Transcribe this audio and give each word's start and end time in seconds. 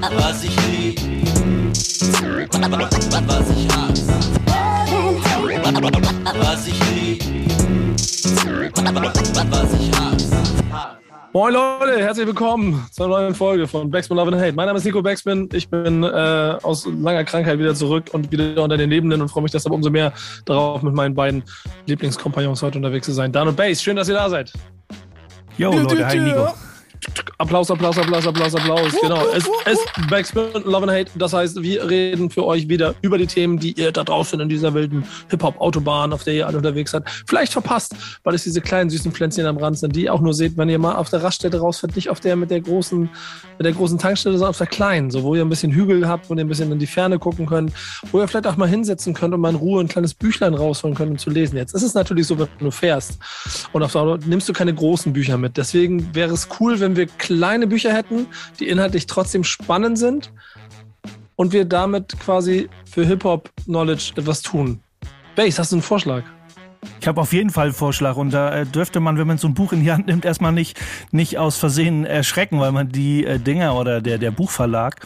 Was 0.00 0.44
ich 0.44 0.54
lieb, 0.68 1.00
was 3.26 3.48
ich 3.50 3.68
hasse. 3.72 4.12
Was 6.38 6.68
ich 6.68 6.80
lieb, 6.94 7.22
was 9.50 9.72
ich 9.74 9.90
hasse. 9.98 10.36
Moin 11.32 11.52
Leute, 11.52 11.98
herzlich 12.00 12.28
willkommen 12.28 12.86
zur 12.92 13.08
neuen 13.08 13.34
Folge 13.34 13.66
von 13.66 13.90
Backspin 13.90 14.16
Love 14.16 14.30
and 14.32 14.40
Hate. 14.40 14.52
Mein 14.52 14.66
Name 14.66 14.78
ist 14.78 14.84
Nico 14.84 15.02
Backspin. 15.02 15.48
Ich 15.52 15.68
bin 15.68 16.04
äh, 16.04 16.06
aus 16.62 16.86
langer 16.86 17.24
Krankheit 17.24 17.58
wieder 17.58 17.74
zurück 17.74 18.10
und 18.12 18.30
wieder 18.30 18.62
unter 18.62 18.76
den 18.76 18.90
Lebenden 18.90 19.20
und 19.20 19.28
freue 19.28 19.42
mich 19.42 19.52
deshalb 19.52 19.74
umso 19.74 19.90
mehr 19.90 20.12
darauf, 20.44 20.80
mit 20.82 20.94
meinen 20.94 21.16
beiden 21.16 21.42
Lieblingskompagnons 21.86 22.62
heute 22.62 22.78
unterwegs 22.78 23.06
zu 23.06 23.12
sein. 23.12 23.32
Dan 23.32 23.48
und 23.48 23.56
Base, 23.56 23.82
schön, 23.82 23.96
dass 23.96 24.08
ihr 24.08 24.14
da 24.14 24.30
seid. 24.30 24.52
Jo, 25.56 25.72
Leute, 25.72 26.06
hi 26.06 26.20
Nico. 26.20 26.54
Applaus, 27.38 27.70
Applaus, 27.70 27.98
Applaus, 27.98 28.26
Applaus, 28.26 28.54
Applaus. 28.54 28.92
Genau. 29.00 29.22
Es 29.34 29.44
ist 29.46 30.08
Backspin, 30.10 30.62
Love 30.64 30.82
and 30.82 30.92
Hate. 30.92 31.10
Das 31.16 31.32
heißt, 31.32 31.62
wir 31.62 31.88
reden 31.88 32.30
für 32.30 32.44
euch 32.44 32.68
wieder 32.68 32.94
über 33.02 33.18
die 33.18 33.26
Themen, 33.26 33.58
die 33.58 33.72
ihr 33.72 33.92
da 33.92 34.04
draußen 34.04 34.38
in 34.40 34.48
dieser 34.48 34.74
wilden 34.74 35.04
Hip-Hop-Autobahn, 35.30 36.12
auf 36.12 36.24
der 36.24 36.34
ihr 36.34 36.46
alle 36.46 36.56
unterwegs 36.56 36.90
seid, 36.90 37.04
vielleicht 37.26 37.52
verpasst, 37.52 37.94
weil 38.24 38.34
es 38.34 38.44
diese 38.44 38.60
kleinen 38.60 38.90
süßen 38.90 39.12
Pflänzchen 39.12 39.46
am 39.46 39.56
Rand 39.56 39.78
sind, 39.78 39.94
die 39.94 40.04
ihr 40.04 40.14
auch 40.14 40.20
nur 40.20 40.34
seht, 40.34 40.56
wenn 40.56 40.68
ihr 40.68 40.78
mal 40.78 40.96
auf 40.96 41.10
der 41.10 41.22
Raststätte 41.22 41.60
rausfährt, 41.60 41.94
nicht 41.96 42.10
auf 42.10 42.20
der 42.20 42.36
mit 42.36 42.50
der 42.50 42.60
großen, 42.60 43.02
mit 43.58 43.64
der 43.64 43.72
großen 43.72 43.98
Tankstelle, 43.98 44.36
sondern 44.36 44.50
auf 44.50 44.58
der 44.58 44.66
kleinen, 44.66 45.10
so 45.10 45.22
wo 45.22 45.34
ihr 45.34 45.42
ein 45.42 45.48
bisschen 45.48 45.72
Hügel 45.72 46.08
habt, 46.08 46.28
wo 46.30 46.34
ihr 46.34 46.40
ein 46.40 46.48
bisschen 46.48 46.72
in 46.72 46.78
die 46.78 46.86
Ferne 46.86 47.18
gucken 47.18 47.46
könnt, 47.46 47.72
wo 48.12 48.20
ihr 48.20 48.28
vielleicht 48.28 48.46
auch 48.46 48.56
mal 48.56 48.68
hinsetzen 48.68 49.14
könnt 49.14 49.34
und 49.34 49.40
mal 49.40 49.50
in 49.50 49.56
Ruhe 49.56 49.80
ein 49.80 49.88
kleines 49.88 50.14
Büchlein 50.14 50.54
rausholen 50.54 50.96
könnt, 50.96 51.10
um 51.10 51.18
zu 51.18 51.30
lesen. 51.30 51.56
Jetzt 51.56 51.74
ist 51.74 51.82
es 51.82 51.94
natürlich 51.94 52.26
so, 52.26 52.38
wenn 52.38 52.48
du 52.58 52.70
fährst 52.70 53.18
und 53.72 53.82
auf 53.82 53.92
der 53.92 54.02
Auto 54.02 54.26
nimmst 54.26 54.48
du 54.48 54.52
keine 54.52 54.74
großen 54.74 55.12
Bücher 55.12 55.38
mit. 55.38 55.56
Deswegen 55.56 56.14
wäre 56.14 56.32
es 56.32 56.48
cool, 56.60 56.80
wenn 56.80 56.96
wir 56.96 56.97
kleine 57.06 57.66
Bücher 57.66 57.92
hätten, 57.92 58.26
die 58.58 58.68
inhaltlich 58.68 59.06
trotzdem 59.06 59.44
spannend 59.44 59.98
sind 59.98 60.32
und 61.36 61.52
wir 61.52 61.64
damit 61.64 62.18
quasi 62.18 62.68
für 62.84 63.04
Hip-Hop-Knowledge 63.04 64.12
etwas 64.16 64.42
tun. 64.42 64.82
Base, 65.36 65.58
hast 65.58 65.72
du 65.72 65.76
einen 65.76 65.82
Vorschlag? 65.82 66.24
Ich 67.00 67.06
habe 67.06 67.20
auf 67.20 67.32
jeden 67.32 67.50
Fall 67.50 67.66
einen 67.66 67.74
Vorschlag 67.74 68.16
und 68.16 68.30
da 68.32 68.54
äh, 68.54 68.66
dürfte 68.66 69.00
man, 69.00 69.18
wenn 69.18 69.26
man 69.26 69.38
so 69.38 69.48
ein 69.48 69.54
Buch 69.54 69.72
in 69.72 69.82
die 69.82 69.92
Hand 69.92 70.06
nimmt, 70.06 70.24
erstmal 70.24 70.52
nicht, 70.52 70.78
nicht 71.10 71.38
aus 71.38 71.56
Versehen 71.56 72.04
erschrecken, 72.04 72.60
weil 72.60 72.72
man 72.72 72.88
die 72.88 73.24
äh, 73.24 73.38
Dinger 73.38 73.74
oder 73.76 74.00
der, 74.00 74.18
der 74.18 74.30
Buchverlag 74.30 74.96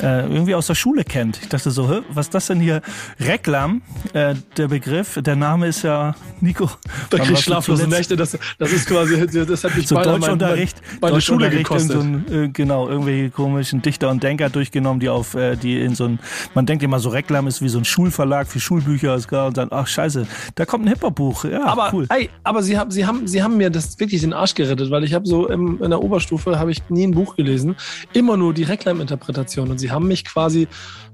äh, 0.00 0.22
irgendwie 0.22 0.54
aus 0.54 0.66
der 0.66 0.74
Schule 0.74 1.04
kennt. 1.04 1.38
Ich 1.42 1.48
dachte 1.48 1.70
so, 1.70 2.02
was 2.10 2.26
ist 2.26 2.34
das 2.34 2.46
denn 2.46 2.60
hier? 2.60 2.82
Reklam, 3.20 3.82
äh, 4.12 4.34
der 4.56 4.68
Begriff, 4.68 5.18
der 5.22 5.36
Name 5.36 5.68
ist 5.68 5.82
ja 5.82 6.14
Nico. 6.40 6.70
Da 7.10 7.18
krieg 7.18 7.32
ich 7.32 7.40
schlaflose 7.40 7.88
Nächte, 7.88 8.16
das, 8.16 8.38
das 8.58 8.72
ist 8.72 8.86
quasi, 8.86 9.26
das 9.26 9.64
hat 9.64 9.76
mich 9.76 9.88
so 9.88 9.94
beinahe 9.94 10.18
Deutschunterricht, 10.18 10.80
meine, 11.00 11.12
meine 11.12 11.20
Schule 11.20 11.50
gekostet. 11.50 11.92
So 11.92 12.00
ein, 12.00 12.24
äh, 12.30 12.48
genau, 12.48 12.88
irgendwelche 12.88 13.30
komischen 13.30 13.82
Dichter 13.82 14.10
und 14.10 14.22
Denker 14.22 14.50
durchgenommen, 14.50 15.00
die 15.00 15.08
auf, 15.08 15.36
die 15.62 15.80
in 15.80 15.94
so 15.94 16.04
ein, 16.04 16.18
man 16.54 16.66
denkt 16.66 16.82
immer 16.82 16.98
so, 16.98 17.08
Reklam 17.08 17.46
ist 17.46 17.62
wie 17.62 17.68
so 17.68 17.78
ein 17.78 17.84
Schulverlag 17.84 18.46
für 18.46 18.60
Schulbücher 18.60 19.16
und 19.46 19.56
dann, 19.56 19.68
ach 19.70 19.86
scheiße, 19.86 20.26
da 20.54 20.64
kommt 20.64 20.84
ein 20.84 20.88
Hip-Hop-Buch 20.88 21.15
Buch. 21.16 21.44
Ja, 21.44 21.64
aber, 21.64 21.90
cool. 21.92 22.06
Ey, 22.10 22.30
aber 22.44 22.62
sie 22.62 22.78
haben, 22.78 22.92
sie, 22.92 23.04
haben, 23.04 23.26
sie 23.26 23.42
haben 23.42 23.56
mir 23.56 23.70
das 23.70 23.98
wirklich 23.98 24.20
den 24.20 24.32
Arsch 24.32 24.54
gerettet, 24.54 24.92
weil 24.92 25.02
ich 25.02 25.12
habe 25.12 25.26
so 25.26 25.48
im, 25.48 25.82
in 25.82 25.90
der 25.90 26.00
Oberstufe 26.00 26.60
habe 26.60 26.70
ich 26.70 26.88
nie 26.88 27.08
ein 27.08 27.10
Buch 27.10 27.34
gelesen, 27.34 27.74
immer 28.12 28.36
nur 28.36 28.54
die 28.54 28.62
Reklaminterpretation 28.62 29.68
und 29.70 29.78
sie 29.78 29.90
haben 29.90 30.06
mich 30.06 30.24
quasi 30.24 30.68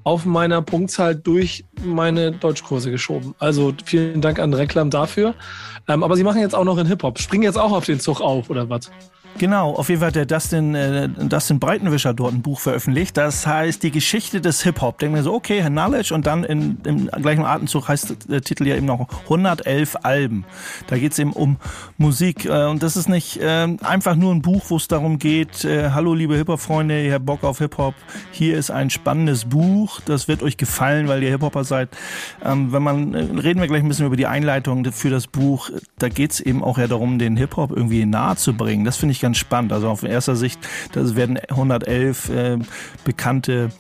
auf 0.05 0.27
meiner 0.27 0.61
Punktzahl 0.61 1.15
durch 1.15 1.65
meine 1.83 2.33
Deutschkurse 2.33 2.91
geschoben. 2.91 3.35
Also 3.39 3.73
vielen 3.85 4.21
Dank 4.21 4.39
an 4.39 4.53
Reklam 4.53 4.91
dafür. 4.91 5.35
Ähm, 5.89 6.03
aber 6.03 6.17
sie 6.17 6.25
machen 6.25 6.41
jetzt 6.41 6.55
auch 6.55 6.65
noch 6.65 6.79
in 6.79 6.87
Hip-Hop. 6.87 7.19
Springen 7.19 7.45
jetzt 7.45 7.59
auch 7.59 7.73
auf 7.73 7.87
den 7.87 8.01
Zug 8.01 8.21
auf, 8.21 8.51
oder 8.51 8.69
was? 8.69 8.91
Genau, 9.39 9.73
auf 9.73 9.89
jeden 9.89 10.01
Fall 10.01 10.09
hat 10.09 10.17
der 10.17 10.27
Dustin, 10.27 10.75
äh, 10.75 11.09
Dustin 11.09 11.59
Breitenwischer 11.59 12.15
dort 12.15 12.35
ein 12.35 12.43
Buch 12.43 12.61
veröffentlicht. 12.61 13.17
Das 13.17 13.47
heißt 13.47 13.83
die 13.83 13.91
Geschichte 13.91 14.41
des 14.41 14.63
Hip-Hop. 14.63 14.99
Denken 14.99 15.17
wir 15.17 15.23
so, 15.23 15.35
okay, 15.35 15.63
Knowledge 15.63 16.15
und 16.15 16.27
dann 16.27 16.45
in, 16.45 16.79
im 16.85 17.07
gleichen 17.07 17.45
Atemzug 17.45 17.89
heißt 17.89 18.29
der 18.29 18.43
Titel 18.43 18.67
ja 18.67 18.77
eben 18.77 18.87
noch 18.87 19.09
111 19.25 19.97
Alben. 20.03 20.45
Da 20.87 20.99
geht 20.99 21.13
es 21.13 21.19
eben 21.19 21.33
um 21.33 21.57
Musik. 21.97 22.45
Äh, 22.45 22.67
und 22.67 22.83
das 22.83 22.97
ist 22.97 23.09
nicht 23.09 23.39
äh, 23.39 23.69
einfach 23.83 24.15
nur 24.15 24.33
ein 24.33 24.43
Buch, 24.43 24.65
wo 24.69 24.77
es 24.77 24.87
darum 24.87 25.19
geht, 25.19 25.65
äh, 25.65 25.91
hallo 25.91 26.15
liebe 26.15 26.37
Hip-Hop-Freunde, 26.37 27.05
ihr 27.05 27.15
habt 27.15 27.27
Bock 27.27 27.43
auf 27.43 27.59
Hip-Hop. 27.59 27.95
Hier 28.31 28.59
ist 28.59 28.71
ein 28.71 28.91
spannendes 28.91 29.47
Buch. 29.47 30.01
Das 30.05 30.29
wird 30.29 30.43
euch 30.43 30.57
gefallen, 30.57 31.09
weil 31.09 31.23
ihr 31.23 31.31
Hip-Hopper 31.31 31.65
seid. 31.65 31.89
Ähm, 32.45 32.73
wenn 32.73 32.83
man, 32.83 33.15
äh, 33.15 33.19
reden 33.41 33.61
wir 33.61 33.67
gleich 33.67 33.83
ein 33.83 33.89
bisschen 33.89 34.07
über 34.07 34.17
die 34.17 34.27
Einleitung 34.27 34.85
für 34.93 35.11
das 35.11 35.27
Buch. 35.27 35.71
Da 35.99 36.09
geht 36.09 36.33
es 36.33 36.41
eben 36.41 36.63
auch 36.63 36.79
ja 36.79 36.87
darum, 36.87 37.19
den 37.19 37.37
Hip-Hop 37.37 37.73
irgendwie 37.73 38.05
nahe 38.05 38.37
zu 38.37 38.55
bringen. 38.55 38.85
Das 38.85 38.97
finde 38.99 39.13
ich 39.13 39.22
ganz 39.23 39.39
spannend. 39.39 39.73
Also 39.73 39.89
auf 39.89 40.03
erster 40.03 40.37
Sicht, 40.37 40.61
das 40.93 41.17
werden 41.17 41.39
111 41.39 42.29
äh, 42.29 42.59
bekannte, 43.05 43.71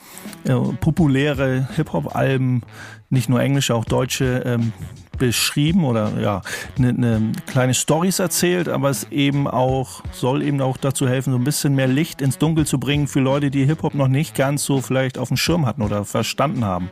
äh, 0.44 0.54
populäre 0.80 1.68
Hip-Hop-Alben, 1.76 2.62
nicht 3.10 3.28
nur 3.28 3.42
englische, 3.42 3.74
auch 3.74 3.84
deutsche, 3.84 4.42
ähm, 4.46 4.72
beschrieben 5.18 5.84
oder 5.84 6.18
ja 6.20 6.42
eine 6.78 6.92
ne 6.94 7.32
kleine 7.46 7.74
Stories 7.74 8.18
erzählt, 8.18 8.68
aber 8.68 8.90
es 8.90 9.06
eben 9.10 9.46
auch 9.46 10.02
soll 10.12 10.42
eben 10.42 10.60
auch 10.60 10.76
dazu 10.76 11.06
helfen, 11.06 11.32
so 11.32 11.38
ein 11.38 11.44
bisschen 11.44 11.74
mehr 11.74 11.86
Licht 11.86 12.20
ins 12.20 12.38
Dunkel 12.38 12.66
zu 12.66 12.80
bringen 12.80 13.06
für 13.06 13.20
Leute, 13.20 13.50
die 13.50 13.64
Hip 13.66 13.82
Hop 13.82 13.94
noch 13.94 14.08
nicht 14.08 14.34
ganz 14.34 14.64
so 14.64 14.80
vielleicht 14.80 15.18
auf 15.18 15.28
dem 15.28 15.36
Schirm 15.36 15.66
hatten 15.66 15.82
oder 15.82 16.04
verstanden 16.04 16.64
haben. 16.64 16.90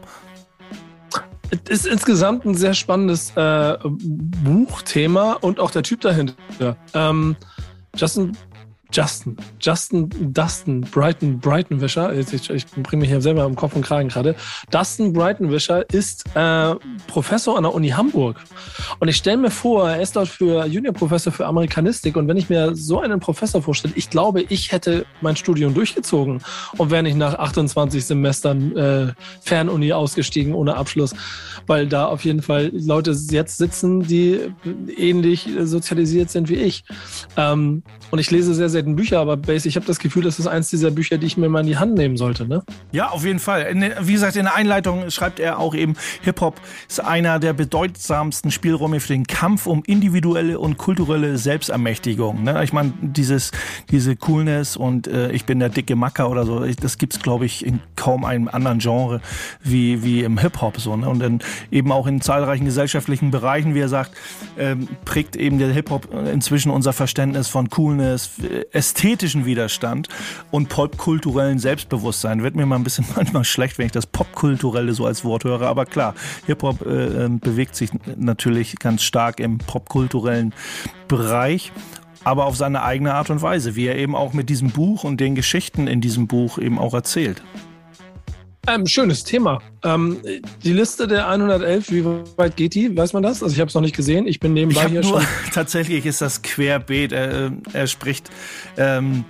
Es 1.69 1.81
ist 1.81 1.87
insgesamt 1.87 2.45
ein 2.45 2.55
sehr 2.55 2.75
spannendes 2.75 3.33
äh, 3.37 3.79
Buchthema 3.83 5.33
und 5.33 5.59
auch 5.59 5.73
der 5.73 5.83
Typ 5.83 6.01
dahinter. 6.03 6.35
Ähm, 6.95 7.37
Justin 7.97 8.33
Justin, 8.93 9.37
Justin, 9.61 10.09
Dustin, 10.33 10.81
Brighton, 10.81 11.39
Brightonwischer, 11.39 12.13
ich, 12.13 12.51
ich 12.51 12.67
bringe 12.67 13.03
mich 13.03 13.11
hier 13.11 13.21
selber 13.21 13.45
im 13.45 13.55
Kopf 13.55 13.77
und 13.77 13.83
Kragen 13.83 14.09
gerade. 14.09 14.35
Dustin 14.71 15.13
Brightonwischer 15.13 15.89
ist 15.91 16.25
äh, 16.35 16.75
Professor 17.07 17.57
an 17.57 17.63
der 17.63 17.75
Uni 17.75 17.91
Hamburg. 17.91 18.41
Und 18.99 19.09
ich 19.09 19.17
stelle 19.17 19.37
mir 19.37 19.51
vor, 19.51 19.89
er 19.89 20.01
ist 20.01 20.17
dort 20.17 20.29
für 20.29 20.67
Juniorprofessor 20.67 21.33
für 21.33 21.47
Amerikanistik. 21.47 22.17
Und 22.17 22.27
wenn 22.29 22.37
ich 22.37 22.49
mir 22.49 22.75
so 22.75 23.01
einen 23.01 23.21
Professor 23.21 23.63
vorstelle, 23.63 23.95
ich 23.97 24.11
glaube, 24.11 24.43
ich 24.43 24.73
hätte 24.73 25.07
mein 25.21 25.37
Studium 25.37 25.73
durchgezogen 25.75 26.43
und 26.77 26.91
wäre 26.91 27.03
nicht 27.03 27.17
nach 27.17 27.35
28 27.35 28.05
Semestern 28.05 28.77
äh, 28.77 29.13
Fernuni 29.41 29.93
ausgestiegen 29.93 30.55
ohne 30.55 30.77
Abschluss, 30.77 31.15
weil 31.67 31.87
da 31.87 32.07
auf 32.07 32.25
jeden 32.25 32.43
Fall 32.43 32.71
Leute 32.73 33.13
jetzt 33.31 33.59
sitzen, 33.59 34.01
die 34.01 34.41
ähnlich 34.97 35.49
sozialisiert 35.63 36.31
sind 36.31 36.49
wie 36.49 36.57
ich. 36.57 36.85
Ähm, 37.37 37.83
und 38.11 38.19
ich 38.19 38.31
lese 38.31 38.55
sehr, 38.55 38.69
sehr 38.69 38.80
selten 38.81 38.97
Bücher, 38.97 39.21
aber 39.21 39.37
Base, 39.37 39.69
ich 39.69 39.77
habe 39.77 39.85
das 39.85 39.99
Gefühl, 39.99 40.23
das 40.23 40.39
ist 40.39 40.47
eins 40.47 40.71
dieser 40.71 40.91
Bücher, 40.91 41.19
die 41.19 41.27
ich 41.27 41.37
mir 41.37 41.51
mal 41.51 41.61
in 41.61 41.67
die 41.67 41.77
Hand 41.77 41.95
nehmen 41.95 42.17
sollte, 42.17 42.49
ne? 42.49 42.63
Ja, 42.93 43.11
auf 43.11 43.25
jeden 43.27 43.39
Fall. 43.39 43.67
Wie 44.01 44.13
gesagt, 44.13 44.37
in 44.37 44.45
der 44.45 44.55
Einleitung 44.55 45.11
schreibt 45.11 45.39
er 45.39 45.59
auch 45.59 45.75
eben, 45.75 45.97
Hip-Hop 46.23 46.59
ist 46.89 47.05
einer 47.05 47.39
der 47.39 47.53
bedeutsamsten 47.53 48.51
Spielräume 48.51 49.01
für 49.01 49.13
den 49.13 49.27
Kampf 49.27 49.67
um 49.67 49.83
individuelle 49.85 50.59
und 50.59 50.79
kulturelle 50.79 51.37
Selbstermächtigung. 51.37 52.43
Ne? 52.43 52.63
Ich 52.65 52.73
meine, 52.73 52.93
dieses, 53.03 53.51
diese 53.91 54.17
Coolness 54.17 54.77
und 54.77 55.07
äh, 55.07 55.31
ich 55.33 55.45
bin 55.45 55.59
der 55.59 55.69
dicke 55.69 55.95
Macker 55.95 56.31
oder 56.31 56.47
so, 56.47 56.65
das 56.65 56.97
gibt's 56.97 57.21
glaube 57.21 57.45
ich, 57.45 57.67
in 57.67 57.81
kaum 57.97 58.25
einem 58.25 58.49
anderen 58.49 58.79
Genre 58.79 59.21
wie, 59.63 60.03
wie 60.03 60.23
im 60.23 60.39
Hip-Hop. 60.39 60.81
So, 60.81 60.97
ne? 60.97 61.09
Und 61.09 61.19
dann 61.19 61.41
eben 61.71 61.93
auch 61.93 62.07
in 62.07 62.23
zahlreichen 62.23 62.65
gesellschaftlichen 62.65 63.31
Bereichen, 63.31 63.75
wie 63.75 63.81
er 63.81 63.89
sagt, 63.89 64.13
ähm, 64.59 64.89
prägt 65.05 65.37
eben 65.37 65.59
der 65.59 65.69
Hip-Hop 65.69 66.09
inzwischen 66.33 66.71
unser 66.71 66.95
Verständnis 66.95 67.49
von 67.49 67.69
Coolness, 67.69 68.31
ästhetischen 68.73 69.47
Widerstand 69.47 70.09
und 70.51 70.69
popkulturellen 70.69 71.59
Selbstbewusstsein. 71.59 72.43
Wird 72.43 72.57
mir 72.57 72.67
mal 72.67 72.77
ein 72.77 72.85
bisschen 72.85 73.05
manchmal 73.17 73.45
schlecht, 73.45 73.79
wenn 73.79 73.87
ich 73.87 73.93
das 73.93 74.07
popkulturelle 74.07 74.93
so 74.93 75.07
als 75.07 75.25
Wort 75.25 75.45
höre, 75.45 75.63
aber 75.63 75.87
klar, 75.87 76.15
Hip-Hop 76.47 76.87
äh, 76.87 77.25
ähm, 77.25 77.41
bewegt 77.41 77.77
sich 77.77 77.91
natürlich 78.17 78.77
ganz 78.79 79.03
stark 79.03 79.41
im 79.41 79.59
popkulturellen 79.59 80.55
Bereich 81.09 81.73
aber 82.23 82.45
auf 82.45 82.55
seine 82.55 82.83
eigene 82.83 83.15
Art 83.15 83.31
und 83.31 83.41
Weise, 83.41 83.77
wie 83.77 83.87
er 83.87 83.97
eben 83.97 84.15
auch 84.15 84.35
mit 84.35 84.51
diesem 84.51 84.71
Buch 84.71 85.05
und 85.05 85.21
den 85.21 85.35
Geschichten 85.35 85.87
in 85.87 86.03
diesem 86.03 86.27
Buch 86.27 86.59
eben 86.59 86.79
auch 86.79 86.93
erzählt. 86.93 87.43
Ähm, 88.73 88.87
schönes 88.87 89.25
Thema. 89.25 89.61
Ähm, 89.83 90.19
die 90.63 90.73
Liste 90.73 91.09
der 91.09 91.29
111, 91.29 91.91
wie 91.91 92.05
weit 92.37 92.57
geht 92.57 92.75
die? 92.75 92.97
Weiß 92.97 93.13
man 93.13 93.23
das? 93.23 93.43
Also 93.43 93.53
ich 93.53 93.61
habe 93.61 93.69
es 93.69 93.75
noch 93.75 93.83
nicht 93.83 93.97
gesehen. 93.97 94.27
Ich 94.27 94.39
bin 94.39 94.53
nebenbei 94.53 94.85
ich 94.85 94.93
hier 94.93 95.01
nur, 95.03 95.21
schon. 95.21 95.29
Tatsächlich 95.53 96.07
ist 96.07 96.21
das 96.21 96.43
querbeet. 96.43 97.13
Er, 97.13 97.53
er 97.73 97.87
spricht. 97.87 98.31
Ähm, 98.77 99.25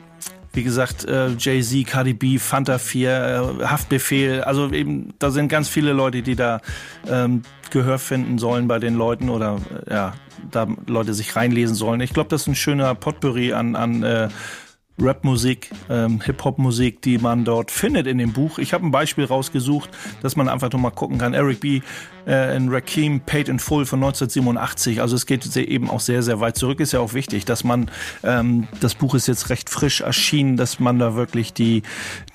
wie 0.52 0.64
gesagt, 0.64 1.04
äh, 1.04 1.28
Jay-Z, 1.38 1.86
Cardi 1.86 2.12
B, 2.12 2.38
Fanta 2.38 2.78
4, 2.78 3.56
äh, 3.60 3.64
Haftbefehl. 3.64 4.42
Also 4.42 4.70
eben, 4.72 5.14
da 5.18 5.30
sind 5.30 5.48
ganz 5.48 5.68
viele 5.68 5.92
Leute, 5.92 6.22
die 6.22 6.34
da 6.34 6.60
ähm, 7.08 7.42
Gehör 7.70 7.98
finden 7.98 8.38
sollen 8.38 8.66
bei 8.66 8.80
den 8.80 8.96
Leuten 8.96 9.30
oder 9.30 9.58
äh, 9.86 9.94
ja, 9.94 10.14
da 10.50 10.66
Leute 10.86 11.14
sich 11.14 11.36
reinlesen 11.36 11.76
sollen. 11.76 12.00
Ich 12.00 12.12
glaube, 12.12 12.28
das 12.28 12.42
ist 12.42 12.46
ein 12.48 12.54
schöner 12.56 12.94
Potpourri 12.94 13.52
an, 13.52 13.76
an 13.76 14.02
äh, 14.02 14.28
Rapmusik, 15.00 15.70
ähm, 15.88 16.20
Hip-Hop-Musik, 16.20 17.02
die 17.02 17.18
man 17.18 17.44
dort 17.44 17.70
findet 17.70 18.06
in 18.06 18.18
dem 18.18 18.32
Buch. 18.32 18.58
Ich 18.58 18.72
habe 18.72 18.86
ein 18.86 18.90
Beispiel 18.90 19.24
rausgesucht, 19.24 19.90
dass 20.22 20.36
man 20.36 20.48
einfach 20.48 20.70
nur 20.70 20.80
mal 20.80 20.90
gucken 20.90 21.18
kann. 21.18 21.34
Eric 21.34 21.60
B. 21.60 21.80
Äh, 22.26 22.56
in 22.56 22.68
Rakim 22.68 23.20
Paid 23.20 23.48
in 23.48 23.58
Full 23.58 23.86
von 23.86 23.98
1987. 24.00 25.00
Also 25.00 25.16
es 25.16 25.26
geht 25.26 25.56
eben 25.56 25.88
auch 25.88 26.00
sehr, 26.00 26.22
sehr 26.22 26.40
weit 26.40 26.56
zurück. 26.56 26.80
Ist 26.80 26.92
ja 26.92 27.00
auch 27.00 27.14
wichtig, 27.14 27.44
dass 27.44 27.64
man, 27.64 27.90
ähm, 28.22 28.68
das 28.80 28.94
Buch 28.94 29.14
ist 29.14 29.26
jetzt 29.26 29.48
recht 29.48 29.70
frisch 29.70 30.02
erschienen, 30.02 30.56
dass 30.56 30.80
man 30.80 30.98
da 30.98 31.14
wirklich 31.14 31.52
die 31.52 31.82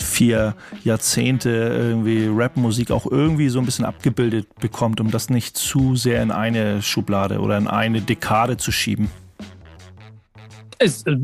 vier 0.02 0.56
Jahrzehnte 0.84 1.50
irgendwie 1.50 2.28
Rapmusik 2.32 2.92
auch 2.92 3.06
irgendwie 3.10 3.50
so 3.50 3.60
ein 3.60 3.66
bisschen 3.66 3.86
abgebildet 3.86 4.48
bekommt, 4.60 5.00
um 5.00 5.12
das 5.12 5.30
nicht 5.30 5.58
zu 5.58 5.96
sehr 5.96 6.22
in 6.24 6.32
eine 6.32 6.82
Schublade 6.82 7.40
oder 7.40 7.58
in 7.58 7.68
eine 7.68 8.02
Dekade 8.02 8.58
zu 8.58 8.72
schieben. 8.72 9.10
Ist, 10.80 11.08
äh, 11.08 11.16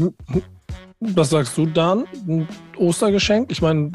was 1.01 1.31
sagst 1.31 1.57
du, 1.57 1.65
Dan? 1.65 2.05
Ein 2.27 2.47
Ostergeschenk? 2.77 3.51
Ich 3.51 3.61
meine, 3.61 3.91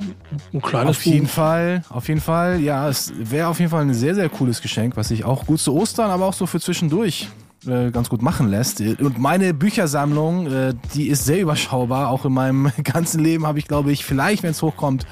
ein 0.52 0.60
kleines 0.60 0.96
Auf 0.96 1.06
jeden 1.06 1.26
Buch. 1.26 1.32
Fall, 1.32 1.82
auf 1.88 2.08
jeden 2.08 2.20
Fall. 2.20 2.60
Ja, 2.60 2.88
es 2.88 3.12
wäre 3.16 3.46
auf 3.48 3.60
jeden 3.60 3.70
Fall 3.70 3.82
ein 3.82 3.94
sehr, 3.94 4.16
sehr 4.16 4.28
cooles 4.28 4.60
Geschenk, 4.60 4.96
was 4.96 5.08
sich 5.08 5.24
auch 5.24 5.46
gut 5.46 5.60
zu 5.60 5.74
Ostern, 5.74 6.10
aber 6.10 6.26
auch 6.26 6.32
so 6.32 6.46
für 6.46 6.60
zwischendurch 6.60 7.28
äh, 7.66 7.90
ganz 7.92 8.08
gut 8.08 8.22
machen 8.22 8.48
lässt. 8.48 8.80
Und 8.80 9.18
meine 9.18 9.54
Büchersammlung, 9.54 10.52
äh, 10.52 10.74
die 10.94 11.06
ist 11.08 11.24
sehr 11.24 11.40
überschaubar. 11.40 12.10
Auch 12.10 12.24
in 12.24 12.32
meinem 12.32 12.72
ganzen 12.82 13.22
Leben 13.22 13.46
habe 13.46 13.60
ich, 13.60 13.68
glaube 13.68 13.92
ich, 13.92 14.04
vielleicht, 14.04 14.42
wenn 14.42 14.50
es 14.50 14.62
hochkommt, 14.62 15.06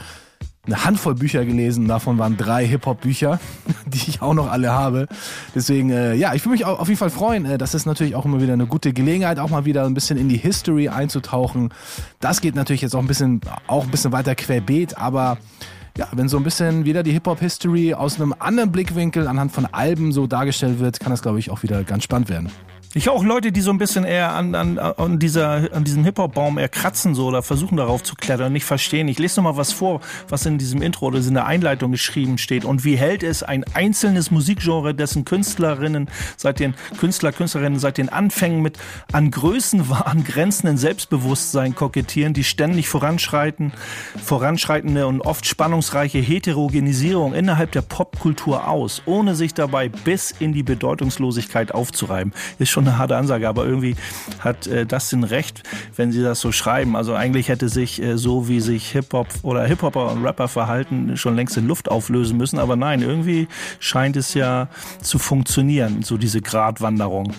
eine 0.66 0.84
Handvoll 0.84 1.14
Bücher 1.14 1.44
gelesen. 1.44 1.88
Davon 1.88 2.18
waren 2.18 2.36
drei 2.36 2.66
Hip-Hop-Bücher, 2.66 3.38
die 3.86 4.08
ich 4.08 4.22
auch 4.22 4.34
noch 4.34 4.50
alle 4.50 4.72
habe. 4.72 5.06
Deswegen, 5.54 5.90
äh, 5.90 6.14
ja, 6.14 6.34
ich 6.34 6.44
würde 6.44 6.52
mich 6.52 6.64
auf 6.64 6.88
jeden 6.88 6.98
Fall 6.98 7.10
freuen. 7.10 7.44
Äh, 7.44 7.58
das 7.58 7.74
ist 7.74 7.86
natürlich 7.86 8.14
auch 8.14 8.24
immer 8.24 8.40
wieder 8.40 8.54
eine 8.54 8.66
gute 8.66 8.92
Gelegenheit, 8.92 9.38
auch 9.38 9.50
mal 9.50 9.64
wieder 9.64 9.84
ein 9.84 9.94
bisschen 9.94 10.18
in 10.18 10.28
die 10.28 10.36
History 10.36 10.88
einzutauchen. 10.88 11.72
Das 12.20 12.40
geht 12.40 12.54
natürlich 12.54 12.82
jetzt 12.82 12.94
auch 12.94 13.00
ein 13.00 13.06
bisschen, 13.06 13.40
auch 13.66 13.84
ein 13.84 13.90
bisschen 13.90 14.12
weiter 14.12 14.34
querbeet, 14.34 14.96
aber 14.98 15.38
ja, 15.96 16.08
wenn 16.12 16.28
so 16.28 16.36
ein 16.38 16.42
bisschen 16.42 16.84
wieder 16.84 17.02
die 17.02 17.12
Hip-Hop-History 17.12 17.94
aus 17.94 18.20
einem 18.20 18.34
anderen 18.38 18.72
Blickwinkel 18.72 19.28
anhand 19.28 19.52
von 19.52 19.66
Alben 19.66 20.10
so 20.10 20.26
dargestellt 20.26 20.80
wird, 20.80 20.98
kann 20.98 21.10
das, 21.10 21.22
glaube 21.22 21.38
ich, 21.38 21.50
auch 21.50 21.62
wieder 21.62 21.84
ganz 21.84 22.04
spannend 22.04 22.28
werden. 22.28 22.50
Ich 22.96 23.08
auch 23.08 23.24
Leute, 23.24 23.50
die 23.50 23.60
so 23.60 23.72
ein 23.72 23.78
bisschen 23.78 24.04
eher 24.04 24.34
an, 24.34 24.54
an, 24.54 24.78
an, 24.78 25.18
dieser, 25.18 25.74
an 25.74 25.82
diesem 25.82 26.04
Hip-Hop-Baum 26.04 26.58
eher 26.58 26.68
kratzen 26.68 27.16
so 27.16 27.26
oder 27.26 27.42
versuchen 27.42 27.76
darauf 27.76 28.04
zu 28.04 28.14
klettern 28.14 28.46
und 28.46 28.52
nicht 28.52 28.66
verstehen. 28.66 29.08
Ich 29.08 29.18
lese 29.18 29.40
noch 29.40 29.50
mal 29.50 29.56
was 29.56 29.72
vor, 29.72 30.00
was 30.28 30.46
in 30.46 30.58
diesem 30.58 30.80
Intro 30.80 31.06
oder 31.06 31.18
in 31.18 31.34
der 31.34 31.46
Einleitung 31.46 31.90
geschrieben 31.90 32.38
steht. 32.38 32.64
Und 32.64 32.84
wie 32.84 32.94
hält 32.94 33.24
es 33.24 33.42
ein 33.42 33.64
einzelnes 33.74 34.30
Musikgenre, 34.30 34.94
dessen 34.94 35.24
Künstlerinnen 35.24 36.08
seit 36.36 36.60
den 36.60 36.74
Künstler, 36.96 37.32
Künstlerinnen 37.32 37.80
seit 37.80 37.98
den 37.98 38.10
Anfängen 38.10 38.62
mit 38.62 38.78
an 39.10 39.32
Größenwahn 39.32 40.22
grenzenden 40.28 40.76
Selbstbewusstsein 40.76 41.74
kokettieren, 41.74 42.32
die 42.32 42.44
ständig 42.44 42.88
voranschreiten, 42.88 43.72
voranschreitende 44.22 45.08
und 45.08 45.20
oft 45.20 45.46
spannungsreiche 45.46 46.18
Heterogenisierung 46.18 47.34
innerhalb 47.34 47.72
der 47.72 47.82
Popkultur 47.82 48.68
aus, 48.68 49.02
ohne 49.04 49.34
sich 49.34 49.52
dabei 49.52 49.88
bis 49.88 50.30
in 50.30 50.52
die 50.52 50.62
Bedeutungslosigkeit 50.62 51.74
aufzureiben. 51.74 52.32
Ist 52.60 52.70
schon 52.70 52.83
eine 52.86 52.98
harte 52.98 53.16
Ansage, 53.16 53.48
aber 53.48 53.64
irgendwie 53.64 53.96
hat 54.40 54.66
äh, 54.66 54.86
Dustin 54.86 55.24
recht, 55.24 55.62
wenn 55.96 56.12
sie 56.12 56.22
das 56.22 56.40
so 56.40 56.52
schreiben. 56.52 56.96
Also 56.96 57.14
eigentlich 57.14 57.48
hätte 57.48 57.68
sich 57.68 58.00
äh, 58.02 58.16
so, 58.16 58.48
wie 58.48 58.60
sich 58.60 58.90
Hip-Hop 58.92 59.28
oder 59.42 59.64
Hip-Hopper 59.64 60.12
und 60.12 60.24
Rapper 60.24 60.48
verhalten, 60.48 61.16
schon 61.16 61.36
längst 61.36 61.56
in 61.56 61.66
Luft 61.66 61.90
auflösen 61.90 62.36
müssen. 62.36 62.58
Aber 62.58 62.76
nein, 62.76 63.02
irgendwie 63.02 63.48
scheint 63.78 64.16
es 64.16 64.34
ja 64.34 64.68
zu 65.00 65.18
funktionieren, 65.18 66.02
so 66.02 66.16
diese 66.16 66.40
Gratwanderung. 66.40 67.32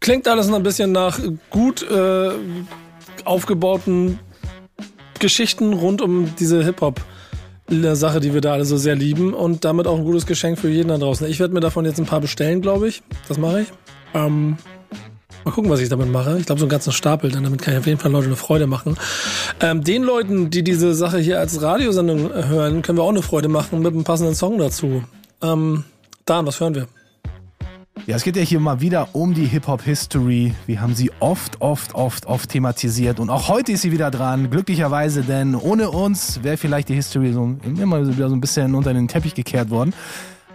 Klingt 0.00 0.26
alles 0.28 0.48
noch 0.48 0.56
ein 0.56 0.62
bisschen 0.62 0.92
nach 0.92 1.18
gut 1.50 1.82
äh, 1.82 2.30
aufgebauten 3.24 4.18
Geschichten 5.18 5.74
rund 5.74 6.00
um 6.00 6.34
diese 6.36 6.64
Hip-Hop. 6.64 7.00
Sache, 7.96 8.20
die 8.20 8.34
wir 8.34 8.40
da 8.40 8.52
alle 8.52 8.64
so 8.64 8.76
sehr 8.76 8.94
lieben 8.94 9.32
und 9.32 9.64
damit 9.64 9.86
auch 9.86 9.98
ein 9.98 10.04
gutes 10.04 10.26
Geschenk 10.26 10.58
für 10.58 10.68
jeden 10.68 10.88
da 10.88 10.98
draußen. 10.98 11.26
Ich 11.28 11.40
werde 11.40 11.54
mir 11.54 11.60
davon 11.60 11.84
jetzt 11.84 11.98
ein 11.98 12.06
paar 12.06 12.20
bestellen, 12.20 12.60
glaube 12.60 12.88
ich. 12.88 13.02
Das 13.28 13.38
mache 13.38 13.62
ich. 13.62 13.68
Ähm, 14.14 14.56
mal 15.44 15.52
gucken, 15.52 15.70
was 15.70 15.80
ich 15.80 15.88
damit 15.88 16.10
mache. 16.10 16.36
Ich 16.38 16.46
glaube, 16.46 16.58
so 16.58 16.66
einen 16.66 16.70
ganzen 16.70 16.92
Stapel, 16.92 17.30
denn 17.30 17.44
damit 17.44 17.62
kann 17.62 17.74
ich 17.74 17.80
auf 17.80 17.86
jeden 17.86 17.98
Fall 17.98 18.10
Leute 18.10 18.26
eine 18.26 18.36
Freude 18.36 18.66
machen. 18.66 18.96
Ähm, 19.60 19.84
den 19.84 20.02
Leuten, 20.02 20.50
die 20.50 20.64
diese 20.64 20.94
Sache 20.94 21.18
hier 21.18 21.38
als 21.38 21.62
Radiosendung 21.62 22.32
hören, 22.32 22.82
können 22.82 22.98
wir 22.98 23.04
auch 23.04 23.10
eine 23.10 23.22
Freude 23.22 23.48
machen 23.48 23.80
mit 23.80 23.92
einem 23.92 24.04
passenden 24.04 24.34
Song 24.34 24.58
dazu. 24.58 25.04
Ähm, 25.42 25.84
Dan, 26.24 26.46
was 26.46 26.60
hören 26.60 26.74
wir? 26.74 26.86
Ja, 28.10 28.16
es 28.16 28.24
geht 28.24 28.34
ja 28.34 28.42
hier 28.42 28.58
mal 28.58 28.80
wieder 28.80 29.10
um 29.12 29.34
die 29.34 29.46
Hip-Hop-History. 29.46 30.52
Wir 30.66 30.80
haben 30.80 30.96
sie 30.96 31.12
oft, 31.20 31.60
oft, 31.60 31.94
oft, 31.94 32.26
oft 32.26 32.50
thematisiert. 32.50 33.20
Und 33.20 33.30
auch 33.30 33.46
heute 33.46 33.70
ist 33.70 33.82
sie 33.82 33.92
wieder 33.92 34.10
dran, 34.10 34.50
glücklicherweise, 34.50 35.22
denn 35.22 35.54
ohne 35.54 35.92
uns 35.92 36.42
wäre 36.42 36.56
vielleicht 36.56 36.88
die 36.88 36.94
History 36.94 37.32
so, 37.32 37.56
immer 37.62 38.04
wieder 38.08 38.28
so 38.28 38.34
ein 38.34 38.40
bisschen 38.40 38.74
unter 38.74 38.92
den 38.94 39.06
Teppich 39.06 39.36
gekehrt 39.36 39.70
worden. 39.70 39.94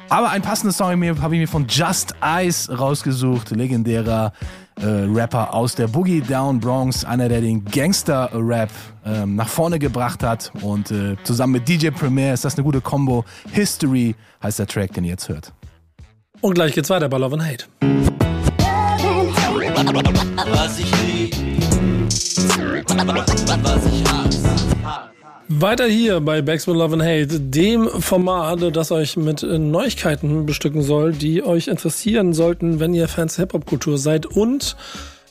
Aber 0.09 0.31
ein 0.31 0.41
passendes 0.41 0.75
Song 0.75 0.87
habe 0.89 1.35
ich 1.35 1.39
mir 1.39 1.47
von 1.47 1.65
Just 1.69 2.13
Ice 2.21 2.69
rausgesucht, 2.77 3.51
legendärer 3.51 4.33
äh, 4.81 4.85
Rapper 4.85 5.53
aus 5.53 5.75
der 5.75 5.87
Boogie 5.87 6.19
Down 6.19 6.59
Bronx, 6.59 7.05
einer, 7.05 7.29
der 7.29 7.39
den 7.39 7.63
Gangster-Rap 7.63 8.69
ähm, 9.05 9.37
nach 9.37 9.47
vorne 9.47 9.79
gebracht 9.79 10.23
hat. 10.23 10.51
Und 10.61 10.91
äh, 10.91 11.15
zusammen 11.23 11.53
mit 11.53 11.69
DJ 11.69 11.91
Premier 11.91 12.33
ist 12.33 12.43
das 12.43 12.55
eine 12.55 12.65
gute 12.65 12.81
Combo. 12.81 13.23
History 13.53 14.13
heißt 14.43 14.59
der 14.59 14.67
Track, 14.67 14.91
den 14.91 15.05
ihr 15.05 15.11
jetzt 15.11 15.29
hört. 15.29 15.53
Und 16.45 16.53
gleich 16.53 16.73
geht's 16.73 16.91
weiter 16.91 17.09
bei 17.09 17.17
Love 17.17 17.33
and 17.33 17.43
Hate. 17.43 17.65
Was 20.51 20.77
ich 20.77 20.91
lieb, 21.01 21.35
was 23.63 23.85
ich 23.87 24.03
hasse. 24.11 24.49
Weiter 25.47 25.87
hier 25.87 26.19
bei 26.19 26.43
Backs 26.43 26.67
with 26.67 26.75
Love 26.75 26.93
and 26.93 27.01
Hate, 27.01 27.39
dem 27.39 27.87
Format, 27.87 28.59
das 28.75 28.91
euch 28.91 29.17
mit 29.17 29.41
Neuigkeiten 29.41 30.45
bestücken 30.45 30.83
soll, 30.83 31.13
die 31.13 31.41
euch 31.41 31.67
interessieren 31.67 32.31
sollten, 32.33 32.79
wenn 32.79 32.93
ihr 32.93 33.07
Fans 33.07 33.37
der 33.37 33.45
Hip-Hop-Kultur 33.45 33.97
seid 33.97 34.27
und 34.27 34.75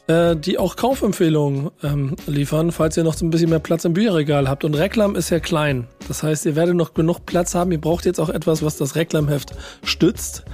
äh, 0.07 0.37
die 0.37 0.59
auch 0.59 0.77
Kaufempfehlungen 0.77 1.71
ähm, 1.83 2.17
liefern, 2.27 2.73
falls 2.73 2.97
ihr 2.97 3.05
noch 3.05 3.15
so 3.15 3.25
ein 3.25 3.31
bisschen 3.31 3.51
mehr 3.51 3.59
Platz 3.59 3.85
im 3.85 3.95
Bücherregal 3.95 4.49
habt. 4.49 4.65
Und 4.65 4.75
Reklam 4.75 5.17
ist 5.17 5.31
ja 5.31 5.41
klein. 5.41 5.87
Das 6.09 6.23
heißt, 6.23 6.47
ihr 6.47 6.57
werdet 6.57 6.75
noch 6.75 6.95
genug 6.95 7.27
Platz 7.27 7.55
haben. 7.55 7.73
Ihr 7.73 7.81
braucht 7.81 8.05
jetzt 8.05 8.21
auch 8.21 8.29
etwas, 8.29 8.63
was 8.63 8.77
das 8.77 8.97
Reklamheft 8.97 9.55
stützt. 9.83 10.45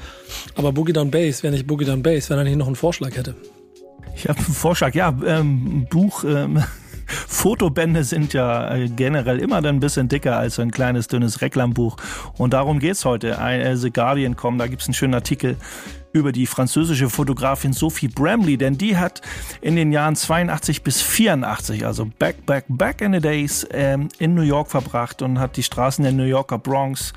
Aber 0.54 0.72
Boogie 0.72 0.92
Down 0.92 1.10
Bass 1.10 1.42
wäre 1.42 1.52
nicht 1.52 1.66
Boogie 1.66 1.84
Down 1.84 2.02
Bass, 2.02 2.30
wenn 2.30 2.38
er 2.38 2.44
nicht 2.44 2.56
noch 2.56 2.66
einen 2.66 2.76
Vorschlag 2.76 3.16
hätte. 3.16 3.34
Ich 4.14 4.28
habe 4.28 4.38
einen 4.38 4.54
Vorschlag, 4.54 4.94
ja, 4.94 5.16
ähm, 5.24 5.86
Buch. 5.90 6.24
Ähm 6.24 6.62
Fotobände 7.10 8.04
sind 8.04 8.32
ja 8.32 8.74
äh, 8.74 8.88
generell 8.88 9.38
immer 9.38 9.60
dann 9.62 9.76
ein 9.76 9.80
bisschen 9.80 10.08
dicker 10.08 10.36
als 10.36 10.56
so 10.56 10.62
ein 10.62 10.70
kleines, 10.70 11.08
dünnes 11.08 11.40
Reklambuch. 11.40 11.96
Und 12.38 12.52
darum 12.52 12.78
geht's 12.78 13.04
heute. 13.04 13.38
Äh, 13.40 13.76
The 13.76 13.90
Guardian 13.90 14.36
kommen, 14.36 14.58
da 14.58 14.66
gibt's 14.66 14.86
einen 14.86 14.94
schönen 14.94 15.14
Artikel 15.14 15.56
über 16.12 16.32
die 16.32 16.46
französische 16.46 17.08
Fotografin 17.08 17.72
Sophie 17.72 18.08
Bramley, 18.08 18.56
denn 18.56 18.76
die 18.76 18.96
hat 18.96 19.20
in 19.60 19.76
den 19.76 19.92
Jahren 19.92 20.16
82 20.16 20.82
bis 20.82 21.00
84, 21.02 21.86
also 21.86 22.08
back, 22.18 22.44
back, 22.46 22.64
back 22.68 23.00
in 23.00 23.12
the 23.12 23.20
days, 23.20 23.66
ähm, 23.70 24.08
in 24.18 24.34
New 24.34 24.42
York 24.42 24.70
verbracht 24.70 25.22
und 25.22 25.38
hat 25.38 25.56
die 25.56 25.62
Straßen 25.62 26.02
der 26.02 26.12
New 26.12 26.24
Yorker 26.24 26.58
Bronx 26.58 27.12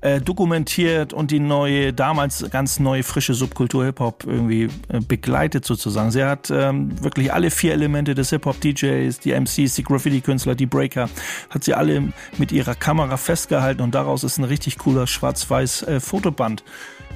äh, 0.00 0.20
dokumentiert 0.20 1.12
und 1.12 1.30
die 1.30 1.40
neue, 1.40 1.92
damals 1.92 2.48
ganz 2.50 2.78
neue, 2.78 3.02
frische 3.02 3.34
Subkultur 3.34 3.84
Hip-Hop 3.84 4.24
irgendwie 4.26 4.64
äh, 4.88 5.00
begleitet 5.00 5.64
sozusagen. 5.64 6.10
Sie 6.10 6.24
hat 6.24 6.50
ähm, 6.50 7.02
wirklich 7.02 7.32
alle 7.32 7.50
vier 7.50 7.72
Elemente 7.72 8.14
des 8.14 8.30
Hip-Hop-DJs, 8.30 9.18
die 9.20 9.32
MCs, 9.32 9.74
die 9.74 9.82
Graffiti-Künstler, 9.82 10.54
die 10.54 10.66
Breaker, 10.66 11.08
hat 11.50 11.64
sie 11.64 11.74
alle 11.74 12.12
mit 12.38 12.52
ihrer 12.52 12.74
Kamera 12.74 13.16
festgehalten 13.16 13.82
und 13.82 13.94
daraus 13.94 14.24
ist 14.24 14.38
ein 14.38 14.44
richtig 14.44 14.78
cooler 14.78 15.06
schwarz-weiß 15.06 15.82
äh, 15.84 16.00
Fotoband 16.00 16.62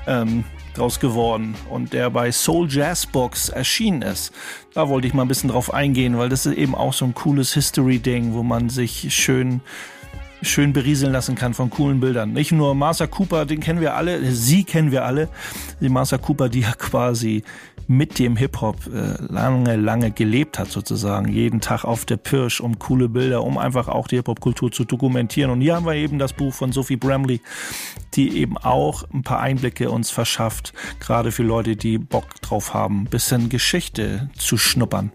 ähm, 0.06 0.44
draus 0.75 1.00
geworden 1.00 1.54
und 1.68 1.92
der 1.92 2.10
bei 2.10 2.32
Soul 2.32 2.68
Jazz 2.70 3.06
Box 3.06 3.49
erschienen 3.49 4.02
ist. 4.02 4.32
Da 4.75 4.88
wollte 4.88 5.06
ich 5.06 5.14
mal 5.14 5.22
ein 5.22 5.28
bisschen 5.28 5.50
drauf 5.50 5.75
eingehen, 5.75 6.16
weil 6.16 6.28
das 6.28 6.46
ist 6.46 6.56
eben 6.56 6.75
auch 6.75 6.92
so 6.92 7.04
ein 7.04 7.14
cooles 7.14 7.54
History-Ding, 7.54 8.32
wo 8.32 8.42
man 8.42 8.70
sich 8.70 9.14
schön 9.14 9.60
schön 10.42 10.73
berieseln 10.73 11.12
lassen 11.12 11.35
kann 11.35 11.54
von 11.54 11.70
coolen 11.70 12.00
Bildern. 12.00 12.32
Nicht 12.32 12.52
nur 12.52 12.75
Martha 12.75 13.06
Cooper, 13.06 13.47
den 13.47 13.61
kennen 13.61 13.80
wir 13.80 13.94
alle, 13.94 14.30
sie 14.32 14.64
kennen 14.64 14.90
wir 14.90 15.04
alle. 15.04 15.28
Die 15.80 15.88
Martha 15.88 16.18
Cooper, 16.18 16.49
die 16.49 16.61
ja 16.61 16.73
quasi 16.73 17.42
mit 17.87 18.20
dem 18.20 18.37
Hip-Hop 18.37 18.76
äh, 18.87 19.20
lange, 19.32 19.75
lange 19.75 20.12
gelebt 20.12 20.59
hat 20.61 20.70
sozusagen. 20.70 21.28
Jeden 21.28 21.61
Tag 21.61 21.85
auf 21.85 22.04
der 22.04 22.18
Pirsch 22.18 22.61
um 22.61 22.78
coole 22.78 23.09
Bilder, 23.09 23.42
um 23.42 23.59
einfach 23.59 23.88
auch 23.88 24.06
die 24.06 24.16
Hip-Hop-Kultur 24.16 24.70
zu 24.70 24.85
dokumentieren. 24.85 25.50
Und 25.50 25.61
hier 25.61 25.75
haben 25.75 25.87
wir 25.87 25.94
eben 25.94 26.18
das 26.18 26.32
Buch 26.32 26.54
von 26.54 26.70
Sophie 26.70 26.97
Bramley, 26.97 27.40
die 28.14 28.38
eben 28.38 28.56
auch 28.59 29.02
ein 29.12 29.23
paar 29.23 29.40
Einblicke 29.40 29.90
uns 29.90 30.11
verschafft, 30.11 30.73
gerade 31.00 31.32
für 31.32 31.42
Leute, 31.42 31.75
die 31.75 31.99
Bock 31.99 32.40
drauf 32.42 32.75
haben, 32.75 33.06
bisschen 33.06 33.49
Geschichte 33.49 34.30
zu 34.37 34.56
schnuppern. 34.56 35.11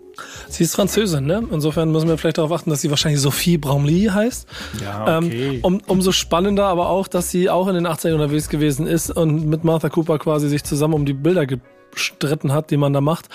Sie 0.49 0.63
ist 0.63 0.75
Französin, 0.75 1.25
ne? 1.25 1.43
Insofern 1.51 1.91
müssen 1.91 2.07
wir 2.07 2.17
vielleicht 2.17 2.37
darauf 2.37 2.51
achten, 2.51 2.69
dass 2.69 2.81
sie 2.81 2.89
wahrscheinlich 2.89 3.21
Sophie 3.21 3.57
Bramley 3.57 4.09
heißt. 4.11 4.47
Ja, 4.83 5.17
okay. 5.17 5.55
Ähm, 5.55 5.59
um, 5.61 5.81
umso 5.87 6.11
spannender 6.11 6.65
aber 6.65 6.89
auch, 6.89 7.07
dass 7.07 7.29
sie 7.29 7.49
auch 7.49 7.67
in 7.67 7.75
den 7.75 7.87
80ern 7.87 8.13
unterwegs 8.13 8.49
gewesen 8.49 8.87
ist 8.87 9.11
und 9.11 9.47
mit 9.47 9.63
Martha 9.63 9.89
Cooper 9.89 10.19
quasi 10.19 10.49
sich 10.49 10.63
zusammen 10.63 10.93
um 10.93 11.05
die 11.05 11.13
Bilder 11.13 11.45
ge 11.45 11.59
Stritten 11.97 12.51
hat, 12.51 12.71
die 12.71 12.77
man 12.77 12.91
da 12.91 12.99
macht. 12.99 13.29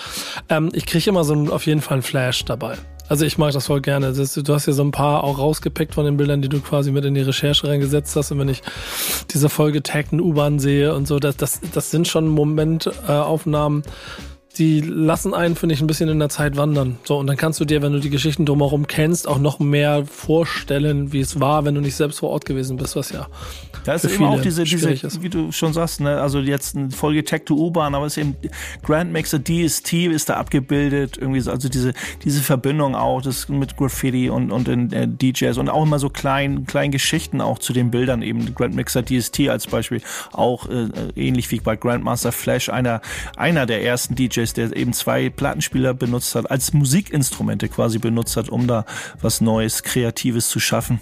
Ähm, 0.50 0.68
ich 0.74 0.84
kriege 0.84 1.08
immer 1.08 1.24
so 1.24 1.34
auf 1.50 1.64
jeden 1.64 1.80
Fall 1.80 1.94
einen 1.94 2.02
Flash 2.02 2.44
dabei. 2.44 2.76
Also 3.10 3.24
ich 3.24 3.38
mag 3.38 3.52
das 3.52 3.66
voll 3.66 3.80
gerne. 3.80 4.12
Das, 4.12 4.34
du 4.34 4.54
hast 4.54 4.66
ja 4.66 4.72
so 4.72 4.84
ein 4.84 4.92
paar 4.92 5.24
auch 5.24 5.38
rausgepickt 5.38 5.94
von 5.94 6.04
den 6.04 6.16
Bildern, 6.16 6.42
die 6.42 6.48
du 6.48 6.60
quasi 6.60 6.92
mit 6.92 7.04
in 7.04 7.14
die 7.14 7.22
Recherche 7.22 7.66
reingesetzt 7.66 8.14
hast. 8.14 8.30
Und 8.30 8.38
wenn 8.38 8.48
ich 8.48 8.62
diese 9.30 9.48
Folge 9.48 9.82
tagten 9.82 10.20
U-Bahn 10.20 10.60
sehe 10.60 10.94
und 10.94 11.08
so, 11.08 11.18
das, 11.18 11.36
das, 11.36 11.60
das 11.72 11.90
sind 11.90 12.06
schon 12.06 12.28
Momentaufnahmen, 12.28 13.82
die 14.58 14.80
lassen 14.80 15.32
einen, 15.32 15.54
finde 15.54 15.74
ich, 15.74 15.80
ein 15.80 15.86
bisschen 15.86 16.08
in 16.08 16.18
der 16.18 16.28
Zeit 16.28 16.56
wandern. 16.56 16.98
So, 17.04 17.18
und 17.18 17.26
dann 17.28 17.36
kannst 17.36 17.60
du 17.60 17.64
dir, 17.64 17.82
wenn 17.82 17.92
du 17.92 18.00
die 18.00 18.10
Geschichten 18.10 18.46
drumherum 18.46 18.86
kennst, 18.88 19.28
auch 19.28 19.38
noch 19.38 19.60
mehr 19.60 20.04
vorstellen, 20.06 21.12
wie 21.12 21.20
es 21.20 21.38
war, 21.38 21.64
wenn 21.64 21.76
du 21.76 21.80
nicht 21.80 21.94
selbst 21.94 22.18
vor 22.18 22.30
Ort 22.30 22.46
gewesen 22.46 22.76
bist, 22.76 22.96
was 22.96 23.10
ja. 23.10 23.28
Da 23.84 23.94
ist 23.94 24.04
eben 24.04 24.24
auch 24.24 24.40
diese, 24.40 24.64
diese 24.64 25.22
wie 25.22 25.28
du 25.28 25.52
schon 25.52 25.72
sagst, 25.72 26.00
ne, 26.00 26.20
also 26.20 26.40
jetzt 26.40 26.76
eine 26.76 26.90
Folge 26.90 27.24
Tech 27.24 27.42
to 27.46 27.54
U-Bahn, 27.54 27.94
aber 27.94 28.06
es 28.06 28.16
ist 28.16 28.22
eben 28.22 28.36
Grandmaxer 28.82 29.38
DST 29.38 29.92
ist 29.92 30.28
da 30.28 30.34
abgebildet, 30.34 31.16
irgendwie 31.16 31.40
so, 31.40 31.50
also 31.50 31.68
diese, 31.68 31.94
diese 32.24 32.42
Verbindung 32.42 32.94
auch, 32.94 33.22
das 33.22 33.48
mit 33.48 33.76
Graffiti 33.76 34.28
und, 34.28 34.50
und 34.50 34.68
in 34.68 34.92
äh, 34.92 35.08
DJs 35.08 35.56
und 35.58 35.68
auch 35.68 35.84
immer 35.84 35.98
so 35.98 36.10
klein, 36.10 36.66
kleinen 36.66 36.90
Geschichten 36.90 37.40
auch 37.40 37.58
zu 37.58 37.72
den 37.72 37.90
Bildern 37.90 38.22
eben. 38.22 38.54
Grandmaxer 38.54 39.02
DST 39.04 39.48
als 39.48 39.66
Beispiel 39.66 40.02
auch 40.32 40.68
äh, 40.68 40.88
ähnlich 41.14 41.50
wie 41.50 41.60
bei 41.60 41.76
Grandmaster 41.76 42.32
Flash, 42.32 42.68
einer, 42.68 43.00
einer 43.36 43.66
der 43.66 43.84
ersten 43.84 44.14
DJs, 44.14 44.39
der 44.46 44.76
eben 44.76 44.92
zwei 44.92 45.30
Plattenspieler 45.30 45.94
benutzt 45.94 46.34
hat, 46.34 46.50
als 46.50 46.72
Musikinstrumente 46.72 47.68
quasi 47.68 47.98
benutzt 47.98 48.36
hat, 48.36 48.48
um 48.48 48.66
da 48.66 48.84
was 49.20 49.40
Neues, 49.40 49.82
Kreatives 49.82 50.48
zu 50.48 50.60
schaffen. 50.60 51.00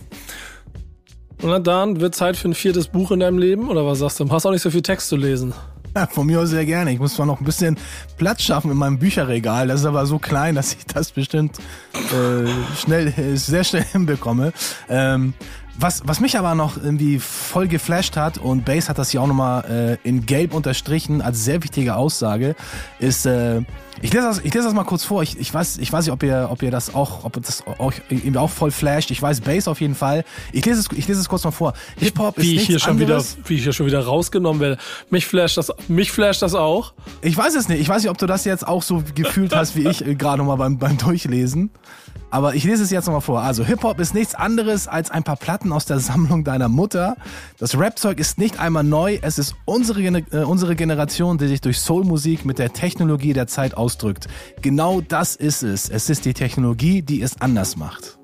Na 1.42 1.58
dann, 1.58 2.00
wird 2.00 2.14
Zeit 2.14 2.36
für 2.36 2.48
ein 2.48 2.54
viertes 2.54 2.88
Buch 2.88 3.12
in 3.12 3.20
deinem 3.20 3.38
Leben? 3.38 3.68
Oder 3.68 3.86
was 3.86 4.00
sagst 4.00 4.18
du? 4.18 4.28
Hast 4.30 4.44
auch 4.44 4.50
nicht 4.50 4.62
so 4.62 4.70
viel 4.70 4.82
Text 4.82 5.08
zu 5.08 5.16
lesen. 5.16 5.54
Ja, 5.96 6.06
von 6.06 6.26
mir 6.26 6.40
aus 6.40 6.50
sehr 6.50 6.64
gerne. 6.64 6.92
Ich 6.92 6.98
muss 6.98 7.14
zwar 7.14 7.26
noch 7.26 7.40
ein 7.40 7.44
bisschen 7.44 7.76
Platz 8.18 8.42
schaffen 8.42 8.70
in 8.70 8.76
meinem 8.76 8.98
Bücherregal. 8.98 9.68
Das 9.68 9.80
ist 9.80 9.86
aber 9.86 10.04
so 10.06 10.18
klein, 10.18 10.54
dass 10.54 10.74
ich 10.74 10.86
das 10.86 11.12
bestimmt 11.12 11.58
äh, 11.94 12.48
schnell, 12.76 13.12
sehr 13.36 13.64
schnell 13.64 13.84
hinbekomme. 13.92 14.52
Ähm, 14.88 15.34
was, 15.78 16.02
was 16.04 16.20
mich 16.20 16.36
aber 16.36 16.54
noch 16.54 16.76
irgendwie 16.76 17.18
voll 17.18 17.68
geflasht 17.68 18.16
hat, 18.16 18.38
und 18.38 18.64
Base 18.64 18.88
hat 18.88 18.98
das 18.98 19.12
ja 19.12 19.20
auch 19.20 19.26
nochmal 19.26 19.98
äh, 20.04 20.08
in 20.08 20.26
Gelb 20.26 20.52
unterstrichen 20.52 21.22
als 21.22 21.44
sehr 21.44 21.62
wichtige 21.62 21.96
Aussage, 21.96 22.56
ist, 22.98 23.26
äh, 23.26 23.62
ich 24.02 24.12
lese 24.12 24.26
das, 24.26 24.38
ich 24.38 24.54
lese 24.54 24.64
das 24.64 24.74
mal 24.74 24.84
kurz 24.84 25.04
vor. 25.04 25.22
Ich, 25.22 25.38
ich 25.38 25.52
weiß, 25.52 25.78
ich 25.78 25.92
weiß 25.92 26.04
nicht, 26.04 26.12
ob 26.12 26.22
ihr, 26.22 26.48
ob 26.50 26.62
ihr 26.62 26.70
das 26.70 26.94
auch, 26.94 27.24
ob 27.24 27.34
das 27.42 27.64
euch 27.78 28.02
eben 28.10 28.36
auch 28.36 28.50
voll 28.50 28.70
flasht. 28.70 29.10
Ich 29.10 29.20
weiß 29.20 29.40
Base 29.40 29.70
auf 29.70 29.80
jeden 29.80 29.94
Fall. 29.94 30.24
Ich 30.52 30.64
lese 30.64 30.80
es, 30.80 30.88
ich 30.96 31.08
lese 31.08 31.20
es 31.20 31.28
kurz 31.28 31.44
mal 31.44 31.50
vor. 31.50 31.74
Hip 31.96 32.18
Hop 32.18 32.38
ist 32.38 32.44
wie 32.44 32.56
ich 32.56 32.66
hier 32.66 32.78
schon 32.78 32.92
anderes. 32.92 33.36
wieder, 33.36 33.48
wie 33.48 33.54
ich 33.54 33.62
hier 33.62 33.72
schon 33.72 33.86
wieder 33.86 34.04
rausgenommen 34.04 34.60
werde. 34.60 34.78
Mich 35.10 35.26
flasht 35.26 35.56
das, 35.56 35.72
mich 35.88 36.12
flasht 36.12 36.42
das 36.42 36.54
auch. 36.54 36.92
Ich 37.22 37.36
weiß 37.36 37.54
es 37.54 37.68
nicht. 37.68 37.80
Ich 37.80 37.88
weiß 37.88 38.02
nicht, 38.02 38.10
ob 38.10 38.18
du 38.18 38.26
das 38.26 38.44
jetzt 38.44 38.66
auch 38.66 38.82
so 38.82 39.02
gefühlt 39.14 39.54
hast 39.54 39.76
wie 39.76 39.88
ich 39.88 40.06
äh, 40.06 40.14
gerade 40.14 40.42
mal 40.42 40.56
beim 40.56 40.78
beim 40.78 40.98
Durchlesen. 40.98 41.70
Aber 42.30 42.54
ich 42.54 42.64
lese 42.64 42.82
es 42.82 42.90
jetzt 42.90 43.06
nochmal 43.06 43.22
vor. 43.22 43.40
Also 43.40 43.64
Hip-Hop 43.64 43.98
ist 44.00 44.14
nichts 44.14 44.34
anderes 44.34 44.86
als 44.86 45.10
ein 45.10 45.22
paar 45.22 45.36
Platten 45.36 45.72
aus 45.72 45.86
der 45.86 45.98
Sammlung 45.98 46.44
deiner 46.44 46.68
Mutter. 46.68 47.16
Das 47.58 47.78
Rap-Zeug 47.78 48.18
ist 48.18 48.36
nicht 48.36 48.60
einmal 48.60 48.84
neu, 48.84 49.18
es 49.22 49.38
ist 49.38 49.54
unsere, 49.64 50.02
äh, 50.02 50.44
unsere 50.44 50.76
Generation, 50.76 51.38
die 51.38 51.48
sich 51.48 51.62
durch 51.62 51.78
Soul-Musik 51.78 52.44
mit 52.44 52.58
der 52.58 52.72
Technologie 52.72 53.32
der 53.32 53.46
Zeit 53.46 53.76
ausdrückt. 53.88 54.28
Genau 54.60 55.00
das 55.00 55.34
ist 55.34 55.62
es. 55.62 55.88
Es 55.88 56.10
ist 56.10 56.26
die 56.26 56.34
Technologie, 56.34 57.00
die 57.00 57.22
es 57.22 57.40
anders 57.40 57.76
macht 57.76 58.18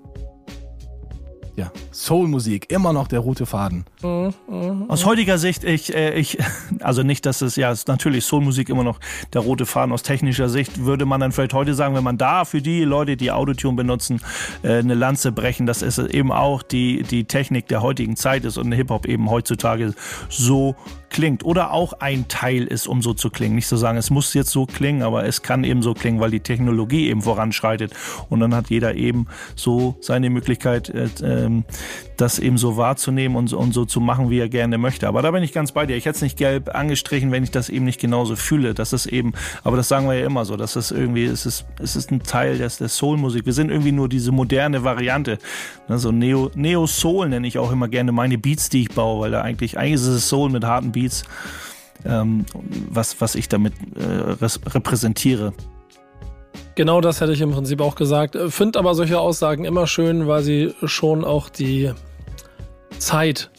ja, 1.56 1.70
Soul-Musik, 1.92 2.70
immer 2.72 2.92
noch 2.92 3.06
der 3.06 3.20
rote 3.20 3.46
Faden. 3.46 3.84
Aus 4.88 5.06
heutiger 5.06 5.38
Sicht, 5.38 5.62
ich, 5.62 5.94
äh, 5.94 6.18
ich, 6.18 6.38
also 6.80 7.02
nicht, 7.02 7.26
dass 7.26 7.42
es, 7.42 7.56
ja, 7.56 7.70
ist 7.70 7.86
natürlich 7.86 8.24
Soul-Musik 8.24 8.68
immer 8.68 8.82
noch 8.82 8.98
der 9.32 9.42
rote 9.42 9.66
Faden. 9.66 9.92
Aus 9.92 10.02
technischer 10.02 10.48
Sicht 10.48 10.84
würde 10.84 11.06
man 11.06 11.20
dann 11.20 11.32
vielleicht 11.32 11.54
heute 11.54 11.74
sagen, 11.74 11.94
wenn 11.94 12.04
man 12.04 12.18
da 12.18 12.44
für 12.44 12.60
die 12.60 12.82
Leute, 12.82 13.16
die 13.16 13.30
Autotune 13.30 13.76
benutzen, 13.76 14.20
äh, 14.62 14.78
eine 14.78 14.94
Lanze 14.94 15.30
brechen, 15.30 15.66
dass 15.66 15.82
es 15.82 15.98
eben 15.98 16.32
auch 16.32 16.62
die, 16.62 17.02
die 17.04 17.24
Technik 17.24 17.68
der 17.68 17.82
heutigen 17.82 18.16
Zeit 18.16 18.44
ist 18.44 18.58
und 18.58 18.72
Hip-Hop 18.72 19.06
eben 19.06 19.30
heutzutage 19.30 19.94
so 20.28 20.74
klingt 21.14 21.44
oder 21.44 21.70
auch 21.70 21.92
ein 22.00 22.26
Teil 22.26 22.64
ist, 22.64 22.88
um 22.88 23.00
so 23.00 23.14
zu 23.14 23.30
klingen. 23.30 23.54
Nicht 23.54 23.68
zu 23.68 23.76
sagen, 23.76 23.96
es 23.96 24.10
muss 24.10 24.34
jetzt 24.34 24.50
so 24.50 24.66
klingen, 24.66 25.02
aber 25.02 25.24
es 25.24 25.42
kann 25.42 25.62
eben 25.62 25.80
so 25.80 25.94
klingen, 25.94 26.18
weil 26.18 26.32
die 26.32 26.40
Technologie 26.40 27.08
eben 27.08 27.22
voranschreitet. 27.22 27.92
Und 28.30 28.40
dann 28.40 28.52
hat 28.52 28.68
jeder 28.68 28.96
eben 28.96 29.28
so 29.54 29.94
seine 30.00 30.28
Möglichkeit, 30.28 30.88
äh, 30.88 31.08
ähm, 31.22 31.64
das 32.16 32.40
eben 32.40 32.58
so 32.58 32.76
wahrzunehmen 32.76 33.36
und, 33.36 33.72
so 33.72 33.84
zu 33.84 34.00
machen, 34.00 34.28
wie 34.28 34.40
er 34.40 34.48
gerne 34.48 34.76
möchte. 34.76 35.06
Aber 35.06 35.22
da 35.22 35.30
bin 35.30 35.44
ich 35.44 35.52
ganz 35.52 35.70
bei 35.70 35.86
dir. 35.86 35.96
Ich 35.96 36.04
hätte 36.04 36.16
es 36.16 36.22
nicht 36.22 36.36
gelb 36.36 36.74
angestrichen, 36.74 37.30
wenn 37.30 37.44
ich 37.44 37.52
das 37.52 37.68
eben 37.68 37.84
nicht 37.84 38.00
genauso 38.00 38.34
fühle. 38.34 38.74
Das 38.74 38.92
ist 38.92 39.06
eben, 39.06 39.34
aber 39.62 39.76
das 39.76 39.88
sagen 39.88 40.08
wir 40.08 40.14
ja 40.14 40.26
immer 40.26 40.44
so, 40.44 40.56
dass 40.56 40.74
es 40.74 40.90
irgendwie, 40.90 41.24
es 41.24 41.46
ist, 41.46 41.64
es 41.80 41.94
ist 41.94 42.10
ein 42.10 42.24
Teil 42.24 42.58
des, 42.58 42.78
der 42.78 42.88
Soul-Musik. 42.88 43.46
Wir 43.46 43.52
sind 43.52 43.70
irgendwie 43.70 43.92
nur 43.92 44.08
diese 44.08 44.32
moderne 44.32 44.82
Variante. 44.82 45.38
Ne, 45.88 45.98
so 45.98 46.10
Neo, 46.10 46.50
Neo-Soul 46.54 47.28
nenne 47.28 47.46
ich 47.46 47.58
auch 47.58 47.70
immer 47.70 47.86
gerne 47.86 48.10
meine 48.10 48.36
Beats, 48.36 48.68
die 48.68 48.82
ich 48.82 48.88
baue, 48.88 49.22
weil 49.22 49.30
da 49.30 49.42
eigentlich, 49.42 49.78
eigentlich 49.78 49.94
ist 49.94 50.06
es 50.06 50.28
Soul 50.28 50.50
mit 50.50 50.64
harten 50.64 50.90
Beats 50.90 51.03
Beats, 51.04 51.24
ähm, 52.04 52.44
was, 52.90 53.20
was 53.20 53.34
ich 53.34 53.48
damit 53.48 53.74
äh, 53.96 54.46
repräsentiere. 54.68 55.52
Genau 56.74 57.00
das 57.00 57.20
hätte 57.20 57.32
ich 57.32 57.40
im 57.40 57.52
Prinzip 57.52 57.80
auch 57.80 57.94
gesagt. 57.94 58.36
Finde 58.48 58.78
aber 58.78 58.94
solche 58.94 59.20
Aussagen 59.20 59.64
immer 59.64 59.86
schön, 59.86 60.26
weil 60.26 60.42
sie 60.42 60.74
schon 60.82 61.24
auch 61.24 61.48
die 61.48 61.92
Zeit, 62.98 63.50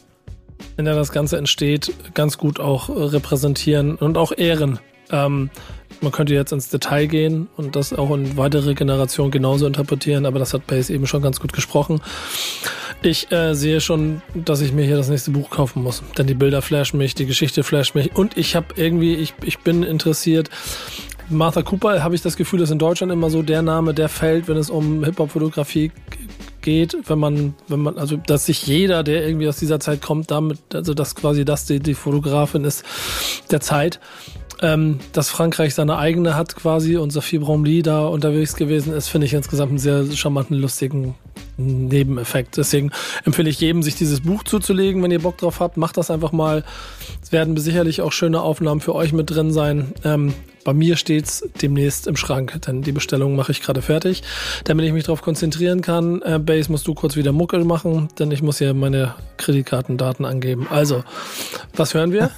in 0.78 0.86
der 0.86 0.96
das 0.96 1.12
Ganze 1.12 1.38
entsteht, 1.38 1.94
ganz 2.14 2.38
gut 2.38 2.60
auch 2.60 2.90
repräsentieren 2.90 3.96
und 3.96 4.18
auch 4.18 4.34
ehren. 4.36 4.80
Ähm, 5.12 5.50
man 6.02 6.12
könnte 6.12 6.34
jetzt 6.34 6.52
ins 6.52 6.70
Detail 6.70 7.08
gehen 7.08 7.48
und 7.56 7.76
das 7.76 7.94
auch 7.94 8.14
in 8.14 8.36
weitere 8.38 8.74
Generationen 8.74 9.32
genauso 9.32 9.66
interpretieren, 9.66 10.26
aber 10.26 10.40
das 10.40 10.54
hat 10.54 10.68
Base 10.68 10.94
eben 10.94 11.08
schon 11.08 11.22
ganz 11.22 11.40
gut 11.40 11.54
gesprochen. 11.54 12.02
Ich 13.06 13.32
äh, 13.32 13.54
sehe 13.54 13.82
schon, 13.82 14.24
dass 14.34 14.62
ich 14.62 14.74
mir 14.74 14.84
hier 14.84 14.98
das 14.98 15.10
nächste 15.10 15.30
Buch 15.30 15.52
kaufen 15.52 15.84
muss, 15.84 16.02
denn 16.18 16.26
die 16.26 16.34
Bilder 16.34 16.64
flashen 16.64 16.98
mich, 16.98 17.14
die 17.14 17.28
Geschichte 17.28 17.64
flasht 17.64 17.94
mich. 17.94 18.16
Und 18.16 18.36
ich 18.36 18.56
habe 18.56 18.66
irgendwie, 18.78 19.14
ich, 19.14 19.36
ich 19.44 19.60
bin 19.60 19.84
interessiert. 19.84 20.50
Martha 21.30 21.62
Cooper 21.62 22.04
habe 22.04 22.16
ich 22.16 22.24
das 22.24 22.36
Gefühl, 22.36 22.62
ist 22.62 22.72
in 22.72 22.80
Deutschland 22.80 23.14
immer 23.14 23.30
so 23.30 23.44
der 23.44 23.62
Name, 23.62 23.94
der 23.94 24.10
fällt, 24.10 24.48
wenn 24.48 24.58
es 24.58 24.72
um 24.72 25.04
Hip-Hop-Fotografie 25.04 25.92
geht, 26.62 26.98
wenn 27.06 27.20
man, 27.20 27.54
wenn 27.68 27.82
man, 27.82 28.00
also 28.00 28.18
dass 28.18 28.48
sich 28.48 28.66
jeder, 28.66 29.04
der 29.04 29.28
irgendwie 29.28 29.48
aus 29.48 29.58
dieser 29.58 29.80
Zeit 29.80 30.02
kommt, 30.02 30.32
damit, 30.32 30.58
also 30.74 30.96
dass 30.96 31.14
quasi 31.14 31.46
das 31.46 31.66
die, 31.66 31.80
die 31.80 31.94
Fotografin 31.94 32.64
ist 32.64 32.84
der 33.52 33.62
Zeit 33.62 34.00
ähm, 34.62 35.00
dass 35.14 35.30
Frankreich 35.30 35.76
seine 35.76 35.98
eigene 35.98 36.36
hat 36.36 36.56
quasi 36.56 36.98
und 36.98 37.12
Sophie 37.12 37.40
Bromley 37.40 37.82
da 37.82 38.06
unterwegs 38.06 38.56
gewesen 38.56 38.94
ist, 38.94 39.08
finde 39.08 39.26
ich 39.26 39.34
insgesamt 39.34 39.70
einen 39.70 39.80
sehr 39.80 40.06
charmanten, 40.16 40.58
lustigen 40.58 41.16
Nebeneffekt. 41.58 42.58
Deswegen 42.58 42.92
empfehle 43.24 43.50
ich 43.50 43.60
jedem, 43.60 43.84
sich 43.84 43.96
dieses 43.96 44.22
Buch 44.22 44.44
zuzulegen, 44.44 45.02
wenn 45.04 45.12
ihr 45.12 45.22
Bock 45.22 45.38
drauf 45.38 45.60
habt. 45.60 45.78
Macht 45.78 45.98
das 45.98 46.12
einfach 46.12 46.32
mal. 46.32 46.64
Es 47.22 47.32
werden 47.32 47.56
sicherlich 47.58 48.02
auch 48.02 48.12
schöne 48.12 48.42
Aufnahmen 48.42 48.82
für 48.82 48.96
euch 48.96 49.14
mit 49.14 49.30
drin 49.30 49.52
sein. 49.52 49.94
Ähm, 50.04 50.34
bei 50.66 50.74
mir 50.74 50.98
steht's 50.98 51.48
demnächst 51.62 52.08
im 52.08 52.18
Schrank, 52.18 52.60
denn 52.66 52.82
die 52.82 52.92
Bestellung 52.92 53.36
mache 53.36 53.52
ich 53.52 53.62
gerade 53.62 53.84
fertig, 53.84 54.24
damit 54.66 54.86
ich 54.86 54.92
mich 54.92 55.04
darauf 55.04 55.22
konzentrieren 55.22 55.82
kann. 55.82 56.24
Äh, 56.24 56.40
Base 56.40 56.72
musst 56.72 56.88
du 56.88 56.96
kurz 56.96 57.16
wieder 57.16 57.32
Muckel 57.32 57.64
machen, 57.64 58.10
denn 58.18 58.32
ich 58.32 58.42
muss 58.42 58.58
hier 58.58 58.74
meine 58.74 59.14
Kreditkartendaten 59.38 60.26
angeben. 60.26 60.68
Also, 60.70 61.04
was 61.76 61.94
hören 61.94 62.12
wir? 62.12 62.32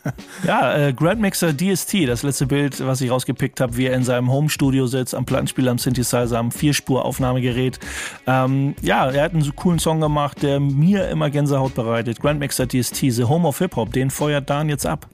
ja, 0.46 0.76
äh, 0.76 0.92
Grandmixer 0.92 1.52
DST, 1.52 2.06
das 2.06 2.22
letzte 2.22 2.46
Bild, 2.46 2.86
was 2.86 3.00
ich 3.00 3.10
rausgepickt 3.10 3.60
habe, 3.60 3.76
wie 3.76 3.86
er 3.86 3.94
in 3.94 4.04
seinem 4.04 4.30
Home-Studio 4.30 4.86
sitzt, 4.86 5.14
am 5.14 5.24
Plattenspieler, 5.24 5.72
am 5.72 5.78
Synthesizer, 5.78 6.38
am 6.38 6.52
Vierspur-Aufnahmegerät. 6.52 7.80
Ähm, 8.28 8.76
ja, 8.80 9.10
er 9.10 9.24
hat 9.24 9.32
einen 9.32 9.42
so 9.42 9.52
coolen 9.52 9.80
Song 9.80 10.00
gemacht, 10.00 10.44
der 10.44 10.60
mir 10.60 11.08
immer 11.08 11.30
Gänsehaut 11.30 11.74
bereitet. 11.74 12.20
Grandmixer 12.20 12.68
DST, 12.68 13.10
The 13.10 13.24
Home 13.24 13.48
of 13.48 13.58
Hip 13.58 13.74
Hop, 13.74 13.92
den 13.92 14.10
feuert 14.10 14.48
Dan 14.48 14.68
jetzt 14.68 14.86
ab. 14.86 15.08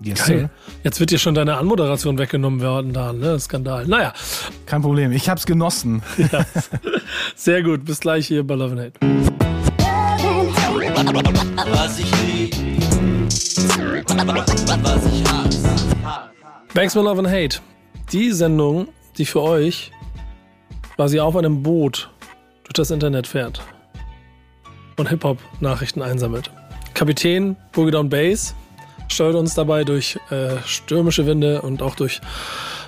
Yes, 0.00 0.26
Geil. 0.26 0.50
Jetzt 0.84 1.00
wird 1.00 1.10
dir 1.10 1.18
schon 1.18 1.34
deine 1.34 1.56
Anmoderation 1.56 2.18
weggenommen 2.18 2.60
werden, 2.60 2.92
da, 2.92 3.12
ne? 3.12 3.40
Skandal. 3.40 3.86
Naja. 3.86 4.12
Kein 4.66 4.82
Problem, 4.82 5.10
ich 5.12 5.28
hab's 5.28 5.46
genossen. 5.46 6.02
Ja. 6.32 6.44
Sehr 7.34 7.62
gut, 7.62 7.84
bis 7.84 8.00
gleich 8.00 8.26
hier 8.26 8.44
bei 8.46 8.54
Love 8.54 8.72
and 8.72 8.80
Hate. 8.80 8.92
Was 11.70 11.98
ich 11.98 12.10
lieb, 12.22 12.54
was 14.82 15.06
ich 15.06 15.24
hasse. 15.24 15.68
Banks 16.74 16.94
with 16.96 17.04
Love 17.04 17.18
and 17.20 17.28
Hate. 17.28 17.60
Die 18.12 18.32
Sendung, 18.32 18.88
die 19.18 19.24
für 19.24 19.42
euch 19.42 19.92
quasi 20.96 21.20
auf 21.20 21.36
einem 21.36 21.62
Boot 21.62 22.10
durch 22.64 22.74
das 22.74 22.90
Internet 22.90 23.26
fährt 23.26 23.62
und 24.96 25.08
Hip-Hop-Nachrichten 25.08 26.02
einsammelt. 26.02 26.50
Kapitän 26.94 27.56
Boogie 27.72 27.90
Down 27.90 28.08
Bass 28.08 28.54
steuert 29.08 29.34
uns 29.34 29.54
dabei 29.54 29.84
durch 29.84 30.18
äh, 30.30 30.56
stürmische 30.64 31.26
Winde 31.26 31.62
und 31.62 31.82
auch 31.82 31.94
durch 31.94 32.20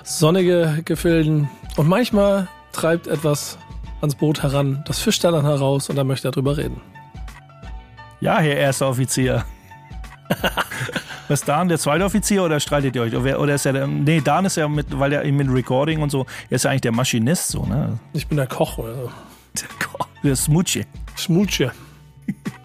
sonnige 0.03 0.81
Gefilden. 0.85 1.49
Und 1.77 1.87
manchmal 1.87 2.47
treibt 2.71 3.07
etwas 3.07 3.57
ans 4.01 4.15
Boot 4.15 4.43
heran, 4.43 4.83
das 4.87 4.99
fischt 4.99 5.23
er 5.23 5.31
dann 5.31 5.45
heraus 5.45 5.89
und 5.89 5.95
dann 5.95 6.07
möchte 6.07 6.27
er 6.29 6.31
drüber 6.31 6.57
reden. 6.57 6.81
Ja, 8.21 8.39
Herr 8.39 8.57
erster 8.57 8.89
Offizier. 8.89 9.45
Was 11.27 11.41
Dan, 11.41 11.67
der 11.67 11.77
zweite 11.77 12.03
Offizier 12.05 12.43
oder 12.43 12.59
streitet 12.59 12.95
ihr 12.95 13.03
euch? 13.03 13.15
Oder 13.15 13.55
ist 13.55 13.65
er 13.65 13.73
der, 13.73 13.87
nee, 13.87 14.21
Dan 14.21 14.45
ist 14.45 14.57
ja 14.57 14.67
mit, 14.67 14.87
weil 14.97 15.13
er 15.13 15.23
mit 15.31 15.49
Recording 15.49 16.01
und 16.01 16.09
so, 16.09 16.25
er 16.49 16.55
ist 16.55 16.63
ja 16.63 16.71
eigentlich 16.71 16.81
der 16.81 16.91
Maschinist, 16.91 17.49
so, 17.49 17.65
ne? 17.65 17.99
Ich 18.13 18.27
bin 18.27 18.37
der 18.37 18.47
Koch 18.47 18.77
oder 18.77 18.95
so. 18.95 19.11
Der 20.23 20.35
Smoochie. 20.35 20.85
Schmutsche. 21.15 21.71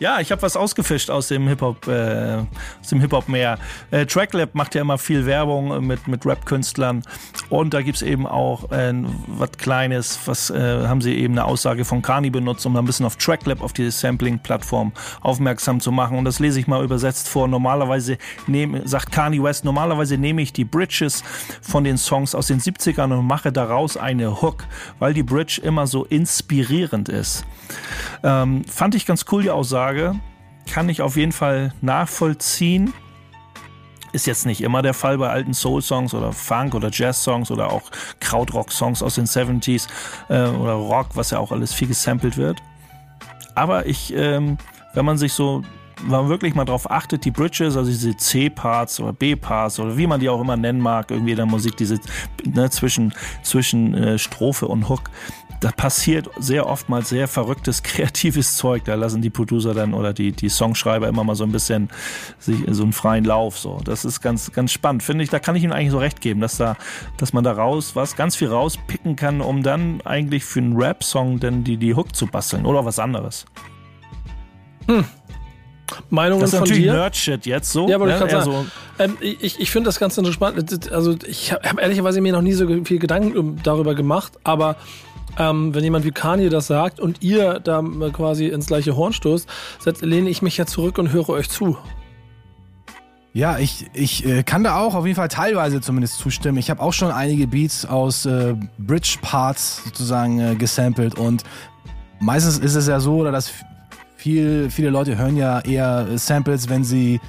Ja, 0.00 0.18
ich 0.18 0.32
habe 0.32 0.40
was 0.40 0.56
ausgefischt 0.56 1.10
aus 1.10 1.28
dem 1.28 1.46
Hip-Hop, 1.46 1.86
äh, 1.86 2.38
aus 2.80 2.88
dem 2.88 3.02
Hip-Hop-Meer. 3.02 3.58
Äh, 3.90 4.06
Tracklab 4.06 4.54
macht 4.54 4.74
ja 4.74 4.80
immer 4.80 4.96
viel 4.96 5.26
Werbung 5.26 5.86
mit, 5.86 6.08
mit 6.08 6.24
Rap-Künstlern 6.24 7.02
und 7.50 7.74
da 7.74 7.82
gibt's 7.82 8.00
eben 8.00 8.26
auch 8.26 8.72
äh, 8.72 8.94
was 9.26 9.52
Kleines, 9.58 10.18
was 10.24 10.48
äh, 10.48 10.86
haben 10.86 11.02
sie 11.02 11.14
eben 11.16 11.34
eine 11.34 11.44
Aussage 11.44 11.84
von 11.84 12.00
Kani 12.00 12.30
benutzt, 12.30 12.64
um 12.64 12.72
da 12.72 12.80
ein 12.80 12.86
bisschen 12.86 13.04
auf 13.04 13.16
Tracklab, 13.16 13.60
auf 13.60 13.74
diese 13.74 13.90
Sampling-Plattform 13.90 14.92
aufmerksam 15.20 15.80
zu 15.80 15.92
machen 15.92 16.16
und 16.16 16.24
das 16.24 16.38
lese 16.38 16.58
ich 16.60 16.66
mal 16.66 16.82
übersetzt 16.82 17.28
vor. 17.28 17.46
Normalerweise 17.46 18.16
nehme, 18.46 18.88
sagt 18.88 19.12
Kani 19.12 19.42
West, 19.42 19.66
normalerweise 19.66 20.16
nehme 20.16 20.40
ich 20.40 20.54
die 20.54 20.64
Bridges 20.64 21.22
von 21.60 21.84
den 21.84 21.98
Songs 21.98 22.34
aus 22.34 22.46
den 22.46 22.58
70ern 22.58 23.12
und 23.18 23.26
mache 23.26 23.52
daraus 23.52 23.98
eine 23.98 24.40
Hook, 24.40 24.64
weil 24.98 25.12
die 25.12 25.22
Bridge 25.22 25.60
immer 25.62 25.86
so 25.86 26.06
inspirierend 26.06 27.10
ist. 27.10 27.44
Ähm, 28.22 28.64
fand 28.64 28.94
ich 28.94 29.04
ganz 29.04 29.26
cool, 29.30 29.42
die 29.42 29.50
Aussage. 29.50 29.89
Kann 30.70 30.88
ich 30.88 31.02
auf 31.02 31.16
jeden 31.16 31.32
Fall 31.32 31.72
nachvollziehen. 31.80 32.92
Ist 34.12 34.26
jetzt 34.26 34.46
nicht 34.46 34.60
immer 34.60 34.82
der 34.82 34.94
Fall 34.94 35.18
bei 35.18 35.28
alten 35.28 35.54
Soul-Songs 35.54 36.14
oder 36.14 36.32
Funk- 36.32 36.74
oder 36.74 36.90
Jazz-Songs 36.92 37.50
oder 37.50 37.72
auch 37.72 37.90
Krautrock-Songs 38.20 39.02
aus 39.02 39.14
den 39.14 39.26
70s 39.26 39.86
äh, 40.28 40.48
oder 40.48 40.72
Rock, 40.72 41.08
was 41.14 41.30
ja 41.30 41.38
auch 41.38 41.52
alles 41.52 41.72
viel 41.72 41.88
gesampelt 41.88 42.36
wird. 42.36 42.60
Aber 43.54 43.86
ich, 43.86 44.12
ähm, 44.14 44.58
wenn 44.94 45.04
man 45.04 45.18
sich 45.18 45.32
so, 45.32 45.62
wenn 46.02 46.10
man 46.10 46.28
wirklich 46.28 46.54
mal 46.54 46.64
drauf 46.64 46.90
achtet, 46.90 47.24
die 47.24 47.30
Bridges, 47.30 47.76
also 47.76 47.90
diese 47.90 48.16
C-Parts 48.16 49.00
oder 49.00 49.12
B-Parts 49.12 49.78
oder 49.78 49.96
wie 49.96 50.06
man 50.06 50.18
die 50.18 50.28
auch 50.28 50.40
immer 50.40 50.56
nennen 50.56 50.80
mag, 50.80 51.10
irgendwie 51.10 51.32
in 51.32 51.36
der 51.36 51.46
Musik, 51.46 51.76
diese 51.76 52.00
ne, 52.44 52.70
zwischen, 52.70 53.14
zwischen 53.42 53.94
äh, 53.94 54.18
Strophe 54.18 54.66
und 54.66 54.88
Hook, 54.88 55.10
da 55.60 55.70
passiert 55.70 56.30
sehr 56.38 56.66
oftmals 56.66 57.10
sehr 57.10 57.28
verrücktes, 57.28 57.82
kreatives 57.84 58.56
Zeug. 58.56 58.84
Da 58.84 58.94
lassen 58.94 59.22
die 59.22 59.30
Producer 59.30 59.74
dann 59.74 59.94
oder 59.94 60.12
die, 60.12 60.32
die 60.32 60.48
Songschreiber 60.48 61.06
immer 61.06 61.22
mal 61.22 61.36
so 61.36 61.44
ein 61.44 61.52
bisschen 61.52 61.90
sich 62.38 62.58
so 62.70 62.82
einen 62.82 62.92
freien 62.92 63.24
Lauf. 63.24 63.58
So, 63.58 63.78
das 63.84 64.04
ist 64.04 64.20
ganz, 64.22 64.52
ganz 64.52 64.72
spannend. 64.72 65.02
Finde 65.02 65.22
ich, 65.22 65.30
da 65.30 65.38
kann 65.38 65.54
ich 65.56 65.62
Ihnen 65.62 65.72
eigentlich 65.72 65.92
so 65.92 65.98
recht 65.98 66.20
geben, 66.20 66.40
dass 66.40 66.56
da, 66.56 66.76
dass 67.18 67.32
man 67.32 67.44
da 67.44 67.52
raus 67.52 67.92
was, 67.94 68.16
ganz 68.16 68.36
viel 68.36 68.48
rauspicken 68.48 69.16
kann, 69.16 69.40
um 69.40 69.62
dann 69.62 70.00
eigentlich 70.04 70.44
für 70.44 70.60
einen 70.60 70.76
Rap-Song 70.76 71.40
dann 71.40 71.62
die, 71.62 71.76
die 71.76 71.94
Hook 71.94 72.16
zu 72.16 72.26
basteln 72.26 72.64
oder 72.64 72.84
was 72.84 72.98
anderes. 72.98 73.44
Meinungen 76.08 76.40
Das 76.40 76.52
ist 76.52 76.58
von 76.58 76.68
natürlich 76.68 76.84
dir? 76.84 76.92
Nerd-Shit 76.94 77.46
jetzt 77.46 77.72
so. 77.72 77.88
Ja, 77.88 77.96
ich 77.96 78.02
ne? 78.02 78.18
gerade 78.18 78.30
Eher 78.30 78.42
sagen. 78.42 78.70
Ähm, 78.98 79.16
ich 79.20 79.60
ich 79.60 79.70
finde 79.70 79.88
das 79.88 79.98
ganz 79.98 80.16
interessant. 80.16 80.90
Also 80.92 81.16
ich 81.26 81.52
habe 81.52 81.68
hab 81.68 81.80
ehrlicherweise 81.80 82.20
mir 82.20 82.32
noch 82.32 82.42
nie 82.42 82.52
so 82.52 82.66
viel 82.84 82.98
Gedanken 82.98 83.36
um- 83.36 83.62
darüber 83.62 83.94
gemacht, 83.94 84.32
aber 84.44 84.76
ähm, 85.40 85.74
wenn 85.74 85.82
jemand 85.82 86.04
wie 86.04 86.10
Kanye 86.10 86.50
das 86.50 86.66
sagt 86.66 87.00
und 87.00 87.22
ihr 87.22 87.60
da 87.60 87.82
quasi 88.12 88.46
ins 88.48 88.66
gleiche 88.66 88.94
Horn 88.94 89.14
stoßt, 89.14 89.48
lehne 90.02 90.28
ich 90.28 90.42
mich 90.42 90.58
ja 90.58 90.66
zurück 90.66 90.98
und 90.98 91.12
höre 91.12 91.30
euch 91.30 91.48
zu. 91.48 91.78
Ja, 93.32 93.58
ich, 93.58 93.86
ich 93.94 94.26
äh, 94.26 94.42
kann 94.42 94.64
da 94.64 94.76
auch 94.78 94.94
auf 94.94 95.06
jeden 95.06 95.16
Fall 95.16 95.28
teilweise 95.28 95.80
zumindest 95.80 96.18
zustimmen. 96.18 96.58
Ich 96.58 96.68
habe 96.68 96.82
auch 96.82 96.92
schon 96.92 97.10
einige 97.10 97.46
Beats 97.46 97.86
aus 97.86 98.26
äh, 98.26 98.54
Bridge-Parts 98.78 99.84
sozusagen 99.84 100.40
äh, 100.40 100.54
gesampelt 100.56 101.14
und 101.16 101.44
meistens 102.18 102.58
ist 102.58 102.74
es 102.74 102.86
ja 102.86 103.00
so, 103.00 103.18
oder 103.18 103.32
dass 103.32 103.50
viel, 104.16 104.68
viele 104.68 104.90
Leute 104.90 105.16
hören 105.16 105.36
ja 105.36 105.60
eher 105.60 106.06
äh, 106.10 106.18
Samples, 106.18 106.68
wenn 106.68 106.84
sie 106.84 107.20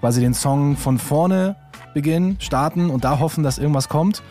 quasi 0.00 0.20
den 0.20 0.34
Song 0.34 0.76
von 0.76 0.98
vorne 0.98 1.54
beginnen, 1.94 2.36
starten 2.40 2.90
und 2.90 3.04
da 3.04 3.20
hoffen, 3.20 3.44
dass 3.44 3.58
irgendwas 3.58 3.88
kommt. 3.88 4.22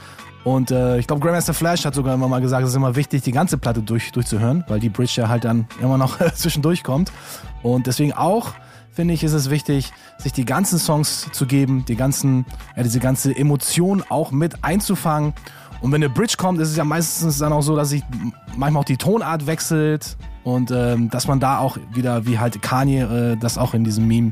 Und 0.49 0.71
äh, 0.71 0.97
ich 0.97 1.05
glaube, 1.05 1.21
Grandmaster 1.21 1.53
Flash 1.53 1.85
hat 1.85 1.93
sogar 1.93 2.15
immer 2.15 2.27
mal 2.27 2.41
gesagt, 2.41 2.63
es 2.63 2.71
ist 2.71 2.75
immer 2.75 2.95
wichtig, 2.95 3.21
die 3.21 3.31
ganze 3.31 3.59
Platte 3.59 3.83
durch, 3.83 4.11
durchzuhören, 4.11 4.63
weil 4.67 4.79
die 4.79 4.89
Bridge 4.89 5.13
ja 5.17 5.29
halt 5.29 5.43
dann 5.43 5.67
immer 5.79 5.99
noch 5.99 6.17
zwischendurch 6.33 6.81
kommt. 6.81 7.11
Und 7.61 7.85
deswegen 7.85 8.13
auch, 8.13 8.55
finde 8.89 9.13
ich, 9.13 9.23
ist 9.23 9.33
es 9.33 9.51
wichtig, 9.51 9.93
sich 10.17 10.33
die 10.33 10.45
ganzen 10.45 10.79
Songs 10.79 11.27
zu 11.31 11.45
geben, 11.45 11.85
die 11.87 11.95
ganzen, 11.95 12.47
ja, 12.75 12.81
diese 12.81 12.99
ganze 12.99 13.35
Emotion 13.35 14.03
auch 14.09 14.31
mit 14.31 14.63
einzufangen. 14.63 15.33
Und 15.81 15.91
wenn 15.91 16.03
eine 16.03 16.11
Bridge 16.11 16.33
kommt, 16.35 16.59
ist 16.59 16.69
es 16.69 16.77
ja 16.77 16.83
meistens 16.83 17.37
dann 17.37 17.53
auch 17.53 17.61
so, 17.61 17.75
dass 17.75 17.89
sich 17.89 18.01
manchmal 18.57 18.81
auch 18.81 18.85
die 18.85 18.97
Tonart 18.97 19.45
wechselt 19.45 20.17
und 20.43 20.71
ähm, 20.71 21.11
dass 21.11 21.27
man 21.27 21.39
da 21.39 21.59
auch 21.59 21.77
wieder, 21.93 22.25
wie 22.25 22.39
halt 22.39 22.59
Kanye 22.59 23.01
äh, 23.01 23.37
das 23.37 23.59
auch 23.59 23.75
in 23.75 23.83
diesem 23.83 24.07
Meme 24.07 24.31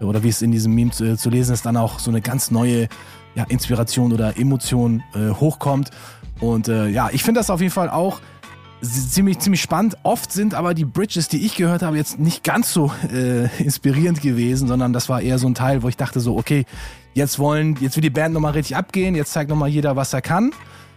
oder 0.00 0.24
wie 0.24 0.28
es 0.28 0.42
in 0.42 0.50
diesem 0.50 0.74
Meme 0.74 0.90
zu, 0.90 1.16
zu 1.16 1.30
lesen 1.30 1.54
ist, 1.54 1.64
dann 1.64 1.76
auch 1.76 2.00
so 2.00 2.10
eine 2.10 2.20
ganz 2.20 2.50
neue 2.50 2.88
ja, 3.34 3.44
Inspiration 3.44 4.12
oder 4.12 4.36
Emotion 4.38 5.02
äh, 5.14 5.30
hochkommt. 5.30 5.90
Und 6.40 6.68
äh, 6.68 6.88
ja, 6.88 7.10
ich 7.12 7.22
finde 7.22 7.40
das 7.40 7.50
auf 7.50 7.60
jeden 7.60 7.72
Fall 7.72 7.88
auch 7.88 8.20
ziemlich, 8.82 9.38
ziemlich 9.38 9.62
spannend. 9.62 9.96
Oft 10.02 10.32
sind 10.32 10.54
aber 10.54 10.74
die 10.74 10.84
Bridges, 10.84 11.28
die 11.28 11.44
ich 11.44 11.54
gehört 11.54 11.82
habe, 11.82 11.96
jetzt 11.96 12.18
nicht 12.18 12.42
ganz 12.42 12.72
so 12.72 12.90
äh, 13.12 13.44
inspirierend 13.62 14.20
gewesen, 14.20 14.68
sondern 14.68 14.92
das 14.92 15.08
war 15.08 15.20
eher 15.20 15.38
so 15.38 15.46
ein 15.46 15.54
Teil, 15.54 15.82
wo 15.82 15.88
ich 15.88 15.96
dachte 15.96 16.20
so, 16.20 16.36
okay, 16.36 16.64
jetzt 17.14 17.38
wollen, 17.38 17.76
jetzt 17.80 17.96
will 17.96 18.02
die 18.02 18.10
Band 18.10 18.34
nochmal 18.34 18.52
richtig 18.52 18.76
abgehen, 18.76 19.14
jetzt 19.14 19.32
zeigt 19.32 19.50
nochmal 19.50 19.68
jeder, 19.68 19.94
was 19.96 20.12
er 20.12 20.22
kann, 20.22 20.52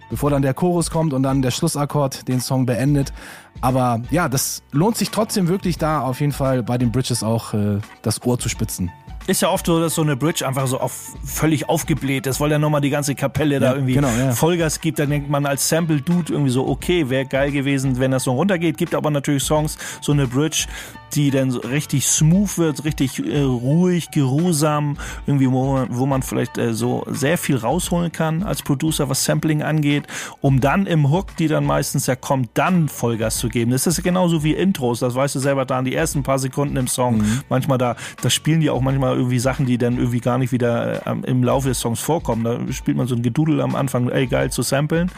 bevor 0.09 0.29
dann 0.31 0.41
der 0.41 0.53
Chorus 0.53 0.89
kommt 0.89 1.13
und 1.13 1.23
dann 1.23 1.41
der 1.41 1.51
Schlussakkord 1.51 2.27
den 2.27 2.41
Song 2.41 2.65
beendet. 2.65 3.13
Aber 3.61 4.01
ja, 4.09 4.29
das 4.29 4.63
lohnt 4.71 4.97
sich 4.97 5.11
trotzdem 5.11 5.47
wirklich 5.47 5.77
da 5.77 6.01
auf 6.01 6.19
jeden 6.19 6.33
Fall 6.33 6.63
bei 6.63 6.77
den 6.77 6.91
Bridges 6.91 7.23
auch 7.23 7.53
äh, 7.53 7.79
das 8.01 8.23
Ohr 8.25 8.39
zu 8.39 8.49
spitzen. 8.49 8.91
Ist 9.27 9.41
ja 9.41 9.49
oft 9.49 9.65
so, 9.65 9.79
dass 9.79 9.95
so 9.95 10.03
eine 10.03 10.15
Bridge 10.15 10.47
einfach 10.47 10.67
so 10.67 10.79
auf, 10.79 11.13
völlig 11.23 11.67
aufgebläht 11.67 12.27
ist, 12.27 12.39
weil 12.39 12.49
dann 12.49 12.61
nochmal 12.61 12.81
die 12.81 12.91
ganze 12.91 13.15
Kapelle 13.15 13.59
da 13.59 13.67
Ja, 13.67 13.73
irgendwie 13.73 13.93
genau, 13.93 14.09
ja. 14.09 14.31
Vollgas 14.33 14.81
gibt. 14.81 14.99
Dann 14.99 15.09
denkt 15.09 15.29
man 15.31 15.47
als 15.47 15.67
Sample-Dude 15.67 16.31
irgendwie 16.31 16.51
so, 16.51 16.67
okay, 16.67 17.09
wäre 17.09 17.25
geil 17.25 17.51
gewesen, 17.51 17.99
wenn 17.99 18.11
das 18.11 18.23
so 18.23 18.33
runtergeht. 18.33 18.77
Gibt 18.77 18.93
aber 18.93 19.09
natürlich 19.09 19.43
Songs, 19.43 19.79
so 19.99 20.11
eine 20.11 20.27
Bridge, 20.27 20.67
die 21.15 21.31
dann 21.31 21.51
so 21.51 21.59
richtig 21.59 22.05
smooth 22.05 22.57
wird, 22.57 22.83
richtig 22.83 23.25
äh, 23.25 23.41
ruhig, 23.41 24.11
geruhsam, 24.11 24.97
irgendwie, 25.25 25.49
wo 25.49 25.73
man, 25.73 25.87
wo 25.91 26.05
man 26.05 26.21
vielleicht 26.21 26.57
äh, 26.57 26.73
so 26.73 27.03
sehr 27.07 27.37
viel 27.37 27.57
rausholen 27.57 28.11
kann 28.11 28.43
als 28.43 28.61
Producer, 28.61 29.09
was 29.09 29.23
Sampling 29.23 29.63
angeht, 29.63 30.05
um 30.41 30.59
dann 30.59 30.85
im 30.85 31.11
Hook, 31.11 31.35
die 31.37 31.47
dann 31.47 31.65
meistens 31.65 32.07
ja 32.07 32.15
kommt, 32.15 32.49
dann 32.53 32.89
Vollgas 32.89 33.37
zu 33.37 33.49
geben. 33.49 33.71
Das 33.71 33.87
ist 33.87 34.03
genauso 34.03 34.43
wie 34.43 34.53
Intros, 34.53 34.99
das 34.99 35.15
weißt 35.15 35.35
du 35.35 35.39
selber 35.39 35.65
da, 35.65 35.81
die 35.81 35.95
ersten 35.95 36.23
paar 36.23 36.39
Sekunden 36.39 36.75
im 36.77 36.87
Song. 36.87 37.23
Manchmal 37.49 37.77
da, 37.77 37.95
da 38.21 38.29
spielen 38.29 38.59
die 38.59 38.69
auch 38.69 38.81
manchmal 38.81 39.15
irgendwie 39.15 39.39
Sachen, 39.39 39.65
die 39.65 39.77
dann 39.77 39.97
irgendwie 39.97 40.19
gar 40.19 40.37
nicht 40.37 40.51
wieder 40.51 41.05
äh, 41.05 41.15
im 41.25 41.43
Laufe 41.43 41.69
des 41.69 41.79
Songs 41.79 41.99
vorkommen. 41.99 42.43
Da 42.43 42.59
spielt 42.73 42.97
man 42.97 43.07
so 43.07 43.15
ein 43.15 43.21
Gedudel 43.21 43.61
am 43.61 43.75
Anfang, 43.75 44.09
ey, 44.09 44.27
geil 44.27 44.51
zu 44.51 44.61
samplen. 44.61 45.11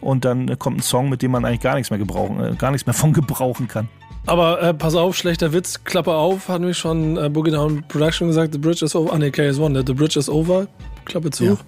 Und 0.00 0.24
dann 0.24 0.48
äh, 0.48 0.56
kommt 0.56 0.78
ein 0.78 0.82
Song, 0.82 1.08
mit 1.08 1.22
dem 1.22 1.30
man 1.30 1.44
eigentlich 1.44 1.60
gar 1.60 1.74
nichts 1.74 1.90
mehr 1.90 1.98
gebrauchen, 1.98 2.40
äh, 2.42 2.54
gar 2.56 2.70
nichts 2.70 2.86
mehr 2.86 2.94
von 2.94 3.12
gebrauchen 3.12 3.68
kann. 3.68 3.88
Aber 4.26 4.60
äh, 4.62 4.74
pass 4.74 4.94
auf, 4.94 5.16
schlechter 5.16 5.52
Witz, 5.52 5.82
Klappe 5.84 6.12
auf, 6.12 6.48
hat 6.48 6.60
mich 6.60 6.76
schon 6.76 7.16
äh, 7.16 7.28
Boogie 7.30 7.50
Down 7.50 7.82
Production 7.88 8.28
gesagt, 8.28 8.52
The 8.52 8.58
Bridge 8.58 8.84
is 8.84 8.94
over. 8.94 9.12
Ah, 9.12 9.18
nee, 9.18 9.28
KS1, 9.28 9.68
ne? 9.70 9.82
The 9.86 9.94
Bridge 9.94 10.18
is 10.18 10.28
over. 10.28 10.66
Klappe 11.06 11.30
zu. 11.30 11.44
Ja. 11.44 11.56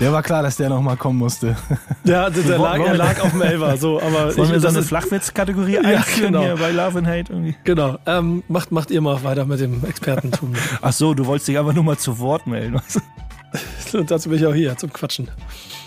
Der 0.00 0.12
war 0.12 0.22
klar, 0.22 0.44
dass 0.44 0.56
der 0.56 0.68
nochmal 0.68 0.96
kommen 0.96 1.18
musste. 1.18 1.56
Ja, 2.04 2.30
der, 2.30 2.44
der, 2.44 2.58
lag, 2.58 2.78
er 2.78 2.94
lag 2.96 3.20
auf 3.20 3.32
dem 3.32 3.42
Elfer. 3.42 3.76
So, 3.76 4.00
aber 4.00 4.26
Wollen 4.36 4.46
ich, 4.46 4.52
wir 4.52 4.60
so 4.60 4.66
das 4.68 4.76
eine 4.76 4.84
Flachwitz-Kategorie 4.84 5.74
Ja, 5.74 5.80
einführen 5.80 6.34
genau. 6.34 6.44
hier 6.44 6.54
bei 6.54 6.70
Love 6.70 6.98
and 6.98 7.08
Hate 7.08 7.32
irgendwie? 7.32 7.56
Genau. 7.64 7.98
Ähm, 8.06 8.44
macht, 8.46 8.70
macht 8.70 8.92
ihr 8.92 9.00
mal 9.00 9.24
weiter 9.24 9.44
mit 9.44 9.58
dem 9.58 9.84
Expertentum. 9.84 10.52
Ach 10.82 10.92
so, 10.92 11.14
du 11.14 11.26
wolltest 11.26 11.48
dich 11.48 11.58
einfach 11.58 11.72
nur 11.74 11.82
mal 11.82 11.98
zu 11.98 12.20
Wort 12.20 12.46
melden. 12.46 12.80
Und 13.92 14.08
dazu 14.08 14.28
bin 14.28 14.38
ich 14.38 14.46
auch 14.46 14.54
hier, 14.54 14.76
zum 14.76 14.92
Quatschen. 14.92 15.32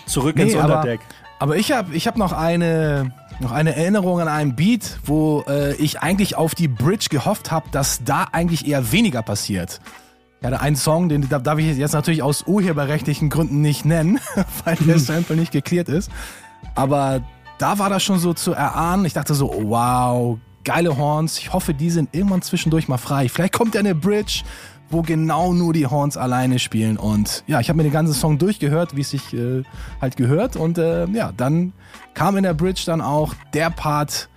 Zurück 0.04 0.36
Nee, 0.36 0.42
ins 0.42 0.56
aber- 0.56 0.74
Unterdeck. 0.80 1.00
Aber 1.38 1.56
ich 1.56 1.72
habe 1.72 1.94
ich 1.94 2.06
hab 2.06 2.18
noch, 2.18 2.32
eine, 2.32 3.12
noch 3.42 3.52
eine 3.52 3.76
Erinnerung 3.76 4.20
an 4.20 4.28
einen 4.28 4.56
Beat, 4.56 4.98
wo 5.04 5.44
äh, 5.48 5.74
ich 5.74 6.00
eigentlich 6.00 6.36
auf 6.36 6.54
die 6.54 6.68
Bridge 6.68 7.06
gehofft 7.10 7.50
habe, 7.50 7.68
dass 7.70 8.02
da 8.04 8.28
eigentlich 8.32 8.66
eher 8.66 8.92
weniger 8.92 9.22
passiert. 9.22 9.80
Ich 10.40 10.46
hatte 10.46 10.60
einen 10.60 10.76
Song, 10.76 11.08
den 11.08 11.28
darf 11.28 11.42
darf 11.42 11.58
ich 11.58 11.76
jetzt 11.76 11.92
natürlich 11.92 12.22
aus 12.22 12.44
urheberrechtlichen 12.46 13.30
Gründen 13.30 13.60
nicht 13.60 13.84
nennen, 13.84 14.18
weil 14.64 14.76
der 14.76 14.98
Sample 14.98 15.36
nicht 15.36 15.52
geklärt 15.52 15.88
ist. 15.88 16.10
Aber 16.74 17.22
da 17.58 17.78
war 17.78 17.90
das 17.90 18.02
schon 18.02 18.18
so 18.18 18.34
zu 18.34 18.52
erahnen. 18.52 19.04
Ich 19.04 19.12
dachte 19.12 19.34
so, 19.34 19.52
wow, 19.64 20.38
geile 20.64 20.96
Horns. 20.96 21.38
Ich 21.38 21.52
hoffe, 21.52 21.74
die 21.74 21.90
sind 21.90 22.08
irgendwann 22.12 22.42
zwischendurch 22.42 22.88
mal 22.88 22.98
frei. 22.98 23.28
Vielleicht 23.28 23.52
kommt 23.52 23.74
ja 23.74 23.80
eine 23.80 23.94
Bridge, 23.94 24.42
wo 24.92 25.02
genau 25.02 25.52
nur 25.52 25.72
die 25.72 25.86
Horns 25.86 26.16
alleine 26.16 26.58
spielen. 26.58 26.96
Und 26.96 27.44
ja, 27.46 27.60
ich 27.60 27.68
habe 27.68 27.78
mir 27.78 27.82
den 27.82 27.92
ganzen 27.92 28.14
Song 28.14 28.38
durchgehört, 28.38 28.94
wie 28.94 29.00
es 29.00 29.10
sich 29.10 29.32
äh, 29.34 29.62
halt 30.00 30.16
gehört. 30.16 30.56
Und 30.56 30.78
äh, 30.78 31.06
ja, 31.08 31.32
dann 31.36 31.72
kam 32.14 32.36
in 32.36 32.44
der 32.44 32.54
Bridge 32.54 32.82
dann 32.86 33.00
auch 33.00 33.34
der 33.54 33.70
Part, 33.70 34.28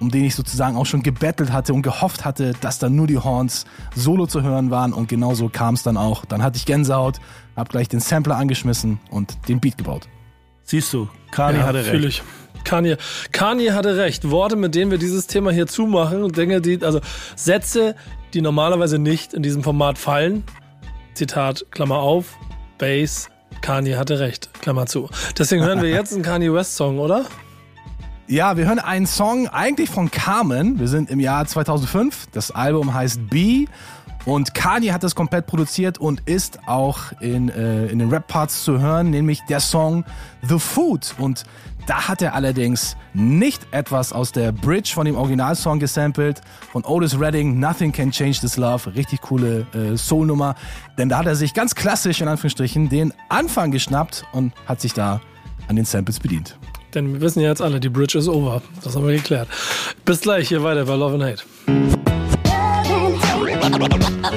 um 0.00 0.10
den 0.10 0.24
ich 0.24 0.34
sozusagen 0.34 0.76
auch 0.76 0.86
schon 0.86 1.02
gebettelt 1.02 1.52
hatte 1.52 1.74
und 1.74 1.82
gehofft 1.82 2.24
hatte, 2.24 2.54
dass 2.60 2.78
dann 2.78 2.96
nur 2.96 3.06
die 3.06 3.18
Horns 3.18 3.66
solo 3.94 4.26
zu 4.26 4.42
hören 4.42 4.70
waren. 4.70 4.92
Und 4.92 5.08
genauso 5.08 5.48
kam 5.48 5.74
es 5.74 5.82
dann 5.82 5.96
auch. 5.96 6.24
Dann 6.24 6.42
hatte 6.42 6.56
ich 6.56 6.64
Gänsehaut, 6.64 7.20
hab 7.54 7.68
gleich 7.68 7.88
den 7.88 8.00
Sampler 8.00 8.36
angeschmissen 8.36 8.98
und 9.10 9.36
den 9.48 9.60
Beat 9.60 9.76
gebaut. 9.76 10.08
Siehst 10.64 10.92
du, 10.92 11.08
Kani 11.30 11.58
ja, 11.58 11.66
hatte 11.66 11.84
recht. 11.84 12.04
ich. 12.04 12.22
Kanye, 12.64 12.96
Kanye 13.32 13.72
hatte 13.72 13.96
recht. 13.96 14.30
Worte, 14.30 14.56
mit 14.56 14.74
denen 14.74 14.90
wir 14.90 14.98
dieses 14.98 15.26
Thema 15.26 15.50
hier 15.50 15.66
zumachen 15.66 16.30
Dinge, 16.32 16.60
die, 16.60 16.82
also 16.82 17.00
Sätze, 17.36 17.94
die 18.34 18.40
normalerweise 18.40 18.98
nicht 18.98 19.34
in 19.34 19.42
diesem 19.42 19.62
Format 19.62 19.98
fallen. 19.98 20.44
Zitat, 21.14 21.66
Klammer 21.70 21.98
auf, 21.98 22.36
Bass, 22.78 23.28
Kanye 23.60 23.96
hatte 23.96 24.20
recht, 24.20 24.50
Klammer 24.60 24.86
zu. 24.86 25.08
Deswegen 25.38 25.62
hören 25.62 25.82
wir 25.82 25.90
jetzt 25.90 26.12
einen 26.14 26.22
Kanye 26.22 26.52
West 26.52 26.76
Song, 26.76 26.98
oder? 26.98 27.26
Ja, 28.26 28.56
wir 28.56 28.66
hören 28.66 28.78
einen 28.78 29.06
Song 29.06 29.48
eigentlich 29.48 29.90
von 29.90 30.10
Carmen. 30.10 30.78
Wir 30.78 30.86
sind 30.86 31.10
im 31.10 31.18
Jahr 31.18 31.46
2005. 31.46 32.28
Das 32.32 32.52
Album 32.52 32.94
heißt 32.94 33.28
B. 33.28 33.66
Und 34.24 34.54
Kanye 34.54 34.92
hat 34.92 35.02
das 35.02 35.14
komplett 35.14 35.46
produziert 35.46 35.98
und 35.98 36.22
ist 36.26 36.60
auch 36.66 37.12
in, 37.20 37.48
äh, 37.48 37.86
in 37.86 37.98
den 37.98 38.10
Rap-Parts 38.10 38.64
zu 38.64 38.78
hören, 38.78 39.10
nämlich 39.10 39.40
der 39.48 39.60
Song 39.60 40.04
The 40.42 40.58
Food. 40.58 41.14
Und 41.18 41.44
da 41.86 42.08
hat 42.08 42.22
er 42.22 42.34
allerdings 42.34 42.96
nicht 43.14 43.66
etwas 43.72 44.12
aus 44.12 44.32
der 44.32 44.52
Bridge 44.52 44.90
von 44.94 45.04
dem 45.04 45.16
Originalsong 45.16 45.78
gesampelt, 45.78 46.40
von 46.72 46.84
Otis 46.84 47.18
Redding, 47.18 47.58
Nothing 47.58 47.92
Can 47.92 48.10
Change 48.10 48.40
This 48.40 48.56
Love, 48.56 48.94
richtig 48.94 49.20
coole 49.20 49.66
äh, 49.74 49.96
Soul-Nummer. 49.96 50.54
Denn 50.98 51.08
da 51.08 51.18
hat 51.18 51.26
er 51.26 51.36
sich 51.36 51.54
ganz 51.54 51.74
klassisch, 51.74 52.20
in 52.20 52.28
Anführungsstrichen, 52.28 52.88
den 52.88 53.12
Anfang 53.28 53.70
geschnappt 53.70 54.24
und 54.32 54.52
hat 54.66 54.80
sich 54.80 54.92
da 54.92 55.20
an 55.68 55.76
den 55.76 55.84
Samples 55.84 56.20
bedient. 56.20 56.58
Denn 56.94 57.12
wir 57.14 57.20
wissen 57.20 57.40
ja 57.40 57.48
jetzt 57.48 57.62
alle, 57.62 57.78
die 57.78 57.88
Bridge 57.88 58.18
is 58.18 58.28
over. 58.28 58.62
Das 58.82 58.96
haben 58.96 59.06
wir 59.06 59.14
geklärt. 59.14 59.48
Bis 60.04 60.20
gleich 60.20 60.48
hier 60.48 60.62
weiter 60.62 60.84
bei 60.84 60.96
Love 60.96 61.14
and 61.14 61.24
Hate. 61.24 61.44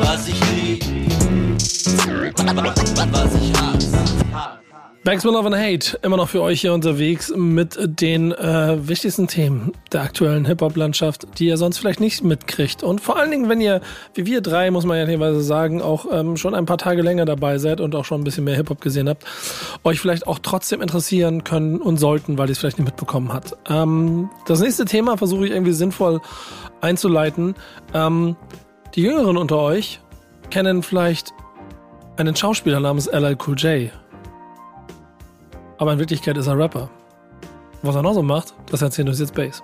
Was 0.02 0.28
ich 0.28 0.40
lieb, 0.52 0.84
was 3.12 3.36
ich 3.36 3.54
hasse. 3.54 4.63
Back 5.04 5.22
Love 5.24 5.48
and 5.48 5.58
Hate, 5.58 6.00
immer 6.02 6.16
noch 6.16 6.30
für 6.30 6.42
euch 6.42 6.62
hier 6.62 6.74
unterwegs 6.74 7.34
mit 7.36 7.78
den 7.78 8.32
äh, 8.32 8.88
wichtigsten 8.88 9.28
Themen 9.28 9.74
der 9.92 10.02
aktuellen 10.02 10.46
Hip-Hop-Landschaft, 10.46 11.28
die 11.40 11.48
ihr 11.48 11.58
sonst 11.58 11.78
vielleicht 11.78 12.00
nicht 12.00 12.24
mitkriegt. 12.24 12.84
Und 12.84 13.02
vor 13.02 13.18
allen 13.18 13.30
Dingen, 13.30 13.50
wenn 13.50 13.60
ihr, 13.60 13.82
wie 14.14 14.26
wir 14.26 14.40
drei, 14.40 14.72
muss 14.72 14.86
man 14.86 14.98
ja 14.98 15.06
teilweise 15.06 15.42
sagen, 15.42 15.82
auch 15.82 16.06
ähm, 16.10 16.38
schon 16.38 16.56
ein 16.56 16.66
paar 16.66 16.78
Tage 16.78 17.02
länger 17.02 17.26
dabei 17.26 17.58
seid 17.58 17.82
und 17.82 17.96
auch 17.96 18.06
schon 18.06 18.22
ein 18.22 18.24
bisschen 18.24 18.46
mehr 18.46 18.56
Hip-Hop 18.56 18.80
gesehen 18.80 19.10
habt, 19.10 19.26
euch 19.84 20.00
vielleicht 20.00 20.26
auch 20.26 20.40
trotzdem 20.40 20.82
interessieren 20.82 21.44
können 21.44 21.82
und 21.82 21.98
sollten, 21.98 22.38
weil 22.38 22.48
ihr 22.48 22.54
es 22.54 22.60
vielleicht 22.60 22.80
nicht 22.80 22.88
mitbekommen 22.88 23.34
habt. 23.34 23.58
Ähm, 23.70 24.30
das 24.48 24.62
nächste 24.62 24.86
Thema 24.86 25.18
versuche 25.18 25.46
ich 25.46 25.52
irgendwie 25.52 25.74
sinnvoll 25.74 26.22
einzuleiten. 26.80 27.56
Ähm, 27.94 28.38
die 28.96 29.02
Jüngeren 29.02 29.36
unter 29.36 29.58
euch 29.58 30.00
kennen 30.50 30.82
vielleicht 30.82 31.34
einen 32.16 32.38
Schauspieler 32.38 32.80
namens 32.80 33.08
LL 33.08 33.38
Cool 33.46 33.58
J. 33.58 33.92
Aber 35.84 35.92
in 35.92 36.00
Wirklichkeit 36.00 36.38
ist 36.38 36.48
er 36.48 36.58
Rapper. 36.58 36.90
Was 37.82 37.94
er 37.94 38.04
noch 38.04 38.14
so 38.14 38.24
macht, 38.24 38.54
das 38.72 38.82
erzählt 38.82 39.10
uns 39.10 39.20
jetzt 39.20 39.36
Bass. 39.36 39.62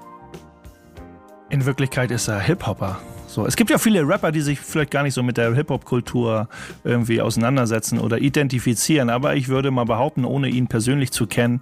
In 1.49 1.65
Wirklichkeit 1.65 2.12
ist 2.12 2.27
er 2.27 2.41
Hip-Hopper. 2.41 2.99
So, 3.25 3.45
es 3.45 3.55
gibt 3.55 3.69
ja 3.69 3.77
viele 3.77 4.05
Rapper, 4.05 4.34
die 4.34 4.41
sich 4.41 4.60
vielleicht 4.60 4.91
gar 4.91 5.03
nicht 5.03 5.13
so 5.13 5.23
mit 5.23 5.38
der 5.38 5.55
Hip-Hop-Kultur 5.55 6.49
irgendwie 6.84 7.21
auseinandersetzen 7.21 7.99
oder 7.99 8.17
identifizieren, 8.17 9.10
aber 9.10 9.38
ich 9.38 9.47
würde 9.47 9.71
mal 9.71 9.86
behaupten, 9.86 10.25
ohne 10.25 10.49
ihn 10.49 10.67
persönlich 10.67 11.12
zu 11.12 11.25
kennen, 11.25 11.62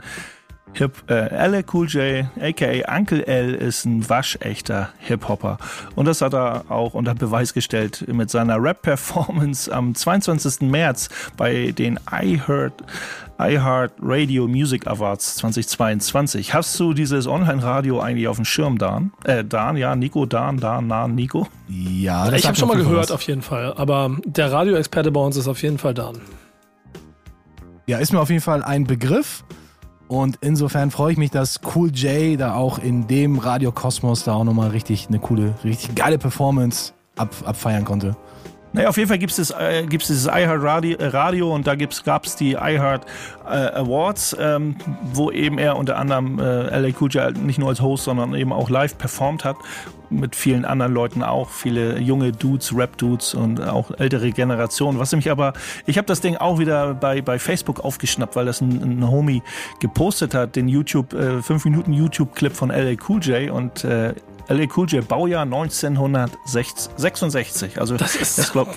Hip, 0.77 1.09
äh, 1.09 1.47
LL 1.47 1.63
Cool 1.71 1.87
J, 1.87 2.25
aka 2.39 2.95
Uncle 2.95 3.25
L, 3.25 3.55
ist 3.55 3.85
ein 3.85 4.07
waschechter 4.07 4.89
Hip-Hopper. 4.99 5.57
Und 5.95 6.05
das 6.05 6.21
hat 6.21 6.33
er 6.33 6.65
auch 6.69 6.93
unter 6.93 7.15
Beweis 7.15 7.53
gestellt 7.53 8.05
mit 8.07 8.29
seiner 8.29 8.61
Rap-Performance 8.61 9.73
am 9.73 9.95
22. 9.95 10.69
März 10.69 11.09
bei 11.35 11.71
den 11.71 11.99
I 12.11 12.39
Heard 12.45 12.83
iHeart 13.39 13.93
Radio 14.01 14.47
Music 14.47 14.87
Awards 14.87 15.35
2022. 15.37 16.53
Hast 16.53 16.79
du 16.79 16.93
dieses 16.93 17.27
Online-Radio 17.27 17.99
eigentlich 17.99 18.27
auf 18.27 18.37
dem 18.37 18.45
Schirm, 18.45 18.77
Dan? 18.77 19.11
Äh, 19.23 19.43
Dan, 19.43 19.77
ja, 19.77 19.95
Nico, 19.95 20.25
Dan, 20.25 20.57
Dan, 20.57 20.89
Dan, 20.89 21.15
Nico? 21.15 21.47
Ja, 21.67 22.31
ich 22.31 22.47
habe 22.47 22.55
schon 22.55 22.67
mal 22.67 22.77
gehört, 22.77 23.03
was. 23.03 23.11
auf 23.11 23.21
jeden 23.23 23.41
Fall. 23.41 23.73
Aber 23.73 24.15
der 24.25 24.51
Radioexperte 24.51 25.11
bei 25.11 25.19
uns 25.19 25.37
ist 25.37 25.47
auf 25.47 25.61
jeden 25.61 25.77
Fall 25.77 25.93
Dan. 25.93 26.19
Ja, 27.85 27.99
ist 27.99 28.11
mir 28.11 28.19
auf 28.19 28.29
jeden 28.29 28.41
Fall 28.41 28.63
ein 28.63 28.85
Begriff. 28.85 29.43
Und 30.07 30.37
insofern 30.41 30.91
freue 30.91 31.11
ich 31.11 31.17
mich, 31.17 31.31
dass 31.31 31.59
Cool 31.75 31.91
J 31.91 32.39
da 32.39 32.55
auch 32.55 32.79
in 32.79 33.07
dem 33.07 33.39
Radiokosmos 33.39 34.23
da 34.23 34.33
auch 34.33 34.43
nochmal 34.43 34.69
richtig 34.69 35.07
eine 35.09 35.19
coole, 35.19 35.53
richtig 35.63 35.95
geile 35.95 36.17
Performance 36.17 36.93
ab, 37.17 37.29
abfeiern 37.45 37.83
konnte. 37.83 38.15
Naja, 38.73 38.89
auf 38.89 38.97
jeden 38.97 39.07
Fall 39.07 39.17
gibt 39.17 39.37
es 39.37 39.49
äh, 39.49 39.85
dieses 39.87 40.25
iHeart 40.25 40.61
Radio, 40.61 40.97
äh, 40.97 41.07
Radio 41.07 41.53
und 41.53 41.67
da 41.67 41.75
gab 41.75 42.25
es 42.25 42.35
die 42.35 42.53
iHeart 42.53 43.05
äh, 43.45 43.49
Awards, 43.49 44.35
ähm, 44.39 44.75
wo 45.13 45.31
eben 45.31 45.57
er 45.57 45.77
unter 45.77 45.97
anderem 45.97 46.39
äh, 46.39 46.77
LA 46.77 46.89
Cool 46.99 47.09
J 47.09 47.35
nicht 47.37 47.59
nur 47.59 47.69
als 47.69 47.81
Host, 47.81 48.03
sondern 48.03 48.35
eben 48.35 48.51
auch 48.51 48.69
live 48.69 48.97
performt 48.97 49.45
hat. 49.45 49.55
Mit 50.09 50.35
vielen 50.37 50.63
anderen 50.63 50.93
Leuten 50.93 51.21
auch, 51.21 51.49
viele 51.49 51.99
junge 51.99 52.31
Dudes, 52.31 52.73
Rap-Dudes 52.73 53.33
und 53.33 53.61
auch 53.61 53.91
ältere 53.97 54.31
Generationen. 54.31 54.99
Was 54.99 55.13
mich 55.13 55.29
aber, 55.29 55.51
ich 55.85 55.97
habe 55.97 56.05
das 56.05 56.21
Ding 56.21 56.37
auch 56.37 56.59
wieder 56.59 56.93
bei, 56.93 57.21
bei 57.21 57.39
Facebook 57.39 57.81
aufgeschnappt, 57.81 58.35
weil 58.37 58.45
das 58.45 58.61
ein, 58.61 58.99
ein 59.01 59.09
Homie 59.09 59.43
gepostet 59.81 60.33
hat, 60.33 60.55
den 60.55 60.69
YouTube, 60.69 61.13
äh, 61.13 61.41
5 61.41 61.65
Minuten 61.65 61.91
YouTube-Clip 61.91 62.53
von 62.53 62.69
LA 62.69 62.95
Cool 63.07 63.21
J 63.21 63.51
und 63.51 63.83
äh, 63.83 64.13
LA 64.49 64.65
Cool 64.75 64.87
J 64.87 65.07
Baujahr 65.07 65.43
1966. 65.43 67.79
Also 67.79 67.95
das 67.97 68.15
ist, 68.15 68.37
das 68.37 68.51
glaub, 68.51 68.69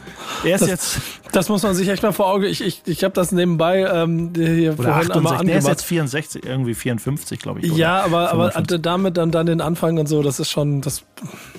er 0.45 0.55
ist 0.55 0.63
das, 0.63 0.69
jetzt. 0.69 1.01
Das 1.33 1.49
muss 1.49 1.63
man 1.63 1.75
sich 1.75 1.89
echt 1.89 2.03
mal 2.03 2.13
vor 2.13 2.27
Augen. 2.27 2.45
Ich, 2.45 2.61
ich, 2.61 2.83
ich 2.87 3.05
habe 3.05 3.15
das 3.15 3.33
nebenbei 3.33 3.83
ähm, 3.83 4.33
hier 4.35 4.79
oder 4.79 4.83
vorhin 4.83 5.13
68, 5.13 5.17
einmal 5.17 5.33
angemacht. 5.35 5.49
Der 5.49 5.59
ist 5.59 5.69
jetzt 5.69 5.85
64, 5.85 6.45
irgendwie 6.45 6.75
54, 6.75 7.39
glaube 7.39 7.61
ich. 7.61 7.77
Ja, 7.77 8.03
aber, 8.03 8.33
aber 8.33 8.51
damit 8.51 9.17
dann, 9.17 9.31
dann 9.31 9.47
den 9.47 9.61
Anfang 9.61 9.99
und 9.99 10.09
so, 10.09 10.23
das 10.23 10.41
ist 10.41 10.51
schon 10.51 10.81
das. 10.81 11.05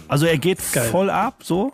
Also 0.08 0.26
er 0.26 0.38
geht 0.38 0.60
geil. 0.74 0.89
voll 0.89 1.10
ab, 1.10 1.36
so 1.43 1.71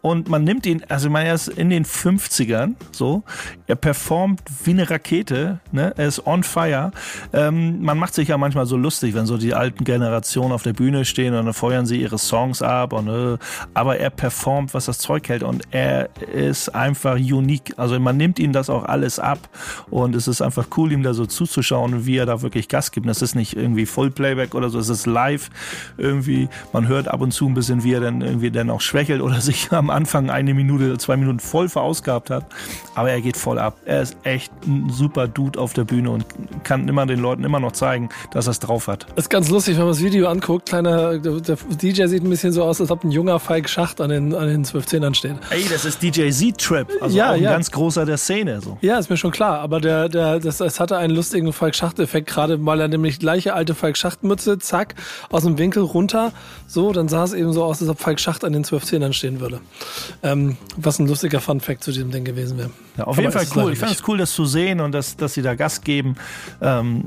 und 0.00 0.28
man 0.28 0.44
nimmt 0.44 0.66
ihn, 0.66 0.82
also 0.88 1.10
man 1.10 1.26
ist 1.26 1.48
in 1.48 1.70
den 1.70 1.84
50ern, 1.84 2.74
so, 2.92 3.22
er 3.66 3.76
performt 3.76 4.42
wie 4.64 4.70
eine 4.70 4.88
Rakete, 4.88 5.60
ne? 5.72 5.92
er 5.96 6.06
ist 6.06 6.26
on 6.26 6.42
fire. 6.42 6.90
Ähm, 7.32 7.82
man 7.82 7.98
macht 7.98 8.14
sich 8.14 8.28
ja 8.28 8.38
manchmal 8.38 8.66
so 8.66 8.76
lustig, 8.76 9.14
wenn 9.14 9.26
so 9.26 9.36
die 9.36 9.54
alten 9.54 9.84
Generationen 9.84 10.52
auf 10.52 10.62
der 10.62 10.72
Bühne 10.72 11.04
stehen 11.04 11.34
und 11.34 11.44
dann 11.44 11.54
feuern 11.54 11.86
sie 11.86 12.00
ihre 12.00 12.18
Songs 12.18 12.62
ab 12.62 12.92
und, 12.92 13.08
äh, 13.08 13.38
aber 13.74 13.98
er 13.98 14.10
performt, 14.10 14.74
was 14.74 14.86
das 14.86 14.98
Zeug 14.98 15.28
hält 15.28 15.42
und 15.42 15.62
er 15.70 16.08
ist 16.32 16.74
einfach 16.74 17.16
unique. 17.16 17.74
Also 17.76 17.98
man 17.98 18.16
nimmt 18.16 18.38
ihn 18.38 18.52
das 18.52 18.70
auch 18.70 18.84
alles 18.84 19.18
ab 19.18 19.48
und 19.90 20.14
es 20.14 20.28
ist 20.28 20.42
einfach 20.42 20.66
cool, 20.76 20.92
ihm 20.92 21.02
da 21.02 21.14
so 21.14 21.26
zuzuschauen, 21.26 22.06
wie 22.06 22.16
er 22.16 22.26
da 22.26 22.42
wirklich 22.42 22.68
Gas 22.68 22.90
gibt. 22.90 23.08
Das 23.08 23.22
ist 23.22 23.34
nicht 23.34 23.56
irgendwie 23.56 23.86
Full 23.86 24.10
Playback 24.10 24.54
oder 24.54 24.70
so, 24.70 24.78
es 24.78 24.88
ist 24.88 25.06
live 25.06 25.50
irgendwie. 25.96 26.48
Man 26.72 26.88
hört 26.88 27.08
ab 27.08 27.20
und 27.20 27.32
zu 27.32 27.46
ein 27.46 27.54
bisschen, 27.54 27.84
wie 27.84 27.92
er 27.92 28.00
dann 28.00 28.20
irgendwie 28.20 28.50
dann 28.50 28.70
auch 28.70 28.80
schwächelt 28.80 29.22
oder 29.22 29.40
sich 29.40 29.70
am 29.78 29.90
Anfang 29.90 30.30
eine 30.30 30.54
Minute, 30.54 30.98
zwei 30.98 31.16
Minuten 31.16 31.40
voll 31.40 31.68
verausgabt 31.68 32.30
hat. 32.30 32.46
Aber 32.94 33.10
er 33.10 33.20
geht 33.20 33.36
voll 33.36 33.58
ab. 33.58 33.76
Er 33.84 34.02
ist 34.02 34.16
echt 34.24 34.52
ein 34.66 34.90
super 34.90 35.28
Dude 35.28 35.58
auf 35.58 35.72
der 35.72 35.84
Bühne 35.84 36.10
und 36.10 36.26
kann 36.64 36.88
immer 36.88 37.06
den 37.06 37.20
Leuten 37.20 37.44
immer 37.44 37.60
noch 37.60 37.72
zeigen, 37.72 38.08
dass 38.32 38.46
er 38.46 38.50
es 38.50 38.58
drauf 38.60 38.88
hat. 38.88 39.06
ist 39.16 39.30
ganz 39.30 39.48
lustig, 39.48 39.76
wenn 39.76 39.84
man 39.84 39.92
das 39.92 40.02
Video 40.02 40.28
anguckt. 40.28 40.68
Kleiner, 40.68 41.18
der 41.18 41.40
DJ 41.80 42.06
sieht 42.06 42.24
ein 42.24 42.30
bisschen 42.30 42.52
so 42.52 42.64
aus, 42.64 42.80
als 42.80 42.90
ob 42.90 43.04
ein 43.04 43.10
junger 43.10 43.38
Falk 43.38 43.68
Schacht 43.68 44.00
an 44.00 44.10
den, 44.10 44.34
an 44.34 44.48
den 44.48 44.64
12 44.64 44.86
Zehnern 44.86 45.14
steht. 45.14 45.36
Ey, 45.50 45.64
das 45.70 45.84
ist 45.84 46.02
DJ 46.02 46.30
Z-Trip. 46.30 46.88
Also 47.00 47.16
ja, 47.16 47.30
auch 47.30 47.34
ein 47.34 47.42
ja. 47.42 47.52
ganz 47.52 47.70
großer 47.70 48.04
der 48.04 48.18
Szene. 48.18 48.60
So. 48.60 48.78
Ja, 48.80 48.98
ist 48.98 49.10
mir 49.10 49.16
schon 49.16 49.30
klar. 49.30 49.60
Aber 49.60 49.80
der, 49.80 50.08
der, 50.08 50.40
das, 50.40 50.58
das 50.58 50.80
hatte 50.80 50.96
einen 50.96 51.14
lustigen 51.14 51.52
Falk 51.52 51.74
Schacht-Effekt, 51.74 52.28
gerade 52.28 52.64
weil 52.64 52.80
er 52.80 52.88
nämlich 52.88 53.18
gleiche 53.18 53.54
alte 53.54 53.74
Falk 53.74 53.96
Schacht-Mütze, 53.96 54.58
zack, 54.58 54.94
aus 55.30 55.44
dem 55.44 55.58
Winkel 55.58 55.82
runter. 55.82 56.32
So, 56.66 56.92
dann 56.92 57.08
sah 57.08 57.24
es 57.24 57.32
eben 57.32 57.52
so 57.52 57.64
aus, 57.64 57.80
als 57.80 57.90
ob 57.90 58.00
Falk 58.00 58.20
Schacht 58.20 58.44
an 58.44 58.52
den 58.52 58.64
12 58.64 58.84
Zehnern 58.84 59.12
stehen 59.12 59.40
würde. 59.40 59.57
Ähm, 60.22 60.56
was 60.76 60.98
ein 60.98 61.06
lustiger 61.06 61.40
Fun-Fact 61.40 61.84
zu 61.84 61.92
diesem 61.92 62.10
Ding 62.10 62.24
gewesen 62.24 62.58
wäre. 62.58 62.70
Ja, 62.96 63.04
auf 63.04 63.16
Aber 63.16 63.22
jeden 63.22 63.32
Fall 63.32 63.46
cool. 63.56 63.72
Ich 63.72 63.78
fand 63.78 63.92
es 63.92 64.06
cool, 64.08 64.18
das 64.18 64.32
zu 64.32 64.44
sehen 64.44 64.80
und 64.80 64.92
dass, 64.92 65.16
dass 65.16 65.34
sie 65.34 65.42
da 65.42 65.54
Gas 65.54 65.82
geben. 65.82 66.16
Ähm, 66.60 67.04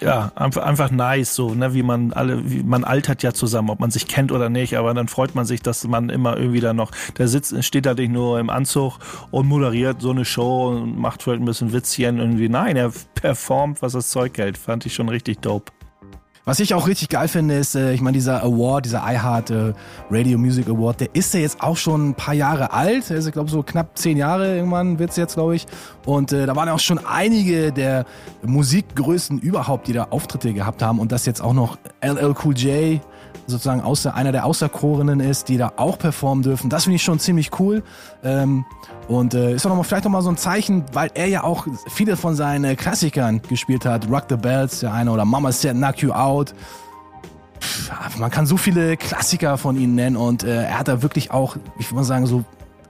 ja, 0.00 0.32
einfach, 0.34 0.64
einfach 0.64 0.90
nice, 0.90 1.34
so, 1.34 1.54
ne, 1.54 1.72
wie 1.72 1.82
man 1.82 2.12
alle, 2.12 2.50
wie 2.50 2.62
man 2.62 2.84
altert 2.84 3.22
ja 3.22 3.32
zusammen, 3.32 3.70
ob 3.70 3.80
man 3.80 3.90
sich 3.90 4.06
kennt 4.06 4.32
oder 4.32 4.48
nicht, 4.48 4.76
aber 4.76 4.92
dann 4.92 5.08
freut 5.08 5.34
man 5.34 5.46
sich, 5.46 5.62
dass 5.62 5.84
man 5.84 6.10
immer 6.10 6.36
irgendwie 6.36 6.60
da 6.60 6.74
noch, 6.74 6.90
der 7.16 7.28
sitzt, 7.28 7.64
steht 7.64 7.86
da 7.86 7.94
nicht 7.94 8.10
nur 8.10 8.38
im 8.38 8.50
Anzug 8.50 8.98
und 9.30 9.46
moderiert 9.46 10.00
so 10.00 10.10
eine 10.10 10.24
Show 10.24 10.68
und 10.68 10.98
macht 10.98 11.22
vielleicht 11.22 11.42
ein 11.42 11.46
bisschen 11.46 11.72
Witzchen 11.72 12.18
irgendwie. 12.18 12.48
Nein, 12.48 12.76
er 12.76 12.92
performt, 13.14 13.82
was 13.82 13.92
das 13.92 14.10
Zeug 14.10 14.36
hält. 14.36 14.58
Fand 14.58 14.84
ich 14.84 14.94
schon 14.94 15.08
richtig 15.08 15.40
dope. 15.40 15.72
Was 16.46 16.60
ich 16.60 16.74
auch 16.74 16.86
richtig 16.86 17.08
geil 17.08 17.26
finde, 17.28 17.56
ist, 17.56 17.74
äh, 17.74 17.94
ich 17.94 18.02
meine, 18.02 18.16
dieser 18.16 18.42
Award, 18.42 18.84
dieser 18.84 19.02
iHeart 19.02 19.50
äh, 19.50 19.72
Radio 20.10 20.36
Music 20.36 20.68
Award, 20.68 21.00
der 21.00 21.14
ist 21.14 21.32
ja 21.32 21.40
jetzt 21.40 21.62
auch 21.62 21.78
schon 21.78 22.10
ein 22.10 22.14
paar 22.14 22.34
Jahre 22.34 22.70
alt. 22.72 23.10
Also 23.10 23.28
ich 23.28 23.32
glaube, 23.32 23.50
so 23.50 23.62
knapp 23.62 23.96
zehn 23.96 24.18
Jahre 24.18 24.56
irgendwann 24.56 24.98
wird's 24.98 25.16
jetzt, 25.16 25.34
glaube 25.34 25.56
ich. 25.56 25.66
Und 26.04 26.32
äh, 26.32 26.44
da 26.44 26.54
waren 26.54 26.68
ja 26.68 26.74
auch 26.74 26.80
schon 26.80 26.98
einige 26.98 27.72
der 27.72 28.04
Musikgrößen 28.42 29.38
überhaupt, 29.38 29.88
die 29.88 29.94
da 29.94 30.08
Auftritte 30.10 30.52
gehabt 30.52 30.82
haben. 30.82 30.98
Und 30.98 31.12
das 31.12 31.24
jetzt 31.24 31.40
auch 31.40 31.54
noch 31.54 31.78
LL 32.02 32.34
Cool 32.44 32.54
J, 32.54 33.00
sozusagen 33.46 33.80
außer, 33.80 34.14
einer 34.14 34.32
der 34.32 34.46
Außerkorenen 34.46 35.20
ist, 35.20 35.48
die 35.48 35.56
da 35.56 35.72
auch 35.76 35.98
performen 35.98 36.42
dürfen. 36.42 36.70
Das 36.70 36.84
finde 36.84 36.96
ich 36.96 37.02
schon 37.02 37.18
ziemlich 37.18 37.58
cool. 37.58 37.82
Ähm, 38.22 38.64
und 39.08 39.34
äh, 39.34 39.54
ist 39.54 39.66
auch 39.66 39.70
noch 39.70 39.76
mal, 39.76 39.82
vielleicht 39.82 40.04
nochmal 40.04 40.22
so 40.22 40.30
ein 40.30 40.36
Zeichen, 40.36 40.84
weil 40.92 41.10
er 41.14 41.26
ja 41.26 41.44
auch 41.44 41.66
viele 41.88 42.16
von 42.16 42.34
seinen 42.34 42.76
Klassikern 42.76 43.42
gespielt 43.42 43.84
hat. 43.84 44.08
Rock 44.10 44.24
the 44.30 44.36
Bells, 44.36 44.80
der 44.80 44.92
eine, 44.92 45.10
oder 45.10 45.24
Mama 45.24 45.52
Said 45.52 45.76
Knock 45.76 45.98
You 45.98 46.12
Out. 46.12 46.54
pff, 47.60 48.18
man 48.18 48.30
kann 48.30 48.46
so 48.46 48.56
viele 48.56 48.96
Klassiker 48.96 49.58
von 49.58 49.76
ihm 49.76 49.94
nennen 49.94 50.16
und 50.16 50.44
äh, 50.44 50.64
er 50.64 50.78
hat 50.78 50.88
da 50.88 51.02
wirklich 51.02 51.30
auch, 51.30 51.56
ich 51.78 51.86
würde 51.86 51.96
mal 51.96 52.04
sagen, 52.04 52.26
so 52.26 52.44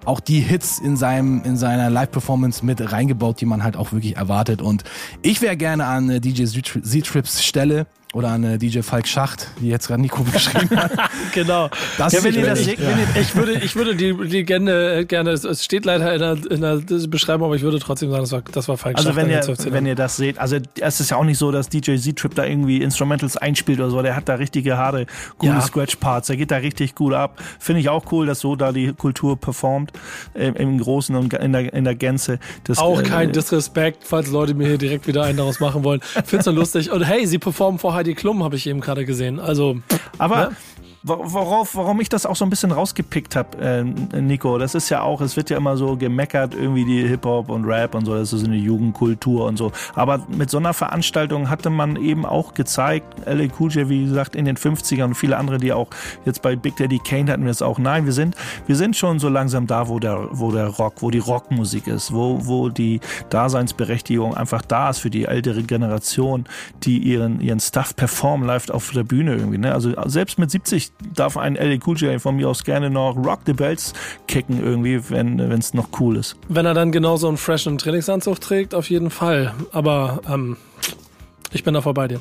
auch 0.04 0.20
die 0.20 0.40
Hits 0.40 0.78
in 0.78 0.96
seinem 0.96 1.42
in 1.44 1.56
seiner 1.56 1.90
Live-Performance 1.90 2.64
mit 2.64 2.92
reingebaut, 2.92 3.40
die 3.40 3.46
man 3.46 3.64
halt 3.64 3.76
auch 3.76 3.92
wirklich 3.92 4.16
erwartet. 4.16 4.60
Und 4.62 4.84
ich 5.22 5.40
wäre 5.40 5.56
gerne 5.56 5.86
an 5.86 6.10
äh, 6.10 6.20
DJ 6.20 6.44
Z-Trips 6.44 7.42
Stelle 7.42 7.86
oder 8.14 8.28
an 8.28 8.44
äh, 8.44 8.58
DJ 8.58 8.80
Falk 8.80 9.06
Schacht, 9.08 9.48
wie 9.58 9.68
jetzt 9.68 9.88
gerade 9.88 10.00
Nico 10.00 10.22
geschrieben 10.32 10.76
hat. 10.76 10.92
genau. 11.34 11.68
Das 11.98 12.12
ja, 12.12 12.22
wenn 12.22 12.34
ihr 12.34 12.46
das 12.46 12.64
seht, 12.64 12.78
ja. 12.78 12.86
ich 13.20 13.34
würde, 13.34 13.52
ich 13.54 13.74
würde 13.76 13.96
die 13.96 14.12
Legende 14.12 15.00
äh, 15.00 15.04
gerne, 15.04 15.30
es 15.30 15.64
steht 15.64 15.84
leider 15.84 16.14
in 16.14 16.20
der, 16.20 16.50
in 16.50 16.60
der 16.60 17.08
Beschreibung, 17.08 17.46
aber 17.46 17.56
ich 17.56 17.62
würde 17.62 17.78
trotzdem 17.80 18.10
sagen, 18.10 18.22
das 18.22 18.32
war, 18.32 18.42
das 18.42 18.68
war 18.68 18.78
Falk 18.78 18.96
also 18.96 19.08
Schacht. 19.08 19.18
Also 19.18 19.48
wenn 19.48 19.66
ihr, 19.66 19.72
wenn 19.72 19.86
ihr 19.86 19.94
das 19.96 20.16
seht, 20.16 20.38
also 20.38 20.58
es 20.80 21.00
ist 21.00 21.10
ja 21.10 21.16
auch 21.16 21.24
nicht 21.24 21.38
so, 21.38 21.50
dass 21.50 21.68
DJ 21.68 21.96
Z-Trip 21.96 22.34
da 22.34 22.44
irgendwie 22.44 22.82
Instrumentals 22.82 23.36
einspielt 23.36 23.80
oder 23.80 23.90
so, 23.90 24.00
der 24.00 24.14
hat 24.14 24.28
da 24.28 24.34
richtige 24.34 24.78
harte, 24.78 25.06
gute 25.38 25.52
ja. 25.52 25.60
Scratch-Parts, 25.60 26.28
der 26.28 26.36
geht 26.36 26.52
da 26.52 26.56
richtig 26.56 26.94
gut 26.94 27.14
ab. 27.14 27.42
Finde 27.58 27.80
ich 27.80 27.88
auch 27.88 28.12
cool, 28.12 28.26
dass 28.26 28.40
so 28.40 28.54
da 28.54 28.70
die 28.70 28.92
Kultur 28.92 29.36
performt, 29.36 29.92
äh, 30.34 30.48
im 30.48 30.78
Großen 30.78 31.16
und 31.16 31.34
in 31.34 31.52
der, 31.52 31.72
in 31.72 31.84
der 31.84 31.96
Gänze. 31.96 32.38
Das, 32.62 32.78
auch 32.78 33.02
kein 33.02 33.30
äh, 33.30 33.32
Disrespekt, 33.32 34.04
falls 34.04 34.30
Leute 34.30 34.54
mir 34.54 34.68
hier 34.68 34.78
direkt 34.78 35.08
wieder 35.08 35.24
einen 35.24 35.38
daraus 35.38 35.58
machen 35.58 35.82
wollen. 35.82 36.00
Find's 36.24 36.46
nur 36.46 36.54
lustig. 36.54 36.92
Und 36.92 37.02
hey, 37.02 37.26
sie 37.26 37.38
performen 37.38 37.80
vorher 37.80 38.03
Heidi 38.04 38.14
Klum, 38.14 38.44
habe 38.44 38.56
ich 38.56 38.66
eben 38.66 38.82
gerade 38.82 39.06
gesehen. 39.06 39.40
Also, 39.40 39.78
aber 40.18 40.50
ne? 40.50 40.56
Worauf, 41.06 41.76
warum 41.76 42.00
ich 42.00 42.08
das 42.08 42.24
auch 42.24 42.34
so 42.34 42.46
ein 42.46 42.50
bisschen 42.50 42.72
rausgepickt 42.72 43.36
habe, 43.36 43.58
äh, 43.58 43.84
Nico, 44.22 44.56
das 44.56 44.74
ist 44.74 44.88
ja 44.88 45.02
auch, 45.02 45.20
es 45.20 45.36
wird 45.36 45.50
ja 45.50 45.58
immer 45.58 45.76
so 45.76 45.98
gemeckert, 45.98 46.54
irgendwie 46.54 46.86
die 46.86 47.06
Hip-Hop 47.06 47.50
und 47.50 47.66
Rap 47.66 47.94
und 47.94 48.06
so, 48.06 48.14
das 48.14 48.32
ist 48.32 48.42
eine 48.42 48.56
Jugendkultur 48.56 49.44
und 49.44 49.58
so. 49.58 49.70
Aber 49.94 50.24
mit 50.28 50.48
so 50.48 50.56
einer 50.56 50.72
Veranstaltung 50.72 51.50
hatte 51.50 51.68
man 51.68 51.96
eben 51.96 52.24
auch 52.24 52.54
gezeigt, 52.54 53.06
LA 53.26 53.48
Cool 53.60 53.70
J, 53.70 53.90
wie 53.90 54.06
gesagt, 54.06 54.34
in 54.34 54.46
den 54.46 54.56
50ern 54.56 55.04
und 55.04 55.14
viele 55.14 55.36
andere, 55.36 55.58
die 55.58 55.74
auch 55.74 55.88
jetzt 56.24 56.40
bei 56.40 56.56
Big 56.56 56.76
Daddy 56.76 57.00
Kane 57.00 57.30
hatten 57.30 57.44
wir 57.44 57.50
es 57.50 57.60
auch. 57.60 57.78
Nein, 57.78 58.06
wir 58.06 58.14
sind, 58.14 58.34
wir 58.66 58.76
sind 58.76 58.96
schon 58.96 59.18
so 59.18 59.28
langsam 59.28 59.66
da, 59.66 59.88
wo 59.88 59.98
der, 59.98 60.28
wo 60.30 60.52
der 60.52 60.68
Rock, 60.68 61.02
wo 61.02 61.10
die 61.10 61.18
Rockmusik 61.18 61.86
ist, 61.86 62.14
wo, 62.14 62.46
wo 62.46 62.70
die 62.70 63.00
Daseinsberechtigung 63.28 64.34
einfach 64.34 64.62
da 64.62 64.88
ist 64.88 65.00
für 65.00 65.10
die 65.10 65.26
ältere 65.26 65.64
Generation, 65.64 66.46
die 66.82 66.96
ihren, 66.96 67.42
ihren 67.42 67.60
Stuff 67.60 67.94
performen 67.94 68.46
live 68.46 68.70
auf 68.70 68.90
der 68.92 69.04
Bühne 69.04 69.34
irgendwie. 69.34 69.58
Ne? 69.58 69.74
Also 69.74 69.92
selbst 70.06 70.38
mit 70.38 70.50
70 70.50 70.93
darf 71.14 71.36
ein 71.36 71.54
LA 71.54 71.78
Cool 71.86 71.96
J 71.96 72.20
von 72.20 72.36
mir 72.36 72.48
aus 72.48 72.64
gerne 72.64 72.90
noch 72.90 73.16
Rock 73.16 73.40
the 73.46 73.52
Bells 73.52 73.92
kicken 74.26 74.62
irgendwie, 74.62 75.10
wenn 75.10 75.38
es 75.38 75.74
noch 75.74 75.88
cool 76.00 76.16
ist. 76.16 76.36
Wenn 76.48 76.66
er 76.66 76.74
dann 76.74 76.92
genauso 76.92 77.28
einen 77.28 77.36
freshen 77.36 77.78
Trainingsanzug 77.78 78.40
trägt, 78.40 78.74
auf 78.74 78.90
jeden 78.90 79.10
Fall. 79.10 79.54
Aber 79.72 80.20
ähm, 80.28 80.56
ich 81.52 81.64
bin 81.64 81.74
da 81.74 81.80
vorbei 81.80 82.08
dir. 82.08 82.20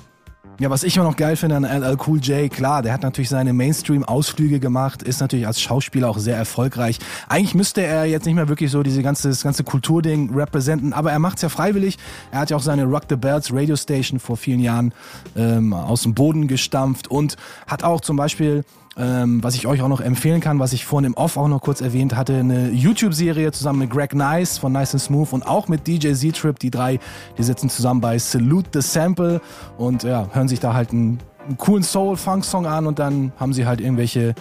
Ja, 0.59 0.69
was 0.69 0.83
ich 0.83 0.95
immer 0.95 1.05
noch 1.05 1.15
geil 1.15 1.35
finde 1.35 1.55
an 1.55 1.63
LL 1.63 1.97
Cool 2.05 2.19
J, 2.19 2.49
klar, 2.51 2.83
der 2.83 2.93
hat 2.93 3.01
natürlich 3.01 3.29
seine 3.29 3.53
Mainstream-Ausflüge 3.53 4.59
gemacht, 4.59 5.01
ist 5.01 5.19
natürlich 5.19 5.47
als 5.47 5.59
Schauspieler 5.59 6.07
auch 6.07 6.19
sehr 6.19 6.37
erfolgreich. 6.37 6.99
Eigentlich 7.27 7.55
müsste 7.55 7.81
er 7.81 8.05
jetzt 8.05 8.25
nicht 8.27 8.35
mehr 8.35 8.47
wirklich 8.47 8.69
so 8.69 8.83
diese 8.83 9.01
ganze, 9.01 9.29
das 9.29 9.41
ganze 9.41 9.63
Kulturding 9.63 10.31
repräsentieren, 10.35 10.93
aber 10.93 11.11
er 11.11 11.17
macht's 11.17 11.41
ja 11.41 11.49
freiwillig. 11.49 11.97
Er 12.31 12.41
hat 12.41 12.51
ja 12.51 12.57
auch 12.57 12.61
seine 12.61 12.83
Rock 12.83 13.05
the 13.09 13.15
Bells 13.15 13.51
Radio 13.51 13.75
Station 13.75 14.19
vor 14.19 14.37
vielen 14.37 14.59
Jahren 14.59 14.93
ähm, 15.35 15.73
aus 15.73 16.03
dem 16.03 16.13
Boden 16.13 16.47
gestampft 16.47 17.07
und 17.07 17.35
hat 17.65 17.83
auch 17.83 18.01
zum 18.01 18.15
Beispiel 18.15 18.63
ähm, 18.97 19.43
was 19.43 19.55
ich 19.55 19.65
euch 19.65 19.81
auch 19.81 19.87
noch 19.87 20.01
empfehlen 20.01 20.39
kann, 20.39 20.59
was 20.59 20.73
ich 20.73 20.85
vorhin 20.85 21.07
im 21.07 21.13
Off 21.15 21.37
auch 21.37 21.47
noch 21.47 21.61
kurz 21.61 21.81
erwähnt 21.81 22.15
hatte, 22.15 22.37
eine 22.37 22.69
YouTube-Serie 22.69 23.51
zusammen 23.51 23.79
mit 23.79 23.89
Greg 23.89 24.13
Nice 24.13 24.57
von 24.57 24.71
Nice 24.71 24.93
and 24.93 25.01
Smooth 25.01 25.33
und 25.33 25.47
auch 25.47 25.67
mit 25.67 25.87
DJ 25.87 26.13
Z-Trip. 26.13 26.59
Die 26.59 26.69
drei, 26.69 26.99
die 27.37 27.43
sitzen 27.43 27.69
zusammen 27.69 28.01
bei 28.01 28.19
Salute 28.19 28.69
the 28.73 28.81
Sample 28.81 29.41
und 29.77 30.03
ja, 30.03 30.27
hören 30.31 30.47
sich 30.47 30.59
da 30.59 30.73
halt 30.73 30.91
einen, 30.91 31.19
einen 31.47 31.57
coolen 31.57 31.83
Soul-Funk-Song 31.83 32.67
an 32.67 32.85
und 32.85 32.99
dann 32.99 33.31
haben 33.37 33.53
sie 33.53 33.65
halt 33.65 33.81
irgendwelche 33.81 34.35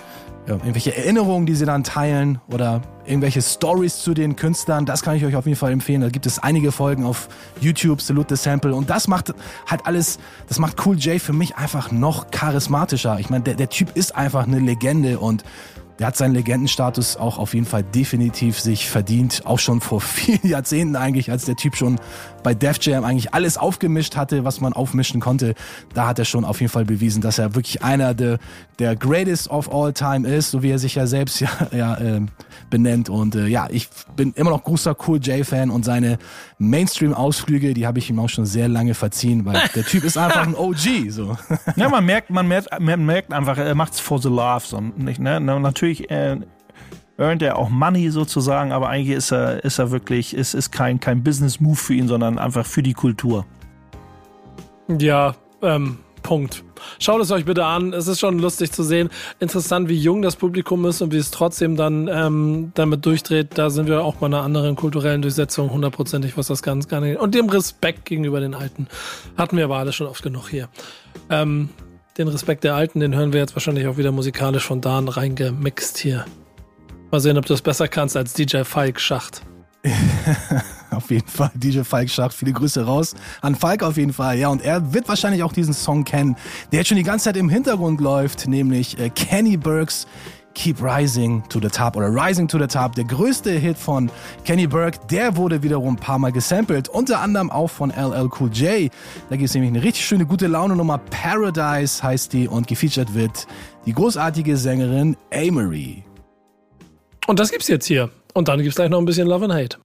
ja, 0.46 0.54
irgendwelche 0.54 0.96
Erinnerungen, 0.96 1.46
die 1.46 1.54
sie 1.54 1.66
dann 1.66 1.84
teilen 1.84 2.40
oder 2.50 2.82
irgendwelche 3.04 3.42
Stories 3.42 4.00
zu 4.02 4.14
den 4.14 4.36
Künstlern, 4.36 4.86
das 4.86 5.02
kann 5.02 5.16
ich 5.16 5.24
euch 5.24 5.36
auf 5.36 5.46
jeden 5.46 5.58
Fall 5.58 5.72
empfehlen. 5.72 6.00
Da 6.00 6.08
gibt 6.08 6.26
es 6.26 6.38
einige 6.38 6.72
Folgen 6.72 7.04
auf 7.04 7.28
YouTube, 7.60 8.00
Salute 8.00 8.36
the 8.36 8.42
Sample 8.42 8.74
und 8.74 8.90
das 8.90 9.08
macht 9.08 9.32
halt 9.66 9.86
alles, 9.86 10.18
das 10.48 10.58
macht 10.58 10.84
Cool 10.84 10.96
J 10.96 11.20
für 11.20 11.32
mich 11.32 11.56
einfach 11.56 11.92
noch 11.92 12.30
charismatischer. 12.30 13.18
Ich 13.20 13.30
meine, 13.30 13.44
der, 13.44 13.54
der 13.54 13.68
Typ 13.68 13.96
ist 13.96 14.16
einfach 14.16 14.46
eine 14.46 14.58
Legende 14.58 15.18
und 15.18 15.44
der 15.98 16.08
hat 16.08 16.16
seinen 16.16 16.34
Legendenstatus 16.34 17.16
auch 17.16 17.38
auf 17.38 17.54
jeden 17.54 17.66
Fall 17.66 17.82
definitiv 17.82 18.58
sich 18.58 18.88
verdient. 18.88 19.42
Auch 19.44 19.58
schon 19.58 19.80
vor 19.80 20.00
vielen 20.02 20.46
Jahrzehnten 20.46 20.96
eigentlich, 20.96 21.30
als 21.30 21.44
der 21.44 21.56
Typ 21.56 21.76
schon 21.76 21.98
bei 22.42 22.54
Def 22.54 22.78
Jam 22.80 23.04
eigentlich 23.04 23.34
alles 23.34 23.56
aufgemischt 23.56 24.16
hatte, 24.16 24.44
was 24.44 24.60
man 24.60 24.72
aufmischen 24.72 25.20
konnte. 25.20 25.54
Da 25.94 26.08
hat 26.08 26.18
er 26.18 26.24
schon 26.24 26.44
auf 26.44 26.60
jeden 26.60 26.72
Fall 26.72 26.84
bewiesen, 26.84 27.22
dass 27.22 27.38
er 27.38 27.54
wirklich 27.54 27.82
einer 27.82 28.14
der, 28.14 28.38
der 28.78 28.96
Greatest 28.96 29.50
of 29.50 29.72
All 29.72 29.92
Time 29.92 30.28
ist, 30.28 30.50
so 30.50 30.62
wie 30.62 30.70
er 30.70 30.78
sich 30.78 30.94
ja 30.96 31.06
selbst 31.06 31.40
ja, 31.40 31.48
ja 31.72 31.96
äh, 31.96 32.20
benennt. 32.70 33.08
Und 33.08 33.34
äh, 33.34 33.46
ja, 33.46 33.68
ich 33.70 33.88
bin 34.16 34.32
immer 34.32 34.50
noch 34.50 34.64
großer 34.64 34.96
Cool 35.06 35.18
J-Fan 35.18 35.70
und 35.70 35.84
seine 35.84 36.18
Mainstream-Ausflüge, 36.58 37.74
die 37.74 37.86
habe 37.86 37.98
ich 37.98 38.10
ihm 38.10 38.18
auch 38.18 38.28
schon 38.28 38.46
sehr 38.46 38.68
lange 38.68 38.94
verziehen, 38.94 39.44
weil 39.44 39.60
der 39.74 39.84
Typ 39.84 40.04
ist 40.04 40.16
einfach 40.16 40.46
ein 40.46 40.54
OG. 40.54 41.10
So. 41.10 41.36
Ja, 41.76 41.88
man 41.88 42.04
merkt, 42.04 42.30
man 42.30 42.48
merkt, 42.48 42.68
man 42.80 43.04
merkt 43.04 43.32
einfach, 43.32 43.58
er 43.58 43.74
macht's 43.74 44.00
for 44.00 44.18
the 44.18 44.28
love. 44.28 44.62
So, 44.64 44.80
nicht, 44.80 45.20
ne? 45.20 45.40
Natürlich 45.40 45.81
äh, 45.82 46.36
earnt 47.18 47.42
er 47.42 47.58
auch 47.58 47.70
Money 47.70 48.10
sozusagen, 48.10 48.72
aber 48.72 48.88
eigentlich 48.88 49.16
ist 49.16 49.32
er, 49.32 49.64
ist 49.64 49.78
er 49.78 49.90
wirklich, 49.90 50.34
es 50.34 50.54
ist 50.54 50.70
kein, 50.70 51.00
kein 51.00 51.22
Business-Move 51.22 51.76
für 51.76 51.94
ihn, 51.94 52.08
sondern 52.08 52.38
einfach 52.38 52.66
für 52.66 52.82
die 52.82 52.94
Kultur. 52.94 53.46
Ja, 54.98 55.34
ähm, 55.62 55.98
Punkt. 56.22 56.64
Schaut 56.98 57.20
es 57.20 57.30
euch 57.30 57.44
bitte 57.44 57.64
an. 57.64 57.92
Es 57.92 58.08
ist 58.08 58.20
schon 58.20 58.38
lustig 58.38 58.72
zu 58.72 58.82
sehen. 58.82 59.10
Interessant, 59.40 59.88
wie 59.88 59.96
jung 59.96 60.22
das 60.22 60.36
Publikum 60.36 60.84
ist 60.86 61.00
und 61.02 61.12
wie 61.12 61.18
es 61.18 61.30
trotzdem 61.30 61.76
dann 61.76 62.08
ähm, 62.08 62.72
damit 62.74 63.04
durchdreht. 63.04 63.58
Da 63.58 63.70
sind 63.70 63.88
wir 63.88 64.04
auch 64.04 64.16
bei 64.16 64.26
einer 64.26 64.42
anderen 64.42 64.76
kulturellen 64.76 65.22
Durchsetzung 65.22 65.70
hundertprozentig, 65.70 66.36
was 66.36 66.46
das 66.46 66.62
ganz 66.62 66.88
gar 66.88 67.00
nicht. 67.00 67.18
Und 67.18 67.34
dem 67.34 67.48
Respekt 67.48 68.04
gegenüber 68.04 68.40
den 68.40 68.54
Alten 68.54 68.88
hatten 69.36 69.56
wir 69.56 69.64
aber 69.64 69.78
alle 69.78 69.92
schon 69.92 70.06
oft 70.06 70.22
genug 70.22 70.48
hier. 70.48 70.68
Ähm, 71.30 71.70
den 72.18 72.28
Respekt 72.28 72.64
der 72.64 72.74
Alten, 72.74 73.00
den 73.00 73.14
hören 73.14 73.32
wir 73.32 73.40
jetzt 73.40 73.54
wahrscheinlich 73.56 73.86
auch 73.86 73.96
wieder 73.96 74.12
musikalisch 74.12 74.64
von 74.64 74.80
Dan 74.80 75.08
reingemixt 75.08 75.98
hier. 75.98 76.26
Mal 77.10 77.20
sehen, 77.20 77.38
ob 77.38 77.46
du 77.46 77.54
es 77.54 77.62
besser 77.62 77.88
kannst 77.88 78.16
als 78.16 78.34
DJ 78.34 78.64
Falk 78.64 79.00
Schacht. 79.00 79.42
auf 80.90 81.10
jeden 81.10 81.26
Fall. 81.26 81.50
DJ 81.54 81.80
Falk 81.80 82.08
Schacht, 82.10 82.34
viele 82.34 82.52
Grüße 82.52 82.84
raus 82.84 83.14
an 83.40 83.54
Falk 83.54 83.82
auf 83.82 83.96
jeden 83.96 84.12
Fall. 84.12 84.38
Ja, 84.38 84.48
und 84.48 84.62
er 84.62 84.92
wird 84.92 85.08
wahrscheinlich 85.08 85.42
auch 85.42 85.52
diesen 85.52 85.74
Song 85.74 86.04
kennen, 86.04 86.36
der 86.70 86.80
jetzt 86.80 86.88
schon 86.88 86.96
die 86.96 87.02
ganze 87.02 87.24
Zeit 87.24 87.36
im 87.36 87.48
Hintergrund 87.48 88.00
läuft, 88.00 88.46
nämlich 88.46 88.98
äh, 88.98 89.10
Kenny 89.10 89.56
Burks 89.56 90.06
Keep 90.54 90.82
Rising 90.82 91.42
to 91.48 91.60
the 91.60 91.68
Top 91.68 91.96
oder 91.96 92.08
Rising 92.08 92.48
to 92.48 92.58
the 92.58 92.66
Top, 92.66 92.94
der 92.94 93.04
größte 93.04 93.50
Hit 93.50 93.78
von 93.78 94.10
Kenny 94.44 94.66
Burke, 94.66 94.98
der 95.10 95.36
wurde 95.36 95.62
wiederum 95.62 95.94
ein 95.94 95.96
paar 95.96 96.18
Mal 96.18 96.32
gesampelt, 96.32 96.88
unter 96.88 97.20
anderem 97.20 97.50
auch 97.50 97.68
von 97.68 97.90
LL 97.90 98.28
Cool 98.38 98.50
J. 98.52 98.90
Da 99.30 99.36
gibt 99.36 99.48
es 99.48 99.54
nämlich 99.54 99.70
eine 99.70 99.82
richtig 99.82 100.04
schöne 100.04 100.26
gute 100.26 100.46
Laune 100.46 100.76
Nummer, 100.76 100.98
Paradise 100.98 102.02
heißt 102.02 102.32
die 102.32 102.48
und 102.48 102.66
gefeatured 102.66 103.14
wird 103.14 103.46
die 103.86 103.92
großartige 103.92 104.56
Sängerin 104.56 105.16
Amory. 105.32 106.04
Und 107.26 107.38
das 107.38 107.50
gibt's 107.50 107.68
jetzt 107.68 107.86
hier. 107.86 108.10
Und 108.34 108.48
dann 108.48 108.60
gibt's 108.60 108.76
gleich 108.76 108.90
noch 108.90 108.98
ein 108.98 109.04
bisschen 109.04 109.28
Love 109.28 109.44
and 109.44 109.54
Hate. 109.54 109.78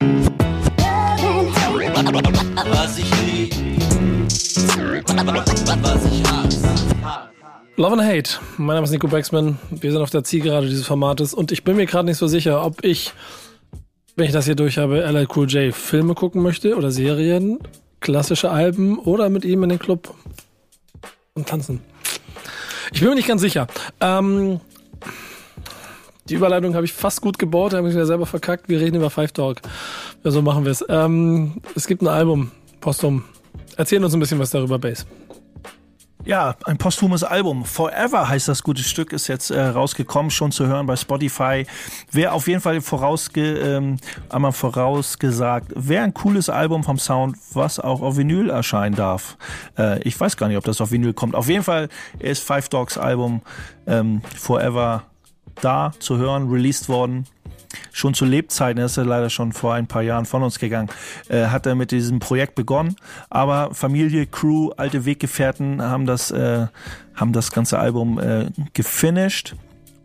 Was 2.70 2.98
ich 2.98 3.10
lieb, 3.26 3.54
was 5.82 6.04
ich 6.06 6.22
hasse. 6.30 7.37
Love 7.78 7.92
and 7.92 8.02
Hate. 8.02 8.40
Mein 8.56 8.74
Name 8.74 8.86
ist 8.86 8.90
Nico 8.90 9.06
Baxman. 9.06 9.56
Wir 9.70 9.92
sind 9.92 10.02
auf 10.02 10.10
der 10.10 10.24
Zielgerade 10.24 10.66
dieses 10.66 10.84
Formates 10.84 11.32
und 11.32 11.52
ich 11.52 11.62
bin 11.62 11.76
mir 11.76 11.86
gerade 11.86 12.06
nicht 12.06 12.16
so 12.16 12.26
sicher, 12.26 12.64
ob 12.64 12.84
ich, 12.84 13.12
wenn 14.16 14.26
ich 14.26 14.32
das 14.32 14.46
hier 14.46 14.56
durch 14.56 14.78
habe, 14.78 14.98
LL 14.98 15.28
Cool 15.32 15.48
J 15.48 15.72
Filme 15.72 16.14
gucken 16.14 16.42
möchte 16.42 16.74
oder 16.74 16.90
Serien, 16.90 17.60
klassische 18.00 18.50
Alben 18.50 18.98
oder 18.98 19.28
mit 19.28 19.44
ihm 19.44 19.62
in 19.62 19.68
den 19.68 19.78
Club 19.78 20.12
und 21.34 21.48
tanzen. 21.48 21.80
Ich 22.92 22.98
bin 22.98 23.10
mir 23.10 23.14
nicht 23.14 23.28
ganz 23.28 23.42
sicher. 23.42 23.68
Ähm, 24.00 24.58
die 26.28 26.34
Überleitung 26.34 26.74
habe 26.74 26.84
ich 26.84 26.92
fast 26.92 27.20
gut 27.20 27.38
gebaut, 27.38 27.74
habe 27.74 27.88
ich 27.88 27.94
mir 27.94 28.06
selber 28.06 28.26
verkackt. 28.26 28.68
Wir 28.68 28.80
reden 28.80 28.96
über 28.96 29.08
Five 29.08 29.30
Dog. 29.30 29.58
Ja, 30.24 30.32
so 30.32 30.42
machen 30.42 30.64
wir 30.64 30.72
es. 30.72 30.84
Ähm, 30.88 31.62
es 31.76 31.86
gibt 31.86 32.02
ein 32.02 32.08
Album, 32.08 32.50
Postum. 32.80 33.22
Erzähl 33.76 34.02
uns 34.02 34.14
ein 34.14 34.18
bisschen 34.18 34.40
was 34.40 34.50
darüber, 34.50 34.80
Bass. 34.80 35.06
Ja, 36.24 36.56
ein 36.64 36.76
posthumes 36.76 37.22
Album. 37.24 37.64
Forever 37.64 38.28
heißt 38.28 38.48
das 38.48 38.62
gute 38.62 38.82
Stück, 38.82 39.12
ist 39.12 39.28
jetzt 39.28 39.50
äh, 39.50 39.60
rausgekommen, 39.60 40.30
schon 40.30 40.52
zu 40.52 40.66
hören 40.66 40.86
bei 40.86 40.96
Spotify. 40.96 41.66
Wäre 42.10 42.32
auf 42.32 42.48
jeden 42.48 42.60
Fall 42.60 42.80
vorausge, 42.80 43.58
ähm, 43.58 43.96
einmal 44.28 44.52
vorausgesagt, 44.52 45.72
wäre 45.74 46.04
ein 46.04 46.12
cooles 46.14 46.50
Album 46.50 46.82
vom 46.82 46.98
Sound, 46.98 47.36
was 47.54 47.78
auch 47.78 48.02
auf 48.02 48.16
Vinyl 48.16 48.50
erscheinen 48.50 48.96
darf. 48.96 49.38
Äh, 49.78 50.02
ich 50.02 50.18
weiß 50.18 50.36
gar 50.36 50.48
nicht, 50.48 50.58
ob 50.58 50.64
das 50.64 50.80
auf 50.80 50.90
Vinyl 50.90 51.14
kommt. 51.14 51.34
Auf 51.34 51.48
jeden 51.48 51.64
Fall 51.64 51.88
ist 52.18 52.42
Five 52.42 52.68
Dogs 52.68 52.98
Album 52.98 53.40
ähm, 53.86 54.20
Forever 54.36 55.04
da 55.60 55.92
zu 55.98 56.18
hören, 56.18 56.50
released 56.50 56.88
worden. 56.88 57.26
Schon 57.92 58.14
zu 58.14 58.24
Lebzeiten, 58.24 58.78
er 58.78 58.86
ist 58.86 58.96
ja 58.96 59.02
leider 59.02 59.30
schon 59.30 59.52
vor 59.52 59.74
ein 59.74 59.86
paar 59.86 60.02
Jahren 60.02 60.24
von 60.24 60.42
uns 60.42 60.58
gegangen, 60.58 60.88
äh, 61.28 61.46
hat 61.46 61.66
er 61.66 61.74
mit 61.74 61.90
diesem 61.90 62.18
Projekt 62.18 62.54
begonnen. 62.54 62.96
Aber 63.30 63.74
Familie, 63.74 64.26
Crew, 64.26 64.70
alte 64.76 65.04
Weggefährten 65.04 65.82
haben 65.82 66.06
das, 66.06 66.30
äh, 66.30 66.66
haben 67.14 67.32
das 67.32 67.52
ganze 67.52 67.78
Album 67.78 68.18
äh, 68.18 68.46
gefinished 68.74 69.54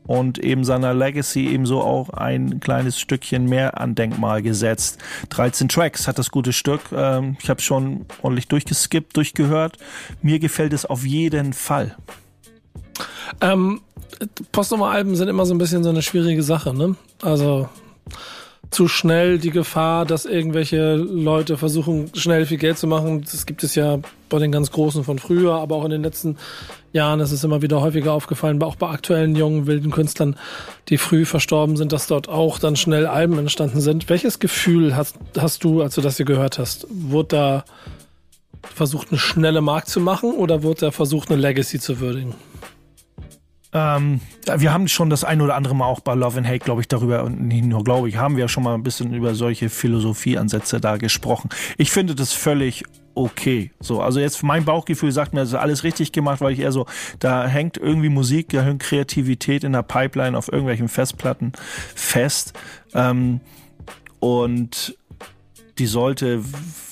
und 0.05 0.37
eben 0.39 0.63
seiner 0.63 0.93
Legacy 0.93 1.47
ebenso 1.47 1.81
auch 1.81 2.09
ein 2.09 2.59
kleines 2.59 2.99
Stückchen 2.99 3.45
mehr 3.45 3.79
an 3.79 3.95
Denkmal 3.95 4.41
gesetzt. 4.41 4.99
13 5.29 5.69
Tracks 5.69 6.07
hat 6.07 6.19
das 6.19 6.31
gute 6.31 6.53
Stück. 6.53 6.81
Ähm, 6.93 7.37
ich 7.41 7.49
habe 7.49 7.61
schon 7.61 8.05
ordentlich 8.21 8.47
durchgeskippt, 8.47 9.15
durchgehört. 9.15 9.77
Mir 10.21 10.39
gefällt 10.39 10.73
es 10.73 10.85
auf 10.85 11.05
jeden 11.05 11.53
Fall. 11.53 11.95
Ähm, 13.41 13.81
Postnummer-Alben 14.51 15.15
sind 15.15 15.27
immer 15.27 15.45
so 15.45 15.53
ein 15.53 15.57
bisschen 15.57 15.83
so 15.83 15.89
eine 15.89 16.01
schwierige 16.01 16.43
Sache, 16.43 16.73
ne? 16.73 16.95
Also 17.21 17.69
zu 18.73 18.87
schnell 18.87 19.37
die 19.37 19.51
Gefahr, 19.51 20.05
dass 20.05 20.25
irgendwelche 20.25 20.95
Leute 20.95 21.57
versuchen, 21.57 22.09
schnell 22.15 22.45
viel 22.45 22.57
Geld 22.57 22.77
zu 22.77 22.87
machen. 22.87 23.21
Das 23.21 23.45
gibt 23.45 23.63
es 23.63 23.75
ja 23.75 23.99
bei 24.29 24.39
den 24.39 24.51
ganz 24.51 24.71
Großen 24.71 25.03
von 25.03 25.19
früher, 25.19 25.53
aber 25.53 25.75
auch 25.75 25.85
in 25.85 25.91
den 25.91 26.03
letzten 26.03 26.37
Jahren 26.91 27.19
ist 27.19 27.31
es 27.31 27.43
immer 27.43 27.61
wieder 27.61 27.81
häufiger 27.81 28.13
aufgefallen, 28.13 28.61
auch 28.63 28.75
bei 28.75 28.89
aktuellen 28.89 29.35
jungen 29.35 29.67
wilden 29.67 29.91
Künstlern, 29.91 30.35
die 30.89 30.97
früh 30.97 31.25
verstorben 31.25 31.77
sind, 31.77 31.91
dass 31.91 32.07
dort 32.07 32.29
auch 32.29 32.59
dann 32.59 32.75
schnell 32.75 33.05
Alben 33.05 33.37
entstanden 33.37 33.79
sind. 33.79 34.09
Welches 34.09 34.39
Gefühl 34.39 34.95
hast, 34.95 35.17
hast 35.37 35.63
du, 35.63 35.81
als 35.81 35.95
du 35.95 36.01
das 36.01 36.17
hier 36.17 36.25
gehört 36.25 36.57
hast? 36.57 36.87
Wurde 36.89 37.27
da 37.29 37.65
versucht, 38.63 39.09
eine 39.11 39.19
schnelle 39.19 39.61
Markt 39.61 39.89
zu 39.89 39.99
machen 39.99 40.33
oder 40.33 40.63
wurde 40.63 40.81
da 40.81 40.91
versucht, 40.91 41.29
eine 41.29 41.39
Legacy 41.39 41.79
zu 41.79 41.99
würdigen? 41.99 42.33
Ähm, 43.73 44.19
wir 44.57 44.71
haben 44.73 44.87
schon 44.87 45.09
das 45.09 45.23
ein 45.23 45.41
oder 45.41 45.55
andere 45.55 45.75
Mal 45.75 45.85
auch 45.85 45.99
bei 45.99 46.13
Love 46.13 46.37
and 46.37 46.47
Hate, 46.47 46.59
glaube 46.59 46.81
ich, 46.81 46.87
darüber, 46.87 47.23
und 47.23 47.41
nicht 47.47 47.65
nur 47.65 47.83
glaube 47.83 48.07
ich, 48.09 48.17
haben 48.17 48.37
wir 48.37 48.47
schon 48.47 48.63
mal 48.63 48.75
ein 48.75 48.83
bisschen 48.83 49.13
über 49.13 49.33
solche 49.35 49.69
Philosophieansätze 49.69 50.79
da 50.79 50.97
gesprochen. 50.97 51.49
Ich 51.77 51.91
finde 51.91 52.15
das 52.15 52.33
völlig 52.33 52.83
okay. 53.15 53.71
So, 53.79 54.01
also 54.01 54.19
jetzt 54.19 54.43
mein 54.43 54.65
Bauchgefühl 54.65 55.11
sagt 55.11 55.33
mir, 55.33 55.41
das 55.41 55.49
ist 55.49 55.55
alles 55.55 55.83
richtig 55.83 56.11
gemacht, 56.11 56.41
weil 56.41 56.53
ich 56.53 56.59
eher 56.59 56.71
so, 56.71 56.85
da 57.19 57.47
hängt 57.47 57.77
irgendwie 57.77 58.09
Musik, 58.09 58.49
da 58.49 58.61
hängt 58.61 58.81
Kreativität 58.81 59.63
in 59.63 59.73
der 59.73 59.83
Pipeline 59.83 60.37
auf 60.37 60.51
irgendwelchen 60.51 60.87
Festplatten 60.87 61.53
fest. 61.95 62.53
Ähm, 62.93 63.39
und 64.19 64.97
die 65.79 65.87
sollte, 65.87 66.43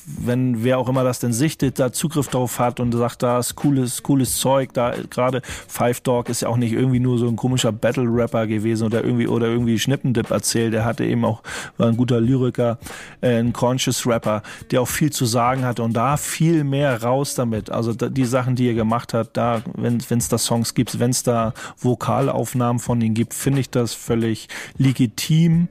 wenn 0.06 0.63
wer 0.63 0.80
auch 0.80 0.89
immer 0.89 1.04
das 1.04 1.20
denn 1.20 1.34
sichtet, 1.34 1.78
da 1.80 1.91
Zugriff 1.94 2.28
drauf 2.28 2.58
hat 2.60 2.80
und 2.80 2.91
sagt, 2.91 3.22
da 3.22 3.39
ist 3.39 3.56
cooles, 3.56 4.02
cooles 4.02 4.38
Zeug, 4.38 4.74
da 4.74 4.96
gerade 5.10 5.41
Five 5.44 6.02
Dog 6.02 6.30
ist 6.30 6.41
ja 6.41 6.50
auch 6.50 6.58
nicht 6.58 6.74
irgendwie 6.74 7.00
nur 7.00 7.20
so 7.20 7.28
ein 7.28 7.36
komischer 7.36 7.72
Battle-Rapper 7.72 8.48
gewesen 8.48 8.86
oder 8.86 9.04
irgendwie 9.04 9.28
oder 9.28 9.48
irgendwie 9.48 9.78
Schnippendip 9.78 10.32
erzählt. 10.32 10.74
Der 10.74 10.86
hatte 10.86 11.06
eben 11.06 11.24
auch, 11.26 11.44
war 11.78 11.88
ein 11.88 11.98
guter 11.98 12.20
Lyriker, 12.20 12.80
äh, 13.22 13.38
ein 13.38 13.54
Conscious 13.54 14.08
Rapper, 14.08 14.41
der 14.72 14.82
auch 14.82 14.88
viel 14.88 15.12
zu 15.12 15.26
sagen 15.26 15.63
hatte 15.63 15.84
und 15.84 15.94
da 15.94 16.17
viel 16.17 16.63
mehr 16.63 17.04
raus 17.04 17.36
damit. 17.36 17.70
Also 17.70 17.94
da, 17.94 18.10
die 18.10 18.26
Sachen, 18.26 18.56
die 18.56 18.67
er 18.67 18.74
gemacht 18.74 19.13
hat, 19.13 19.38
da, 19.38 19.62
wenn 19.76 19.98
es 19.98 20.28
da 20.28 20.38
Songs 20.39 20.74
gibt, 20.74 21.00
wenn 21.00 21.12
es 21.12 21.22
da 21.22 21.54
Vokalaufnahmen 21.78 22.80
von 22.80 23.00
ihm 23.02 23.13
gibt, 23.13 23.36
finde 23.36 23.60
ich 23.60 23.70
das 23.70 23.94
völlig 23.94 24.50
legitim. 24.78 25.67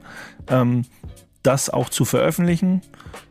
Ähm, 0.47 0.85
das 1.43 1.69
auch 1.69 1.89
zu 1.89 2.05
veröffentlichen. 2.05 2.81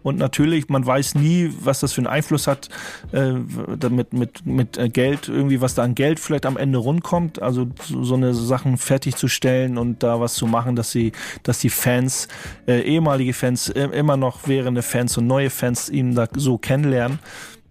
Und 0.02 0.18
natürlich, 0.18 0.68
man 0.68 0.84
weiß 0.84 1.14
nie, 1.14 1.52
was 1.60 1.80
das 1.80 1.92
für 1.92 2.00
einen 2.00 2.06
Einfluss 2.06 2.46
hat, 2.46 2.68
äh, 3.12 3.34
damit 3.76 4.12
mit, 4.12 4.46
mit 4.46 4.78
äh, 4.78 4.88
Geld, 4.88 5.28
irgendwie, 5.28 5.60
was 5.60 5.74
da 5.74 5.82
an 5.82 5.94
Geld 5.94 6.20
vielleicht 6.20 6.46
am 6.46 6.56
Ende 6.56 6.78
rundkommt. 6.78 7.40
Also 7.40 7.68
so, 7.82 8.02
so 8.02 8.14
eine 8.14 8.34
Sachen 8.34 8.78
fertigzustellen 8.78 9.78
und 9.78 10.02
da 10.02 10.20
was 10.20 10.34
zu 10.34 10.46
machen, 10.46 10.76
dass 10.76 10.90
sie, 10.90 11.12
dass 11.42 11.58
die 11.58 11.70
Fans, 11.70 12.28
äh, 12.66 12.80
ehemalige 12.80 13.32
Fans, 13.32 13.68
äh, 13.68 13.84
immer 13.84 14.16
noch 14.16 14.48
währende 14.48 14.82
Fans 14.82 15.16
und 15.18 15.26
neue 15.26 15.50
Fans 15.50 15.88
ihn 15.88 16.14
da 16.14 16.28
so 16.34 16.58
kennenlernen 16.58 17.18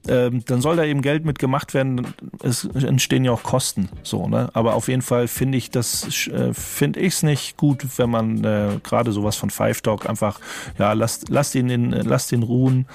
ähm, 0.07 0.43
dann 0.45 0.62
soll 0.62 0.77
da 0.77 0.85
eben 0.85 1.01
Geld 1.01 1.25
mit 1.25 1.39
gemacht 1.39 1.73
werden. 1.73 2.07
Es 2.41 2.63
entstehen 2.63 3.25
ja 3.25 3.31
auch 3.31 3.43
Kosten, 3.43 3.89
so, 4.03 4.27
ne? 4.27 4.49
Aber 4.53 4.75
auf 4.75 4.88
jeden 4.88 5.01
Fall 5.01 5.27
finde 5.27 5.57
ich 5.57 5.71
das, 5.71 6.27
äh, 6.27 6.53
finde 6.53 6.99
ich 6.99 7.13
es 7.15 7.23
nicht 7.23 7.57
gut, 7.57 7.85
wenn 7.97 8.09
man 8.09 8.43
äh, 8.43 8.79
gerade 8.81 9.12
sowas 9.12 9.35
von 9.35 9.49
Five 9.49 9.81
Dog 9.81 10.07
einfach, 10.07 10.39
ja, 10.77 10.93
lasst, 10.93 11.29
lasst 11.29 11.55
ihn 11.55 11.69
in, 11.69 11.91
lasst 11.91 12.31
ihn 12.31 12.43
ruhen, 12.43 12.85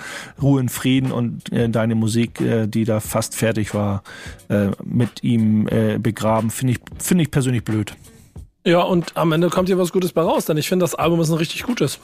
Ruhe 0.40 0.60
in 0.60 0.68
Frieden 0.68 1.12
und 1.12 1.52
äh, 1.52 1.68
deine 1.68 1.94
Musik, 1.94 2.40
äh, 2.40 2.66
die 2.66 2.84
da 2.84 3.00
fast 3.00 3.34
fertig 3.34 3.74
war, 3.74 4.02
äh, 4.48 4.68
mit 4.82 5.22
ihm 5.22 5.68
äh, 5.68 5.98
begraben, 5.98 6.50
finde 6.50 6.74
ich, 6.74 6.80
finde 6.98 7.24
ich 7.24 7.30
persönlich 7.30 7.64
blöd. 7.64 7.94
Ja, 8.66 8.80
und 8.80 9.14
am 9.16 9.30
Ende 9.32 9.50
kommt 9.50 9.68
hier 9.68 9.78
was 9.78 9.92
Gutes 9.92 10.12
bei 10.12 10.22
raus, 10.22 10.46
denn 10.46 10.56
ich 10.56 10.68
finde, 10.68 10.84
das 10.84 10.94
Album 10.94 11.20
ist 11.20 11.28
ein 11.28 11.36
richtig 11.36 11.64
gutes. 11.64 11.98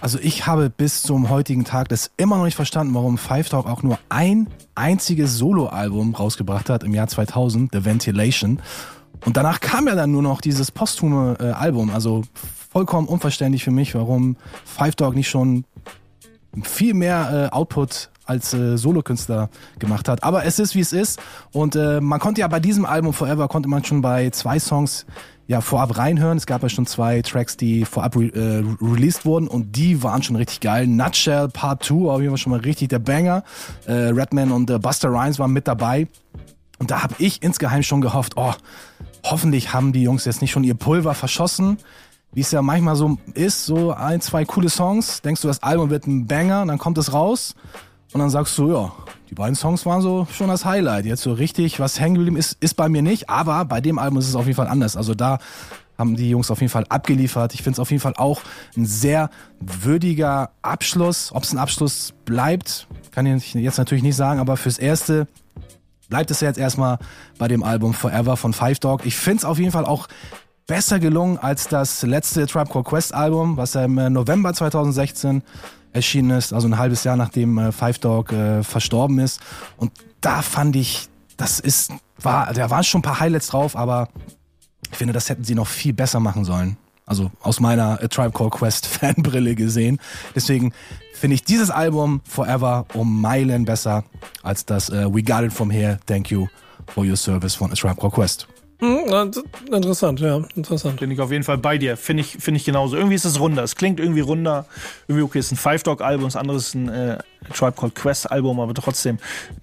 Also 0.00 0.18
ich 0.20 0.46
habe 0.46 0.70
bis 0.70 1.02
zum 1.02 1.30
heutigen 1.30 1.64
Tag 1.64 1.88
das 1.88 2.10
immer 2.16 2.36
noch 2.36 2.44
nicht 2.44 2.54
verstanden, 2.54 2.94
warum 2.94 3.18
Five 3.18 3.48
Talk 3.48 3.66
auch 3.66 3.82
nur 3.82 3.98
ein 4.08 4.48
einziges 4.74 5.36
Soloalbum 5.36 6.14
rausgebracht 6.14 6.68
hat 6.68 6.84
im 6.84 6.94
Jahr 6.94 7.08
2000, 7.08 7.70
The 7.72 7.84
Ventilation. 7.84 8.60
Und 9.24 9.36
danach 9.36 9.60
kam 9.60 9.86
ja 9.88 9.94
dann 9.94 10.12
nur 10.12 10.22
noch 10.22 10.40
dieses 10.40 10.70
posthume 10.70 11.36
äh, 11.40 11.44
Album. 11.44 11.90
Also 11.90 12.22
vollkommen 12.70 13.08
unverständlich 13.08 13.64
für 13.64 13.70
mich, 13.70 13.94
warum 13.94 14.36
Five 14.64 14.96
Dog 14.96 15.14
nicht 15.14 15.28
schon 15.28 15.64
viel 16.62 16.94
mehr 16.94 17.48
äh, 17.50 17.54
Output 17.54 18.10
als 18.26 18.52
äh, 18.52 18.76
Solokünstler 18.76 19.48
gemacht 19.78 20.08
hat. 20.08 20.22
Aber 20.22 20.44
es 20.44 20.58
ist 20.58 20.74
wie 20.74 20.80
es 20.80 20.92
ist. 20.92 21.20
Und 21.52 21.76
äh, 21.76 22.00
man 22.00 22.20
konnte 22.20 22.42
ja 22.42 22.48
bei 22.48 22.60
diesem 22.60 22.84
Album 22.84 23.12
Forever 23.12 23.48
konnte 23.48 23.68
man 23.68 23.84
schon 23.84 24.02
bei 24.02 24.30
zwei 24.30 24.58
Songs 24.58 25.06
ja 25.46 25.60
vorab 25.60 25.96
reinhören. 25.96 26.36
Es 26.36 26.46
gab 26.46 26.62
ja 26.62 26.68
schon 26.68 26.86
zwei 26.86 27.22
Tracks, 27.22 27.56
die 27.56 27.84
vorab 27.84 28.16
re 28.16 28.26
äh, 28.26 28.64
released 28.84 29.24
wurden 29.24 29.48
und 29.48 29.76
die 29.76 30.02
waren 30.02 30.22
schon 30.22 30.36
richtig 30.36 30.60
geil. 30.60 30.86
Nutshell 30.86 31.48
Part 31.48 31.84
2, 31.84 31.94
auf 32.10 32.20
jeden 32.20 32.30
Fall 32.32 32.38
schon 32.38 32.52
mal 32.52 32.60
richtig 32.60 32.88
der 32.88 32.98
Banger. 32.98 33.44
Äh, 33.86 33.92
Redman 33.92 34.50
und 34.50 34.70
äh, 34.70 34.78
Buster 34.78 35.10
Rhymes 35.10 35.38
waren 35.38 35.52
mit 35.52 35.68
dabei. 35.68 36.08
Und 36.78 36.90
da 36.90 37.02
habe 37.02 37.14
ich 37.18 37.42
insgeheim 37.42 37.82
schon 37.82 38.00
gehofft, 38.00 38.34
oh, 38.36 38.52
hoffentlich 39.24 39.72
haben 39.72 39.92
die 39.92 40.02
Jungs 40.02 40.24
jetzt 40.24 40.42
nicht 40.42 40.50
schon 40.50 40.64
ihr 40.64 40.74
Pulver 40.74 41.14
verschossen. 41.14 41.78
Wie 42.32 42.40
es 42.40 42.50
ja 42.50 42.60
manchmal 42.60 42.96
so 42.96 43.16
ist, 43.32 43.64
so 43.64 43.92
ein, 43.92 44.20
zwei 44.20 44.44
coole 44.44 44.68
Songs, 44.68 45.22
denkst 45.22 45.40
du, 45.40 45.48
das 45.48 45.62
Album 45.62 45.88
wird 45.88 46.06
ein 46.06 46.26
Banger, 46.26 46.66
dann 46.66 46.76
kommt 46.76 46.98
es 46.98 47.14
raus 47.14 47.54
und 48.16 48.20
dann 48.20 48.30
sagst 48.30 48.56
du, 48.56 48.72
ja, 48.72 48.92
die 49.28 49.34
beiden 49.34 49.54
Songs 49.54 49.84
waren 49.84 50.00
so 50.00 50.26
schon 50.32 50.48
das 50.48 50.64
Highlight. 50.64 51.04
Jetzt 51.04 51.20
so 51.20 51.34
richtig, 51.34 51.80
was 51.80 52.00
hängen 52.00 52.14
geblieben 52.14 52.38
ist, 52.38 52.56
ist 52.60 52.72
bei 52.72 52.88
mir 52.88 53.02
nicht. 53.02 53.28
Aber 53.28 53.66
bei 53.66 53.82
dem 53.82 53.98
Album 53.98 54.18
ist 54.18 54.26
es 54.26 54.34
auf 54.34 54.46
jeden 54.46 54.56
Fall 54.56 54.68
anders. 54.68 54.96
Also 54.96 55.14
da 55.14 55.38
haben 55.98 56.16
die 56.16 56.30
Jungs 56.30 56.50
auf 56.50 56.62
jeden 56.62 56.70
Fall 56.70 56.86
abgeliefert. 56.88 57.52
Ich 57.52 57.62
finde 57.62 57.72
es 57.72 57.78
auf 57.78 57.90
jeden 57.90 58.00
Fall 58.00 58.14
auch 58.16 58.40
ein 58.74 58.86
sehr 58.86 59.28
würdiger 59.60 60.48
Abschluss. 60.62 61.30
Ob 61.34 61.42
es 61.42 61.52
ein 61.52 61.58
Abschluss 61.58 62.14
bleibt, 62.24 62.86
kann 63.10 63.26
ich 63.26 63.52
jetzt 63.52 63.76
natürlich 63.76 64.02
nicht 64.02 64.16
sagen. 64.16 64.40
Aber 64.40 64.56
fürs 64.56 64.78
Erste 64.78 65.28
bleibt 66.08 66.30
es 66.30 66.40
jetzt 66.40 66.58
erstmal 66.58 66.98
bei 67.36 67.48
dem 67.48 67.62
Album 67.62 67.92
Forever 67.92 68.38
von 68.38 68.54
Five 68.54 68.78
Dog. 68.78 69.04
Ich 69.04 69.16
finde 69.16 69.40
es 69.40 69.44
auf 69.44 69.58
jeden 69.58 69.72
Fall 69.72 69.84
auch 69.84 70.08
besser 70.66 70.98
gelungen 71.00 71.36
als 71.36 71.68
das 71.68 72.00
letzte 72.00 72.46
Tribe 72.46 72.70
Called 72.70 72.86
Quest 72.86 73.12
Album, 73.12 73.58
was 73.58 73.74
ja 73.74 73.84
im 73.84 73.96
November 74.10 74.54
2016 74.54 75.42
erschienen 75.96 76.30
ist, 76.30 76.52
also 76.52 76.68
ein 76.68 76.78
halbes 76.78 77.04
Jahr 77.04 77.16
nachdem 77.16 77.58
äh, 77.58 77.72
Five 77.72 77.98
Dog 77.98 78.32
äh, 78.32 78.62
verstorben 78.62 79.18
ist. 79.18 79.40
Und 79.76 79.92
da 80.20 80.42
fand 80.42 80.76
ich, 80.76 81.08
das 81.36 81.60
ist, 81.60 81.92
war, 82.20 82.52
da 82.52 82.70
waren 82.70 82.84
schon 82.84 83.00
ein 83.00 83.02
paar 83.02 83.20
Highlights 83.20 83.48
drauf, 83.48 83.76
aber 83.76 84.08
ich 84.90 84.96
finde, 84.96 85.12
das 85.12 85.28
hätten 85.28 85.44
sie 85.44 85.54
noch 85.54 85.66
viel 85.66 85.92
besser 85.92 86.20
machen 86.20 86.44
sollen. 86.44 86.76
Also 87.06 87.30
aus 87.40 87.60
meiner 87.60 88.02
A 88.02 88.08
Tribe 88.08 88.32
Called 88.32 88.52
Quest 88.52 88.86
Fanbrille 88.86 89.54
gesehen. 89.54 89.98
Deswegen 90.34 90.72
finde 91.12 91.34
ich 91.34 91.44
dieses 91.44 91.70
Album 91.70 92.20
Forever 92.28 92.86
um 92.94 93.20
Meilen 93.20 93.64
besser 93.64 94.04
als 94.42 94.66
das 94.66 94.90
uh, 94.90 95.12
We 95.14 95.22
Got 95.22 95.44
It 95.44 95.52
From 95.52 95.70
Here, 95.70 95.98
Thank 96.06 96.30
You 96.30 96.48
for 96.86 97.04
Your 97.04 97.16
Service 97.16 97.54
von 97.54 97.70
A 97.70 97.74
Tribe 97.74 97.96
Called 97.96 98.14
Quest. 98.14 98.48
Hm, 98.78 99.32
interessant, 99.72 100.20
ja, 100.20 100.42
interessant. 100.54 101.00
Bin 101.00 101.10
ich 101.10 101.20
auf 101.20 101.32
jeden 101.32 101.44
Fall 101.44 101.56
bei 101.56 101.78
dir. 101.78 101.96
Finde 101.96 102.22
ich, 102.22 102.36
finde 102.38 102.58
ich 102.58 102.64
genauso. 102.66 102.96
Irgendwie 102.96 103.14
ist 103.14 103.24
es 103.24 103.40
runder. 103.40 103.62
Es 103.62 103.74
klingt 103.74 103.98
irgendwie 103.98 104.20
runder. 104.20 104.66
Irgendwie 105.08 105.24
okay, 105.24 105.38
es 105.38 105.46
ist 105.46 105.52
ein 105.52 105.56
Five 105.56 105.82
Dog 105.82 106.02
Album, 106.02 106.24
das 106.24 106.36
andere 106.36 106.58
ist 106.58 106.74
ein 106.74 106.88
äh, 106.90 107.18
Tribe 107.54 107.72
Called 107.72 107.94
Quest 107.94 108.30
Album, 108.30 108.60
aber 108.60 108.74
trotzdem 108.74 109.18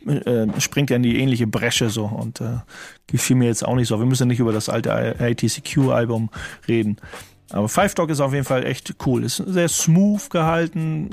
äh, 0.07 0.47
springt 0.59 0.89
er 0.89 0.97
in 0.97 1.03
die 1.03 1.19
ähnliche 1.19 1.45
Bresche 1.45 1.89
so 1.89 2.05
und 2.05 2.41
äh, 2.41 2.57
gefiel 3.05 3.35
mir 3.35 3.45
jetzt 3.45 3.63
auch 3.63 3.75
nicht 3.75 3.87
so. 3.87 3.99
Wir 3.99 4.07
müssen 4.07 4.27
nicht 4.27 4.39
über 4.39 4.51
das 4.51 4.67
alte 4.67 4.91
ATCQ 4.91 5.89
Album 5.91 6.29
reden. 6.67 6.97
Aber 7.53 7.69
Five 7.69 7.93
Dog 7.93 8.09
ist 8.09 8.19
auf 8.19 8.33
jeden 8.33 8.45
Fall 8.45 8.65
echt 8.65 8.95
cool. 9.05 9.23
Ist 9.23 9.37
sehr 9.37 9.69
smooth 9.69 10.29
gehalten, 10.31 11.09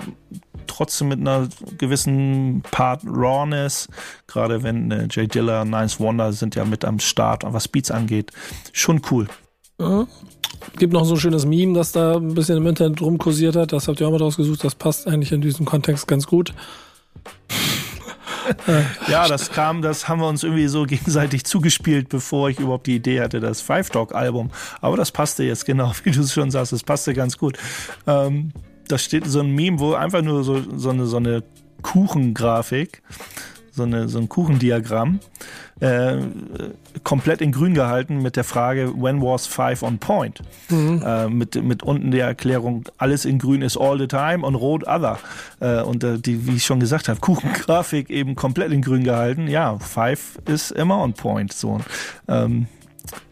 trotzdem 0.66 1.08
mit 1.08 1.20
einer 1.20 1.48
gewissen 1.76 2.62
Part 2.70 3.02
Rawness. 3.04 3.88
Gerade 4.26 4.62
wenn 4.62 4.90
äh, 4.90 5.06
Jay 5.10 5.28
Diller, 5.28 5.64
Nines 5.64 6.00
Wonder 6.00 6.32
sind 6.32 6.54
ja 6.54 6.64
mit 6.64 6.84
am 6.84 6.98
Start, 6.98 7.44
was 7.46 7.68
Beats 7.68 7.90
angeht. 7.90 8.32
Schon 8.72 9.02
cool. 9.10 9.28
Ja. 9.78 10.06
Gibt 10.78 10.92
noch 10.92 11.04
so 11.04 11.14
ein 11.14 11.20
schönes 11.20 11.44
Meme, 11.44 11.74
das 11.74 11.92
da 11.92 12.16
ein 12.16 12.34
bisschen 12.34 12.56
im 12.56 12.66
Internet 12.66 13.00
rumkursiert 13.00 13.56
hat. 13.56 13.72
Das 13.72 13.88
habt 13.88 14.00
ihr 14.00 14.08
auch 14.08 14.12
mal 14.12 14.18
rausgesucht. 14.18 14.64
Das 14.64 14.74
passt 14.74 15.06
eigentlich 15.06 15.32
in 15.32 15.40
diesem 15.40 15.66
Kontext 15.66 16.08
ganz 16.08 16.26
gut. 16.26 16.54
Ja, 19.08 19.28
das 19.28 19.50
kam, 19.50 19.82
das 19.82 20.08
haben 20.08 20.20
wir 20.20 20.28
uns 20.28 20.42
irgendwie 20.42 20.68
so 20.68 20.84
gegenseitig 20.84 21.44
zugespielt, 21.44 22.08
bevor 22.08 22.50
ich 22.50 22.58
überhaupt 22.58 22.86
die 22.86 22.96
Idee 22.96 23.20
hatte, 23.20 23.40
das 23.40 23.60
Five 23.60 23.90
Talk 23.90 24.14
Album. 24.14 24.50
Aber 24.80 24.96
das 24.96 25.10
passte 25.10 25.44
jetzt 25.44 25.66
genau, 25.66 25.92
wie 26.04 26.10
du 26.10 26.20
es 26.20 26.32
schon 26.32 26.50
sagst, 26.50 26.72
das 26.72 26.82
passte 26.82 27.14
ganz 27.14 27.38
gut. 27.38 27.58
Ähm, 28.06 28.52
da 28.88 28.98
steht 28.98 29.26
so 29.26 29.40
ein 29.40 29.54
Meme, 29.54 29.78
wo 29.78 29.94
einfach 29.94 30.22
nur 30.22 30.42
so, 30.42 30.62
so 30.76 30.90
eine, 30.90 31.06
so 31.06 31.16
eine 31.16 31.42
Kuchengrafik, 31.82 33.02
so, 33.72 33.84
eine, 33.84 34.08
so 34.08 34.18
ein 34.18 34.28
Kuchendiagramm, 34.28 35.20
äh, 35.80 36.16
komplett 37.04 37.40
in 37.40 37.52
grün 37.52 37.74
gehalten 37.74 38.22
mit 38.22 38.36
der 38.36 38.44
Frage, 38.44 38.92
when 38.96 39.22
was 39.22 39.46
five 39.46 39.82
on 39.82 39.98
point? 39.98 40.42
Mhm. 40.68 41.02
Äh, 41.04 41.28
mit, 41.28 41.62
mit 41.62 41.82
unten 41.82 42.10
der 42.10 42.26
Erklärung, 42.26 42.84
alles 42.98 43.24
in 43.24 43.38
grün 43.38 43.62
ist 43.62 43.76
all 43.76 43.98
the 43.98 44.06
time 44.06 44.44
und 44.46 44.54
rot 44.54 44.86
other. 44.86 45.18
Äh, 45.60 45.82
und 45.82 46.04
äh, 46.04 46.18
die, 46.18 46.46
wie 46.46 46.56
ich 46.56 46.64
schon 46.64 46.80
gesagt 46.80 47.08
habe, 47.08 47.20
Kuchengrafik 47.20 48.10
eben 48.10 48.34
komplett 48.34 48.72
in 48.72 48.82
grün 48.82 49.04
gehalten. 49.04 49.48
Ja, 49.48 49.78
five 49.78 50.38
ist 50.46 50.72
immer 50.72 50.98
on 50.98 51.14
point. 51.14 51.52
So. 51.52 51.80
Ähm, 52.28 52.66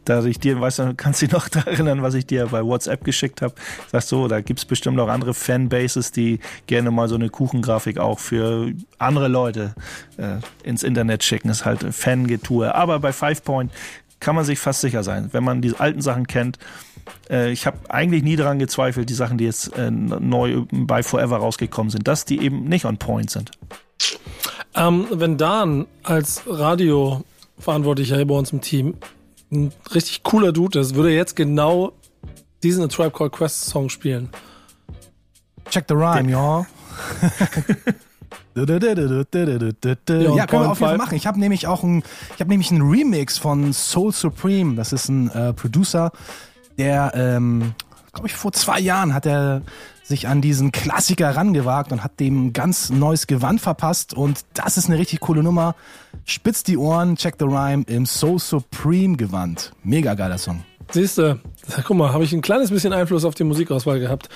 da 0.04 0.24
ich 0.24 0.38
dir, 0.38 0.60
weißt 0.60 0.78
du, 0.78 0.94
kannst 0.96 1.22
dich 1.22 1.30
noch 1.30 1.48
daran 1.48 1.72
erinnern, 1.72 2.02
was 2.02 2.14
ich 2.14 2.26
dir 2.26 2.46
bei 2.46 2.64
WhatsApp 2.64 3.04
geschickt 3.04 3.42
habe? 3.42 3.54
Sagst 3.90 4.08
so, 4.08 4.28
da 4.28 4.40
gibt 4.40 4.60
es 4.60 4.64
bestimmt 4.64 4.98
auch 5.00 5.08
andere 5.08 5.34
Fanbases, 5.34 6.12
die 6.12 6.40
gerne 6.66 6.90
mal 6.90 7.08
so 7.08 7.14
eine 7.14 7.28
Kuchengrafik 7.28 7.98
auch 7.98 8.18
für 8.18 8.72
andere 8.98 9.28
Leute 9.28 9.74
äh, 10.16 10.36
ins 10.62 10.82
Internet 10.82 11.24
schicken. 11.24 11.48
Das 11.48 11.58
ist 11.58 11.64
halt 11.64 11.94
Fangetue. 11.94 12.74
Aber 12.74 12.98
bei 13.00 13.12
Five 13.12 13.44
Point 13.44 13.72
kann 14.20 14.34
man 14.34 14.44
sich 14.44 14.58
fast 14.58 14.80
sicher 14.80 15.02
sein, 15.02 15.28
wenn 15.32 15.44
man 15.44 15.62
die 15.62 15.74
alten 15.76 16.02
Sachen 16.02 16.26
kennt. 16.26 16.58
Äh, 17.30 17.52
ich 17.52 17.66
habe 17.66 17.78
eigentlich 17.88 18.22
nie 18.22 18.36
daran 18.36 18.58
gezweifelt, 18.58 19.08
die 19.08 19.14
Sachen, 19.14 19.38
die 19.38 19.44
jetzt 19.44 19.76
äh, 19.76 19.90
neu 19.90 20.62
bei 20.72 21.02
Forever 21.02 21.38
rausgekommen 21.38 21.90
sind, 21.90 22.08
dass 22.08 22.24
die 22.24 22.40
eben 22.40 22.64
nicht 22.64 22.84
on 22.84 22.98
point 22.98 23.30
sind. 23.30 23.50
Ähm, 24.74 25.06
wenn 25.10 25.36
Dan 25.38 25.86
als 26.02 26.42
Radioverantwortlicher 26.46 28.16
hier 28.16 28.26
bei 28.26 28.34
uns 28.34 28.52
im 28.52 28.60
Team 28.60 28.94
ein 29.50 29.72
richtig 29.94 30.22
cooler 30.22 30.52
Dude 30.52 30.80
ist, 30.80 30.94
würde 30.94 31.10
jetzt 31.10 31.36
genau 31.36 31.92
diesen 32.62 32.84
A 32.84 32.88
Tribe 32.88 33.10
Called 33.10 33.32
Quest 33.32 33.66
Song 33.66 33.88
spielen. 33.88 34.28
Check 35.70 35.84
the 35.88 35.94
rhyme, 35.94 36.30
ja. 36.30 36.66
ja, 40.36 40.46
können 40.46 40.62
wir 40.62 40.70
auf 40.70 40.80
jeden 40.80 40.90
Fall 40.90 40.98
machen. 40.98 41.14
Ich 41.14 41.26
habe 41.26 41.38
nämlich 41.38 41.66
auch 41.66 41.82
ein, 41.82 42.02
ich 42.34 42.40
habe 42.40 42.50
nämlich 42.50 42.70
einen 42.70 42.82
Remix 42.82 43.38
von 43.38 43.72
Soul 43.72 44.12
Supreme. 44.12 44.74
Das 44.74 44.92
ist 44.92 45.08
ein 45.08 45.30
äh, 45.30 45.52
Producer, 45.52 46.12
der, 46.76 47.12
ähm, 47.14 47.74
glaube 48.12 48.28
ich, 48.28 48.34
vor 48.34 48.52
zwei 48.52 48.80
Jahren 48.80 49.14
hat 49.14 49.26
er 49.26 49.62
sich 50.08 50.26
an 50.26 50.40
diesen 50.40 50.72
Klassiker 50.72 51.36
rangewagt 51.36 51.92
und 51.92 52.02
hat 52.02 52.18
dem 52.18 52.52
ganz 52.52 52.90
neues 52.90 53.26
Gewand 53.26 53.60
verpasst. 53.60 54.14
Und 54.14 54.40
das 54.54 54.76
ist 54.76 54.88
eine 54.88 54.98
richtig 54.98 55.20
coole 55.20 55.42
Nummer. 55.42 55.74
Spitzt 56.24 56.68
die 56.68 56.76
Ohren, 56.76 57.16
check 57.16 57.36
the 57.38 57.44
rhyme 57.44 57.84
im 57.86 58.06
So 58.06 58.38
Supreme 58.38 59.16
Gewand. 59.16 59.72
Mega 59.84 60.14
geiler 60.14 60.38
Song. 60.38 60.64
Siehst 60.90 61.18
du, 61.18 61.38
guck 61.84 61.96
mal, 61.96 62.12
habe 62.12 62.24
ich 62.24 62.32
ein 62.32 62.40
kleines 62.40 62.70
bisschen 62.70 62.92
Einfluss 62.94 63.24
auf 63.24 63.34
die 63.34 63.44
Musikauswahl 63.44 64.00
gehabt. 64.00 64.30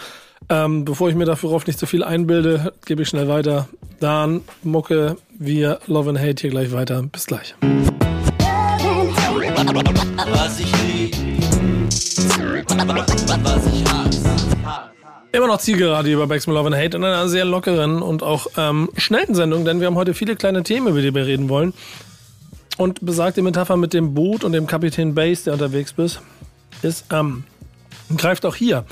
Ähm, 0.49 0.85
bevor 0.85 1.09
ich 1.09 1.15
mir 1.15 1.25
dafür 1.25 1.59
nicht 1.67 1.79
zu 1.79 1.87
viel 1.87 2.05
einbilde, 2.05 2.73
gebe 2.85 3.03
ich 3.03 3.09
schnell 3.09 3.29
weiter. 3.29 3.69
Dann 4.01 4.43
Mucke, 4.63 5.17
wir 5.39 5.79
Love 5.87 6.11
and 6.11 6.19
Hate 6.19 6.41
hier 6.41 6.51
gleich 6.51 6.73
weiter. 6.73 7.03
Bis 7.03 7.27
gleich. 7.27 7.55
Was 10.33 10.61
ich 10.61 10.73
lieb, 10.83 11.17
was 13.45 13.67
ich 13.67 13.85
hasse. 13.85 14.32
Immer 15.33 15.47
noch 15.47 15.59
Zielgerade 15.59 16.13
über 16.13 16.27
Back 16.27 16.45
Love 16.47 16.67
and 16.67 16.77
Hate 16.77 16.99
in 16.99 17.05
einer 17.05 17.27
sehr 17.27 17.47
lockeren 17.47 18.03
und 18.03 18.23
auch 18.23 18.49
ähm, 18.59 18.91
schnellen 18.99 19.35
Sendung, 19.35 19.65
denn 19.65 19.81
wir 19.81 19.87
haben 19.87 19.95
heute 19.95 20.13
viele 20.13 20.37
kleine 20.37 20.63
Themen, 20.63 20.89
über 20.89 21.01
die 21.01 21.15
wir 21.15 21.25
reden 21.25 21.49
wollen. 21.49 21.73
Und 22.77 23.01
besagte 23.01 23.41
Metapher 23.41 23.79
mit 23.79 23.95
dem 23.95 24.13
Boot 24.13 24.45
und 24.45 24.53
dem 24.53 24.67
Kapitän 24.67 25.15
Base, 25.15 25.45
der 25.45 25.55
unterwegs 25.55 25.95
bist, 25.95 26.21
ist, 26.83 27.07
ähm, 27.11 27.45
greift 28.15 28.45
auch 28.45 28.55
hier. 28.55 28.85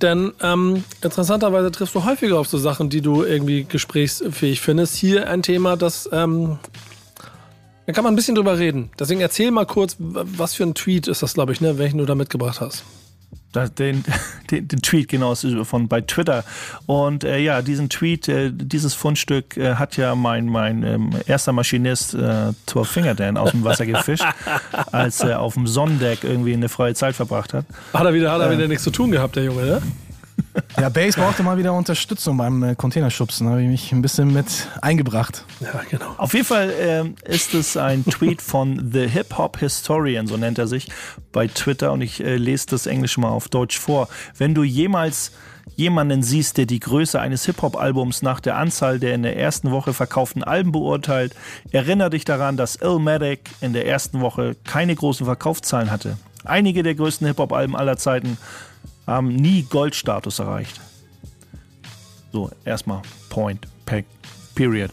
Denn 0.00 0.32
ähm, 0.42 0.82
interessanterweise 1.02 1.70
triffst 1.70 1.94
du 1.94 2.06
häufiger 2.06 2.38
auf 2.38 2.48
so 2.48 2.56
Sachen, 2.56 2.88
die 2.88 3.02
du 3.02 3.22
irgendwie 3.22 3.64
gesprächsfähig 3.64 4.62
findest. 4.62 4.96
Hier 4.96 5.28
ein 5.28 5.42
Thema, 5.42 5.76
das 5.76 6.08
ähm, 6.10 6.58
da 7.84 7.92
kann 7.92 8.02
man 8.02 8.14
ein 8.14 8.16
bisschen 8.16 8.34
drüber 8.34 8.58
reden. 8.58 8.90
Deswegen 8.98 9.20
erzähl 9.20 9.50
mal 9.50 9.66
kurz, 9.66 9.96
was 9.98 10.54
für 10.54 10.62
ein 10.62 10.74
Tweet 10.74 11.06
ist 11.06 11.22
das, 11.22 11.34
glaube 11.34 11.52
ich, 11.52 11.60
ne, 11.60 11.76
welchen 11.76 11.98
du 11.98 12.06
da 12.06 12.14
mitgebracht 12.14 12.62
hast 12.62 12.82
den, 13.64 14.04
den, 14.50 14.68
den, 14.68 14.82
Tweet 14.82 15.08
genau 15.08 15.34
von 15.34 15.88
bei 15.88 16.00
Twitter 16.00 16.44
und 16.86 17.24
äh, 17.24 17.38
ja 17.38 17.62
diesen 17.62 17.88
Tweet 17.88 18.28
äh, 18.28 18.50
dieses 18.52 18.94
Fundstück 18.94 19.56
äh, 19.56 19.74
hat 19.74 19.96
ja 19.96 20.14
mein 20.14 20.46
mein 20.46 20.82
ähm, 20.82 21.10
erster 21.26 21.52
Maschinist 21.52 22.14
äh, 22.14 22.52
Thor 22.66 22.84
Fingerdan 22.84 23.36
aus 23.36 23.50
dem 23.50 23.64
Wasser 23.64 23.86
gefischt 23.86 24.24
als 24.92 25.20
er 25.20 25.40
auf 25.40 25.54
dem 25.54 25.66
Sonnendeck 25.66 26.24
irgendwie 26.24 26.54
eine 26.54 26.68
freie 26.68 26.94
Zeit 26.94 27.16
verbracht 27.16 27.54
hat 27.54 27.64
hat 27.92 28.04
er 28.04 28.14
wieder 28.14 28.32
hat 28.32 28.40
er 28.40 28.50
wieder 28.50 28.64
äh, 28.64 28.68
nichts 28.68 28.84
zu 28.84 28.90
tun 28.90 29.10
gehabt 29.10 29.36
der 29.36 29.44
Junge 29.44 29.62
ne? 29.62 29.82
Ja, 30.78 30.88
Base 30.88 31.18
brauchte 31.18 31.42
mal 31.42 31.56
wieder 31.56 31.72
Unterstützung 31.72 32.36
beim 32.36 32.62
äh, 32.62 32.74
Containerschubsen. 32.74 33.46
Da 33.46 33.52
habe 33.52 33.62
ich 33.62 33.68
mich 33.68 33.92
ein 33.92 34.02
bisschen 34.02 34.32
mit 34.32 34.68
eingebracht. 34.82 35.44
Ja, 35.60 35.80
genau. 35.88 36.14
Auf 36.18 36.34
jeden 36.34 36.44
Fall 36.44 36.70
äh, 36.70 37.32
ist 37.32 37.54
es 37.54 37.76
ein 37.76 38.04
Tweet 38.04 38.42
von 38.42 38.90
The 38.92 39.08
Hip 39.08 39.38
Hop 39.38 39.58
Historian, 39.58 40.26
so 40.26 40.36
nennt 40.36 40.58
er 40.58 40.66
sich, 40.66 40.88
bei 41.32 41.46
Twitter. 41.46 41.92
Und 41.92 42.02
ich 42.02 42.22
äh, 42.22 42.36
lese 42.36 42.66
das 42.68 42.86
Englisch 42.86 43.16
mal 43.18 43.28
auf 43.28 43.48
Deutsch 43.48 43.78
vor. 43.78 44.08
Wenn 44.36 44.54
du 44.54 44.64
jemals 44.64 45.32
jemanden 45.74 46.22
siehst, 46.22 46.58
der 46.58 46.66
die 46.66 46.80
Größe 46.80 47.20
eines 47.20 47.44
Hip-Hop-Albums 47.46 48.22
nach 48.22 48.40
der 48.40 48.56
Anzahl 48.56 48.98
der 48.98 49.14
in 49.14 49.22
der 49.22 49.36
ersten 49.36 49.70
Woche 49.70 49.92
verkauften 49.92 50.44
Alben 50.44 50.72
beurteilt, 50.72 51.34
erinnere 51.72 52.10
dich 52.10 52.24
daran, 52.24 52.56
dass 52.56 52.76
Illmatic 52.76 53.50
in 53.60 53.72
der 53.72 53.86
ersten 53.86 54.20
Woche 54.20 54.56
keine 54.64 54.94
großen 54.94 55.26
Verkaufszahlen 55.26 55.90
hatte. 55.90 56.16
Einige 56.44 56.82
der 56.82 56.94
größten 56.94 57.26
Hip-Hop-Alben 57.26 57.76
aller 57.76 57.96
Zeiten 57.96 58.38
haben 59.06 59.34
nie 59.34 59.62
Goldstatus 59.62 60.38
erreicht. 60.38 60.80
So, 62.32 62.50
erstmal 62.64 63.02
Point, 63.30 63.66
Pack, 63.84 64.04
Period. 64.54 64.90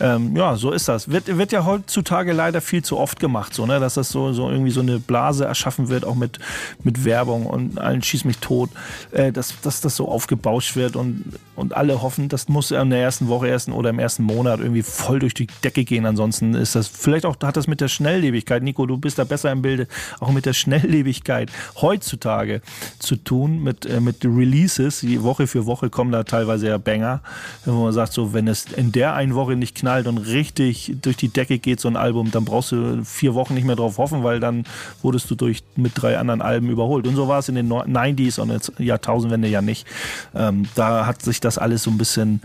Ähm, 0.00 0.36
ja, 0.36 0.56
so 0.56 0.72
ist 0.72 0.88
das. 0.88 1.10
Wird, 1.10 1.36
wird 1.38 1.52
ja 1.52 1.64
heutzutage 1.64 2.32
leider 2.32 2.60
viel 2.60 2.82
zu 2.82 2.98
oft 2.98 3.20
gemacht, 3.20 3.54
so, 3.54 3.66
ne? 3.66 3.80
dass 3.80 3.94
das 3.94 4.10
so, 4.10 4.32
so 4.32 4.50
irgendwie 4.50 4.70
so 4.70 4.80
eine 4.80 4.98
Blase 4.98 5.44
erschaffen 5.44 5.88
wird, 5.88 6.04
auch 6.04 6.14
mit, 6.14 6.38
mit 6.82 7.04
Werbung 7.04 7.46
und 7.46 7.78
allen 7.78 8.02
schieß 8.02 8.24
mich 8.24 8.38
tot, 8.38 8.70
äh, 9.12 9.32
dass, 9.32 9.60
dass 9.60 9.80
das 9.80 9.96
so 9.96 10.08
aufgebauscht 10.08 10.76
wird 10.76 10.96
und, 10.96 11.24
und 11.56 11.76
alle 11.76 12.02
hoffen, 12.02 12.28
das 12.28 12.48
muss 12.48 12.70
in 12.70 12.90
der 12.90 13.00
ersten 13.00 13.28
Woche 13.28 13.48
ersten 13.48 13.72
oder 13.72 13.90
im 13.90 13.98
ersten 13.98 14.24
Monat 14.24 14.60
irgendwie 14.60 14.82
voll 14.82 15.18
durch 15.20 15.34
die 15.34 15.46
Decke 15.62 15.84
gehen. 15.84 16.06
Ansonsten 16.06 16.54
ist 16.54 16.74
das, 16.74 16.88
vielleicht 16.88 17.24
auch 17.26 17.36
hat 17.42 17.56
das 17.56 17.66
mit 17.66 17.80
der 17.80 17.88
Schnelllebigkeit, 17.88 18.62
Nico, 18.62 18.86
du 18.86 18.96
bist 18.96 19.18
da 19.18 19.24
besser 19.24 19.52
im 19.52 19.62
Bilde, 19.62 19.86
auch 20.20 20.30
mit 20.30 20.46
der 20.46 20.52
Schnelllebigkeit 20.52 21.50
heutzutage 21.80 22.60
zu 22.98 23.16
tun, 23.16 23.62
mit, 23.62 23.86
äh, 23.86 24.00
mit 24.00 24.24
Releases. 24.24 25.00
Die 25.00 25.22
Woche 25.22 25.46
für 25.46 25.66
Woche 25.66 25.90
kommen 25.90 26.12
da 26.12 26.24
teilweise 26.24 26.68
ja 26.68 26.78
Banger, 26.78 27.20
wo 27.64 27.84
man 27.84 27.92
sagt, 27.92 28.12
so, 28.12 28.32
wenn 28.32 28.48
es 28.48 28.64
in 28.64 28.92
der 28.92 29.14
einen 29.14 29.34
Woche 29.34 29.56
nicht 29.56 29.76
knallt 29.84 30.06
und 30.06 30.18
richtig 30.18 30.96
durch 31.02 31.16
die 31.16 31.28
Decke 31.28 31.58
geht, 31.58 31.78
so 31.78 31.88
ein 31.88 31.96
Album, 31.96 32.30
dann 32.30 32.46
brauchst 32.46 32.72
du 32.72 33.04
vier 33.04 33.34
Wochen 33.34 33.54
nicht 33.54 33.64
mehr 33.64 33.76
drauf 33.76 33.98
hoffen, 33.98 34.24
weil 34.24 34.40
dann 34.40 34.64
wurdest 35.02 35.30
du 35.30 35.34
durch 35.34 35.62
mit 35.76 35.92
drei 35.94 36.16
anderen 36.18 36.40
Alben 36.40 36.70
überholt. 36.70 37.06
Und 37.06 37.16
so 37.16 37.28
war 37.28 37.38
es 37.38 37.50
in 37.50 37.54
den 37.54 37.70
90s 37.70 38.40
und 38.40 38.50
jetzt 38.50 38.72
Jahrtausendwende 38.78 39.48
ja 39.48 39.60
nicht. 39.60 39.86
Ähm, 40.34 40.66
da 40.74 41.04
hat 41.06 41.20
sich 41.20 41.40
das 41.40 41.58
alles 41.58 41.82
so 41.82 41.90
ein 41.90 41.98
bisschen, 41.98 42.40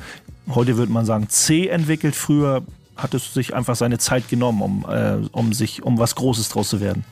heute 0.50 0.76
würde 0.76 0.92
man 0.92 1.06
sagen, 1.06 1.30
C 1.30 1.68
entwickelt. 1.68 2.16
Früher 2.16 2.64
hat 2.98 3.14
es 3.14 3.34
sich 3.34 3.56
einfach 3.56 3.78
seine 3.78 3.98
Zeit 4.00 4.28
genommen, 4.28 4.62
um, 4.62 4.86
äh, 4.90 5.26
um 5.32 5.54
sich, 5.54 5.82
um 5.84 5.98
was 5.98 6.16
Großes 6.16 6.50
draus 6.50 6.70
zu 6.70 6.82
werden. 6.82 7.06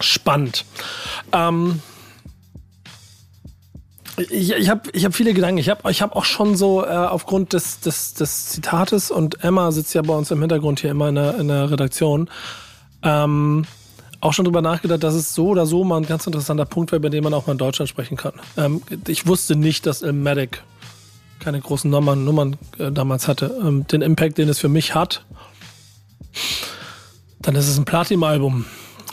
Spannend. 0.00 0.64
Ähm, 1.32 1.82
ich, 4.18 4.52
ich 4.52 4.68
habe 4.68 4.90
ich 4.92 5.04
hab 5.04 5.14
viele 5.14 5.34
Gedanken. 5.34 5.58
Ich 5.58 5.68
habe 5.68 5.90
ich 5.90 6.02
hab 6.02 6.16
auch 6.16 6.24
schon 6.24 6.56
so 6.56 6.84
äh, 6.84 6.88
aufgrund 6.88 7.52
des, 7.52 7.80
des, 7.80 8.14
des 8.14 8.46
Zitates 8.46 9.10
und 9.10 9.42
Emma 9.44 9.70
sitzt 9.72 9.94
ja 9.94 10.02
bei 10.02 10.14
uns 10.14 10.30
im 10.30 10.40
Hintergrund 10.40 10.80
hier 10.80 10.90
immer 10.90 11.08
in 11.08 11.14
der, 11.14 11.38
in 11.38 11.48
der 11.48 11.70
Redaktion. 11.70 12.28
Ähm, 13.02 13.64
auch 14.20 14.32
schon 14.32 14.44
drüber 14.44 14.62
nachgedacht, 14.62 15.02
dass 15.02 15.14
es 15.14 15.34
so 15.34 15.48
oder 15.48 15.66
so 15.66 15.84
mal 15.84 15.98
ein 15.98 16.06
ganz 16.06 16.26
interessanter 16.26 16.64
Punkt 16.64 16.90
wäre, 16.90 17.00
bei 17.00 17.08
dem 17.08 17.22
man 17.24 17.34
auch 17.34 17.46
mal 17.46 17.52
in 17.52 17.58
Deutschland 17.58 17.88
sprechen 17.88 18.16
kann. 18.16 18.32
Ähm, 18.56 18.82
ich 19.06 19.26
wusste 19.26 19.54
nicht, 19.54 19.86
dass 19.86 20.02
Ilmatic 20.02 20.62
keine 21.38 21.60
großen 21.60 21.88
Nummern, 21.90 22.24
Nummern 22.24 22.56
äh, 22.78 22.90
damals 22.90 23.28
hatte. 23.28 23.56
Ähm, 23.62 23.86
den 23.86 24.02
Impact, 24.02 24.38
den 24.38 24.48
es 24.48 24.58
für 24.58 24.68
mich 24.68 24.94
hat, 24.94 25.24
dann 27.40 27.54
ist 27.54 27.68
es 27.68 27.78
ein 27.78 27.84
Platin-Album. 27.84 28.64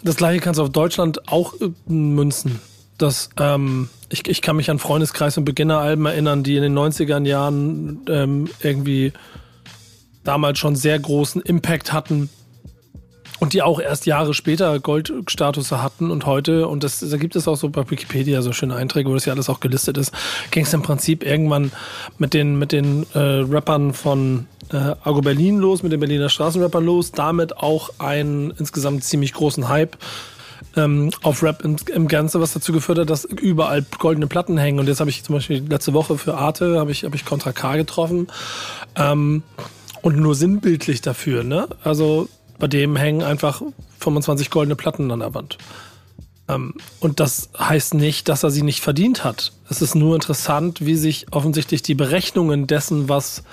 Das 0.03 0.15
gleiche 0.15 0.39
kannst 0.39 0.59
du 0.59 0.63
auf 0.63 0.71
Deutschland 0.71 1.27
auch 1.27 1.53
äh, 1.61 1.69
münzen. 1.87 2.59
Das 2.97 3.29
ähm, 3.39 3.89
ich, 4.09 4.27
ich 4.27 4.41
kann 4.41 4.55
mich 4.55 4.69
an 4.69 4.79
Freundeskreis 4.79 5.37
und 5.37 5.45
Beginneralben 5.45 6.05
erinnern, 6.05 6.43
die 6.43 6.55
in 6.55 6.63
den 6.63 6.77
90er 6.77 7.25
Jahren 7.25 8.01
ähm, 8.07 8.49
irgendwie 8.61 9.13
damals 10.23 10.59
schon 10.59 10.75
sehr 10.75 10.97
großen 10.99 11.41
Impact 11.41 11.93
hatten. 11.93 12.29
und 13.39 13.53
die 13.53 13.61
auch 13.61 13.79
erst 13.79 14.05
Jahre 14.05 14.33
später 14.33 14.79
Goldstatus 14.79 15.71
hatten 15.71 16.09
und 16.09 16.25
heute, 16.25 16.67
und 16.67 16.83
das, 16.83 16.99
da 16.99 17.17
gibt 17.17 17.35
es 17.35 17.47
auch 17.47 17.57
so 17.57 17.69
bei 17.69 17.89
Wikipedia 17.89 18.41
so 18.41 18.53
schöne 18.53 18.75
Einträge, 18.75 19.09
wo 19.09 19.13
das 19.13 19.25
ja 19.25 19.33
alles 19.33 19.49
auch 19.49 19.59
gelistet 19.59 19.97
ist, 19.97 20.13
ging 20.51 20.63
es 20.63 20.73
im 20.73 20.81
Prinzip 20.81 21.23
irgendwann 21.23 21.71
mit 22.17 22.33
den, 22.33 22.57
mit 22.57 22.71
den 22.71 23.05
äh, 23.13 23.19
Rappern 23.19 23.93
von 23.93 24.47
äh, 24.71 24.77
Argo 24.77 25.21
Berlin 25.21 25.57
los, 25.57 25.83
mit 25.83 25.91
den 25.91 25.99
Berliner 25.99 26.29
Straßenrappern 26.29 26.85
los, 26.85 27.11
damit 27.11 27.57
auch 27.57 27.89
einen 27.99 28.51
insgesamt 28.51 29.03
ziemlich 29.03 29.33
großen 29.33 29.67
Hype 29.67 29.97
ähm, 30.76 31.11
auf 31.21 31.43
Rap 31.43 31.63
im, 31.63 31.78
im 31.93 32.07
Ganze, 32.07 32.41
was 32.41 32.53
dazu 32.53 32.71
geführt 32.73 32.99
hat, 32.99 33.09
dass 33.09 33.26
überall 33.26 33.86
goldene 33.97 34.28
Platten 34.28 34.57
hängen. 34.57 34.80
Und 34.80 34.88
jetzt 34.88 34.99
habe 34.99 35.09
ich 35.09 35.23
zum 35.23 35.36
Beispiel 35.36 35.63
letzte 35.67 35.93
Woche 35.93 36.17
für 36.17 36.36
Arte 36.36 36.80
habe 36.80 36.91
ich, 36.91 37.03
hab 37.03 37.15
ich 37.15 37.26
Contra 37.26 37.51
K 37.51 37.78
getroffen. 37.78 38.28
Ähm, 38.95 39.43
und 40.01 40.17
nur 40.17 40.36
sinnbildlich 40.36 41.01
dafür, 41.01 41.43
ne? 41.43 41.67
Also 41.84 42.30
bei 42.59 42.67
dem 42.67 42.95
hängen 42.95 43.23
einfach 43.23 43.61
25 43.99 44.49
goldene 44.49 44.76
Platten 44.76 45.09
an 45.11 45.19
der 45.19 45.34
Wand. 45.34 45.57
Ähm, 46.47 46.76
und 46.99 47.19
das 47.19 47.49
heißt 47.57 47.95
nicht, 47.95 48.30
dass 48.30 48.43
er 48.43 48.51
sie 48.51 48.61
nicht 48.61 48.82
verdient 48.82 49.23
hat. 49.23 49.53
Es 49.69 49.82
ist 49.82 49.95
nur 49.95 50.15
interessant, 50.15 50.86
wie 50.86 50.95
sich 50.95 51.28
offensichtlich 51.32 51.82
die 51.82 51.95
Berechnungen 51.95 52.67
dessen, 52.67 53.09
was 53.09 53.43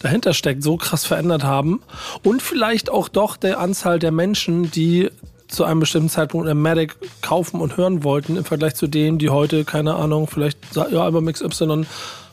dahinter 0.00 0.34
steckt, 0.34 0.62
so 0.62 0.76
krass 0.76 1.04
verändert 1.04 1.44
haben. 1.44 1.82
Und 2.22 2.42
vielleicht 2.42 2.90
auch 2.90 3.08
doch 3.08 3.36
der 3.36 3.60
Anzahl 3.60 3.98
der 3.98 4.12
Menschen, 4.12 4.70
die 4.70 5.10
zu 5.52 5.64
einem 5.64 5.80
bestimmten 5.80 6.08
Zeitpunkt 6.08 6.46
eine 6.46 6.54
Medic 6.54 6.96
kaufen 7.20 7.60
und 7.60 7.76
hören 7.76 8.04
wollten, 8.04 8.36
im 8.36 8.44
Vergleich 8.44 8.74
zu 8.74 8.86
denen, 8.86 9.18
die 9.18 9.30
heute, 9.30 9.64
keine 9.64 9.94
Ahnung, 9.94 10.26
vielleicht 10.26 10.58
ja, 10.74 10.84
Album 10.84 11.26
XY 11.26 11.84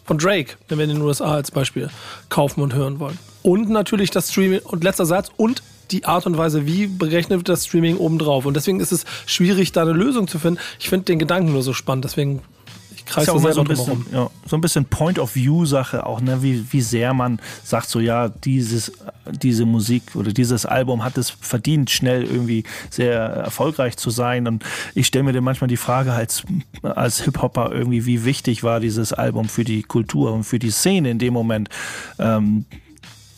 von 0.05 0.17
Drake, 0.17 0.55
wenn 0.67 0.77
wir 0.77 0.85
in 0.85 0.91
den 0.91 1.01
USA 1.01 1.35
als 1.35 1.51
Beispiel, 1.51 1.89
kaufen 2.29 2.61
und 2.61 2.73
hören 2.73 2.99
wollen. 2.99 3.19
Und 3.43 3.69
natürlich 3.69 4.09
das 4.09 4.31
Streaming, 4.31 4.59
und 4.59 4.83
letzter 4.83 5.05
Satz, 5.05 5.29
und 5.37 5.61
die 5.91 6.05
Art 6.05 6.25
und 6.25 6.37
Weise, 6.37 6.65
wie 6.65 6.87
berechnet 6.87 7.47
das 7.49 7.65
Streaming 7.65 7.97
obendrauf. 7.97 8.45
Und 8.45 8.55
deswegen 8.55 8.79
ist 8.79 8.91
es 8.91 9.05
schwierig, 9.25 9.71
da 9.71 9.81
eine 9.81 9.91
Lösung 9.91 10.27
zu 10.27 10.39
finden. 10.39 10.59
Ich 10.79 10.89
finde 10.89 11.05
den 11.05 11.19
Gedanken 11.19 11.51
nur 11.51 11.63
so 11.63 11.73
spannend, 11.73 12.05
deswegen 12.05 12.41
ich 13.09 13.15
kreise 13.15 13.31
ist 13.31 13.35
auch 13.35 13.39
selber 13.39 13.53
so 13.53 13.61
ein 13.61 13.67
bisschen, 13.67 14.05
ja, 14.13 14.29
so 14.45 14.55
ein 14.55 14.61
bisschen 14.61 14.85
Point-of-View-Sache 14.85 16.05
auch, 16.05 16.21
ne? 16.21 16.43
wie, 16.43 16.71
wie 16.71 16.81
sehr 16.81 17.13
man 17.13 17.39
sagt, 17.63 17.89
so 17.89 17.99
ja, 17.99 18.29
dieses, 18.29 18.91
diese 19.31 19.65
Musik 19.65 20.15
oder 20.15 20.31
dieses 20.31 20.65
Album 20.65 21.03
hat 21.03 21.17
es 21.17 21.31
verdient, 21.31 21.89
schnell 21.89 22.23
irgendwie 22.23 22.63
sehr 22.89 23.19
erfolgreich 23.19 23.97
zu 23.97 24.11
sein. 24.11 24.47
Und 24.47 24.63
ich 24.93 25.07
stelle 25.07 25.23
mir 25.23 25.33
dann 25.33 25.43
manchmal 25.43 25.67
die 25.67 25.77
Frage 25.77 26.13
als, 26.13 26.43
als 26.83 27.21
Hip-Hopper 27.21 27.71
irgendwie, 27.71 28.05
wie 28.05 28.25
wichtig 28.25 28.63
war 28.63 28.79
dieses 28.79 29.11
Album 29.11 29.49
für 29.49 29.63
die 29.63 29.81
Kultur 29.81 30.31
und 30.31 30.43
für 30.43 30.59
die 30.59 30.71
Szene 30.71 31.09
in 31.09 31.19
dem 31.19 31.33
Moment. 31.33 31.69
Ähm, 32.19 32.65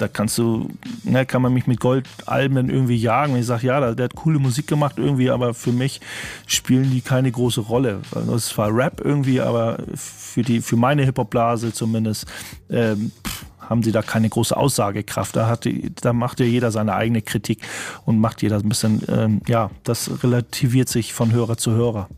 da 0.02 0.08
kannst 0.08 0.38
du, 0.39 0.68
ne, 1.04 1.26
kann 1.26 1.41
man 1.41 1.54
mich 1.54 1.68
mit 1.68 1.80
Goldalben 1.80 2.70
irgendwie 2.70 2.95
jagen. 2.95 3.34
Und 3.34 3.39
ich 3.39 3.45
sage, 3.45 3.68
ja, 3.68 3.93
der, 3.93 4.06
hat 4.06 4.16
coole 4.16 4.39
Musik 4.39 4.68
gemacht 4.68 4.95
irgendwie, 4.97 5.30
aber 5.30 5.54
für 5.54 5.72
mich 5.72 6.02
spielen 6.47 6.89
die 6.89 7.02
keine 7.02 7.32
große 7.32 7.62
Rolle. 7.62 7.99
Also 8.16 8.36
es 8.36 8.58
war 8.58 8.76
Rap 8.76 9.02
irgendwie, 9.04 9.41
aber 9.41 9.78
für 9.95 10.41
die, 10.41 10.62
für 10.62 10.76
meine 10.76 11.04
Hip-Hop-Blase 11.04 11.72
zumindest, 11.72 12.26
ähm, 12.70 13.12
haben 13.60 13.84
sie 13.84 13.91
da 13.91 14.02
keine 14.02 14.28
große 14.28 14.58
Aussagekraft. 14.58 15.36
Da, 15.36 15.47
hat, 15.47 15.68
da 16.02 16.14
macht 16.14 16.39
ja 16.39 16.45
jeder 16.45 16.72
seine 16.72 16.95
eigene 16.95 17.22
Kritik 17.22 17.62
und 18.06 18.20
macht 18.20 18.41
jeder 18.41 18.58
ein 18.58 18.68
bisschen, 18.68 19.02
ähm, 19.08 19.41
ja, 19.47 19.70
das 19.84 20.24
relativiert 20.24 20.89
sich 20.89 21.14
von 21.14 21.32
Hörer 21.32 21.58
zu 21.58 21.72
Hörer. 21.72 22.10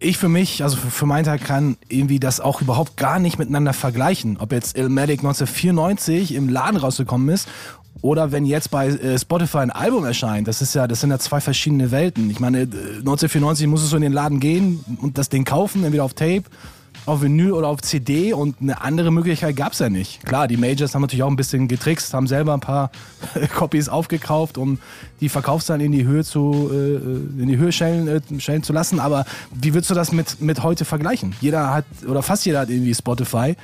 Ich 0.00 0.18
für 0.18 0.28
mich, 0.28 0.62
also 0.62 0.76
für, 0.76 1.06
meinen 1.06 1.24
Teil 1.24 1.38
kann 1.38 1.76
irgendwie 1.88 2.20
das 2.20 2.40
auch 2.40 2.60
überhaupt 2.60 2.96
gar 2.96 3.18
nicht 3.18 3.38
miteinander 3.38 3.72
vergleichen. 3.72 4.36
Ob 4.38 4.52
jetzt 4.52 4.76
Illmatic 4.76 5.20
1994 5.20 6.34
im 6.34 6.48
Laden 6.48 6.76
rausgekommen 6.76 7.28
ist 7.28 7.48
oder 8.00 8.30
wenn 8.30 8.44
jetzt 8.44 8.70
bei 8.70 8.88
äh, 8.88 9.18
Spotify 9.18 9.58
ein 9.58 9.70
Album 9.70 10.04
erscheint. 10.04 10.46
Das 10.46 10.62
ist 10.62 10.74
ja, 10.74 10.86
das 10.86 11.00
sind 11.00 11.10
ja 11.10 11.18
zwei 11.18 11.40
verschiedene 11.40 11.90
Welten. 11.90 12.30
Ich 12.30 12.40
meine, 12.40 12.60
äh, 12.60 12.62
1994 12.62 13.66
musstest 13.66 13.92
du 13.92 13.96
in 13.96 14.02
den 14.02 14.12
Laden 14.12 14.40
gehen 14.40 14.84
und 15.00 15.18
das 15.18 15.28
Ding 15.28 15.44
kaufen, 15.44 15.84
entweder 15.84 16.04
auf 16.04 16.14
Tape, 16.14 16.44
auf 17.08 17.22
Vinyl 17.22 17.52
oder 17.52 17.68
auf 17.68 17.80
CD 17.80 18.32
und 18.32 18.56
eine 18.60 18.80
andere 18.82 19.10
Möglichkeit 19.10 19.56
gab 19.56 19.72
es 19.72 19.78
ja 19.78 19.88
nicht. 19.88 20.24
Klar, 20.24 20.46
die 20.46 20.56
Majors 20.56 20.94
haben 20.94 21.02
natürlich 21.02 21.22
auch 21.22 21.30
ein 21.30 21.36
bisschen 21.36 21.66
getrickst, 21.66 22.12
haben 22.12 22.26
selber 22.26 22.54
ein 22.54 22.60
paar 22.60 22.90
Copies 23.54 23.88
aufgekauft, 23.88 24.58
um 24.58 24.78
die 25.20 25.28
Verkaufszahlen 25.28 25.80
in 25.80 25.92
die 25.92 26.04
Höhe 26.04 26.22
zu 26.22 26.70
äh, 26.72 27.42
in 27.42 27.48
die 27.48 27.56
Höhe 27.56 27.72
stellen, 27.72 28.08
äh, 28.08 28.40
stellen 28.40 28.62
zu 28.62 28.72
lassen. 28.72 29.00
Aber 29.00 29.24
wie 29.52 29.74
würdest 29.74 29.90
du 29.90 29.94
das 29.94 30.12
mit, 30.12 30.40
mit 30.40 30.62
heute 30.62 30.84
vergleichen? 30.84 31.34
Jeder 31.40 31.72
hat 31.72 31.86
oder 32.06 32.22
fast 32.22 32.44
jeder 32.44 32.60
hat 32.60 32.70
irgendwie 32.70 32.94
Spotify. 32.94 33.56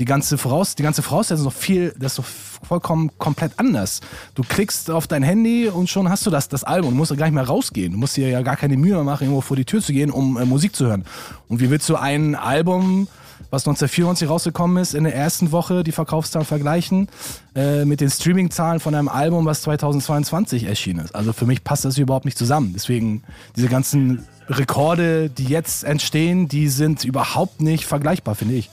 Die 0.00 0.06
ganze, 0.06 0.38
Voraus 0.38 0.76
die 0.76 0.82
ganze 0.82 1.02
Voraussetzung 1.02 1.46
ist 1.46 1.54
doch 1.54 1.60
viel, 1.60 1.94
das 1.98 2.12
ist 2.12 2.18
doch 2.18 2.66
vollkommen 2.66 3.10
komplett 3.18 3.52
anders. 3.58 4.00
Du 4.34 4.42
klickst 4.42 4.90
auf 4.90 5.06
dein 5.06 5.22
Handy 5.22 5.68
und 5.68 5.90
schon 5.90 6.08
hast 6.08 6.24
du 6.24 6.30
das, 6.30 6.48
das 6.48 6.64
Album. 6.64 6.92
Du 6.92 6.96
musst 6.96 7.10
ja 7.10 7.18
gar 7.18 7.26
nicht 7.26 7.34
mehr 7.34 7.44
rausgehen. 7.44 7.92
Du 7.92 7.98
musst 7.98 8.16
dir 8.16 8.26
ja 8.30 8.40
gar 8.40 8.56
keine 8.56 8.78
Mühe 8.78 8.94
mehr 8.94 9.04
machen, 9.04 9.24
irgendwo 9.24 9.42
vor 9.42 9.58
die 9.58 9.66
Tür 9.66 9.82
zu 9.82 9.92
gehen, 9.92 10.10
um 10.10 10.38
äh, 10.38 10.46
Musik 10.46 10.74
zu 10.74 10.86
hören. 10.86 11.04
Und 11.48 11.60
wie 11.60 11.68
willst 11.68 11.86
du 11.90 11.96
ein 11.96 12.34
Album, 12.34 13.08
was 13.50 13.68
1994 13.68 14.26
rausgekommen 14.26 14.82
ist, 14.82 14.94
in 14.94 15.04
der 15.04 15.14
ersten 15.14 15.52
Woche 15.52 15.84
die 15.84 15.92
Verkaufszahlen 15.92 16.46
vergleichen 16.46 17.08
äh, 17.54 17.84
mit 17.84 18.00
den 18.00 18.08
Streaming-Zahlen 18.08 18.80
von 18.80 18.94
einem 18.94 19.08
Album, 19.08 19.44
was 19.44 19.60
2022 19.60 20.64
erschienen 20.64 21.04
ist? 21.04 21.14
Also 21.14 21.34
für 21.34 21.44
mich 21.44 21.62
passt 21.62 21.84
das 21.84 21.98
überhaupt 21.98 22.24
nicht 22.24 22.38
zusammen. 22.38 22.72
Deswegen 22.74 23.22
diese 23.54 23.68
ganzen 23.68 24.26
Rekorde, 24.48 25.28
die 25.28 25.44
jetzt 25.44 25.84
entstehen, 25.84 26.48
die 26.48 26.68
sind 26.68 27.04
überhaupt 27.04 27.60
nicht 27.60 27.84
vergleichbar, 27.84 28.34
finde 28.34 28.54
ich. 28.54 28.70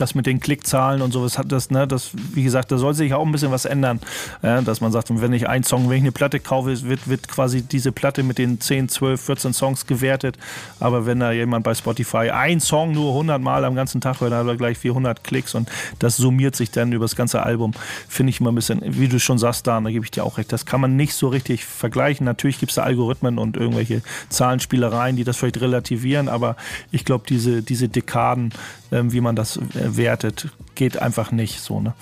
Das 0.00 0.14
mit 0.14 0.26
den 0.26 0.40
Klickzahlen 0.40 1.02
und 1.02 1.12
sowas 1.12 1.38
hat 1.38 1.52
das, 1.52 1.70
ne, 1.70 1.86
das, 1.86 2.10
wie 2.34 2.42
gesagt, 2.42 2.72
da 2.72 2.78
soll 2.78 2.94
sich 2.94 3.14
auch 3.14 3.24
ein 3.24 3.32
bisschen 3.32 3.50
was 3.50 3.64
ändern. 3.64 4.00
Ja, 4.42 4.60
dass 4.62 4.80
man 4.80 4.92
sagt, 4.92 5.08
wenn 5.10 5.32
ich 5.32 5.48
einen 5.48 5.64
Song, 5.64 5.88
wenn 5.88 5.96
ich 5.96 6.02
eine 6.02 6.12
Platte 6.12 6.40
kaufe, 6.40 6.82
wird, 6.82 7.08
wird 7.08 7.28
quasi 7.28 7.62
diese 7.62 7.92
Platte 7.92 8.22
mit 8.22 8.38
den 8.38 8.60
10, 8.60 8.88
12, 8.88 9.20
14 9.20 9.52
Songs 9.52 9.86
gewertet. 9.86 10.38
Aber 10.78 11.06
wenn 11.06 11.20
da 11.20 11.32
jemand 11.32 11.64
bei 11.64 11.74
Spotify 11.74 12.30
ein 12.30 12.60
Song 12.60 12.92
nur 12.92 13.10
100 13.10 13.40
Mal 13.40 13.64
am 13.64 13.74
ganzen 13.74 14.00
Tag 14.00 14.20
hört, 14.20 14.32
dann 14.32 14.40
hat 14.40 14.46
er 14.46 14.56
gleich 14.56 14.78
400 14.78 15.24
Klicks 15.24 15.54
und 15.54 15.70
das 15.98 16.16
summiert 16.16 16.56
sich 16.56 16.70
dann 16.70 16.92
über 16.92 17.04
das 17.04 17.16
ganze 17.16 17.42
Album. 17.42 17.72
Finde 18.08 18.30
ich 18.30 18.40
immer 18.40 18.52
ein 18.52 18.54
bisschen, 18.54 18.80
wie 18.82 19.08
du 19.08 19.18
schon 19.18 19.38
sagst, 19.38 19.66
da, 19.66 19.80
da 19.80 19.90
gebe 19.90 20.04
ich 20.04 20.10
dir 20.10 20.24
auch 20.24 20.38
recht, 20.38 20.52
das 20.52 20.66
kann 20.66 20.80
man 20.80 20.96
nicht 20.96 21.14
so 21.14 21.28
richtig 21.28 21.64
vergleichen. 21.64 22.24
Natürlich 22.24 22.58
gibt 22.58 22.72
es 22.72 22.76
da 22.76 22.82
Algorithmen 22.82 23.38
und 23.38 23.56
irgendwelche 23.56 24.02
Zahlenspielereien, 24.28 25.16
die 25.16 25.24
das 25.24 25.36
vielleicht 25.36 25.60
relativieren, 25.60 26.28
aber 26.28 26.56
ich 26.90 27.04
glaube, 27.04 27.24
diese, 27.28 27.62
diese 27.62 27.88
Dekaden, 27.88 28.52
wie 28.90 29.20
man 29.20 29.36
das 29.36 29.56
äh, 29.56 29.96
wertet, 29.96 30.48
geht 30.74 31.00
einfach 31.00 31.32
nicht 31.32 31.60
so. 31.60 31.80
Ne? 31.80 31.94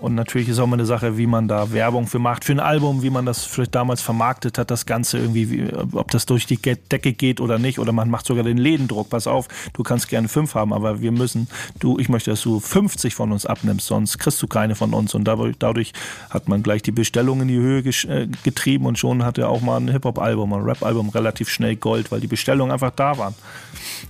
Und 0.00 0.14
natürlich 0.14 0.48
ist 0.48 0.60
auch 0.60 0.66
mal 0.66 0.76
eine 0.76 0.86
Sache, 0.86 1.18
wie 1.18 1.26
man 1.26 1.48
da 1.48 1.72
Werbung 1.72 2.06
für 2.06 2.20
macht, 2.20 2.44
für 2.44 2.52
ein 2.52 2.60
Album, 2.60 3.02
wie 3.02 3.10
man 3.10 3.26
das 3.26 3.44
vielleicht 3.44 3.74
damals 3.74 4.00
vermarktet 4.00 4.56
hat, 4.56 4.70
das 4.70 4.86
Ganze 4.86 5.18
irgendwie, 5.18 5.50
wie, 5.50 5.72
ob 5.92 6.10
das 6.12 6.24
durch 6.24 6.46
die 6.46 6.56
Decke 6.56 7.12
geht 7.12 7.40
oder 7.40 7.58
nicht, 7.58 7.80
oder 7.80 7.92
man 7.92 8.08
macht 8.08 8.26
sogar 8.26 8.44
den 8.44 8.58
Lädendruck. 8.58 9.10
Pass 9.10 9.26
auf, 9.26 9.48
du 9.72 9.82
kannst 9.82 10.08
gerne 10.08 10.28
fünf 10.28 10.54
haben, 10.54 10.72
aber 10.72 11.00
wir 11.00 11.10
müssen, 11.10 11.48
du, 11.80 11.98
ich 11.98 12.08
möchte, 12.08 12.30
dass 12.30 12.42
du 12.42 12.60
50 12.60 13.14
von 13.14 13.32
uns 13.32 13.44
abnimmst, 13.44 13.86
sonst 13.86 14.18
kriegst 14.18 14.40
du 14.40 14.46
keine 14.46 14.76
von 14.76 14.94
uns. 14.94 15.14
Und 15.14 15.24
dadurch, 15.24 15.56
dadurch 15.58 15.92
hat 16.30 16.48
man 16.48 16.62
gleich 16.62 16.82
die 16.82 16.92
Bestellung 16.92 17.40
in 17.42 17.48
die 17.48 17.58
Höhe 17.58 17.80
äh, 17.80 18.28
getrieben 18.44 18.86
und 18.86 18.98
schon 18.98 19.24
hat 19.24 19.36
er 19.36 19.48
auch 19.48 19.62
mal 19.62 19.78
ein 19.78 19.88
Hip-Hop-Album, 19.88 20.52
ein 20.52 20.62
Rap-Album 20.62 21.08
relativ 21.08 21.48
schnell 21.48 21.74
Gold, 21.74 22.12
weil 22.12 22.20
die 22.20 22.28
Bestellungen 22.28 22.72
einfach 22.72 22.92
da 22.92 23.18
waren. 23.18 23.34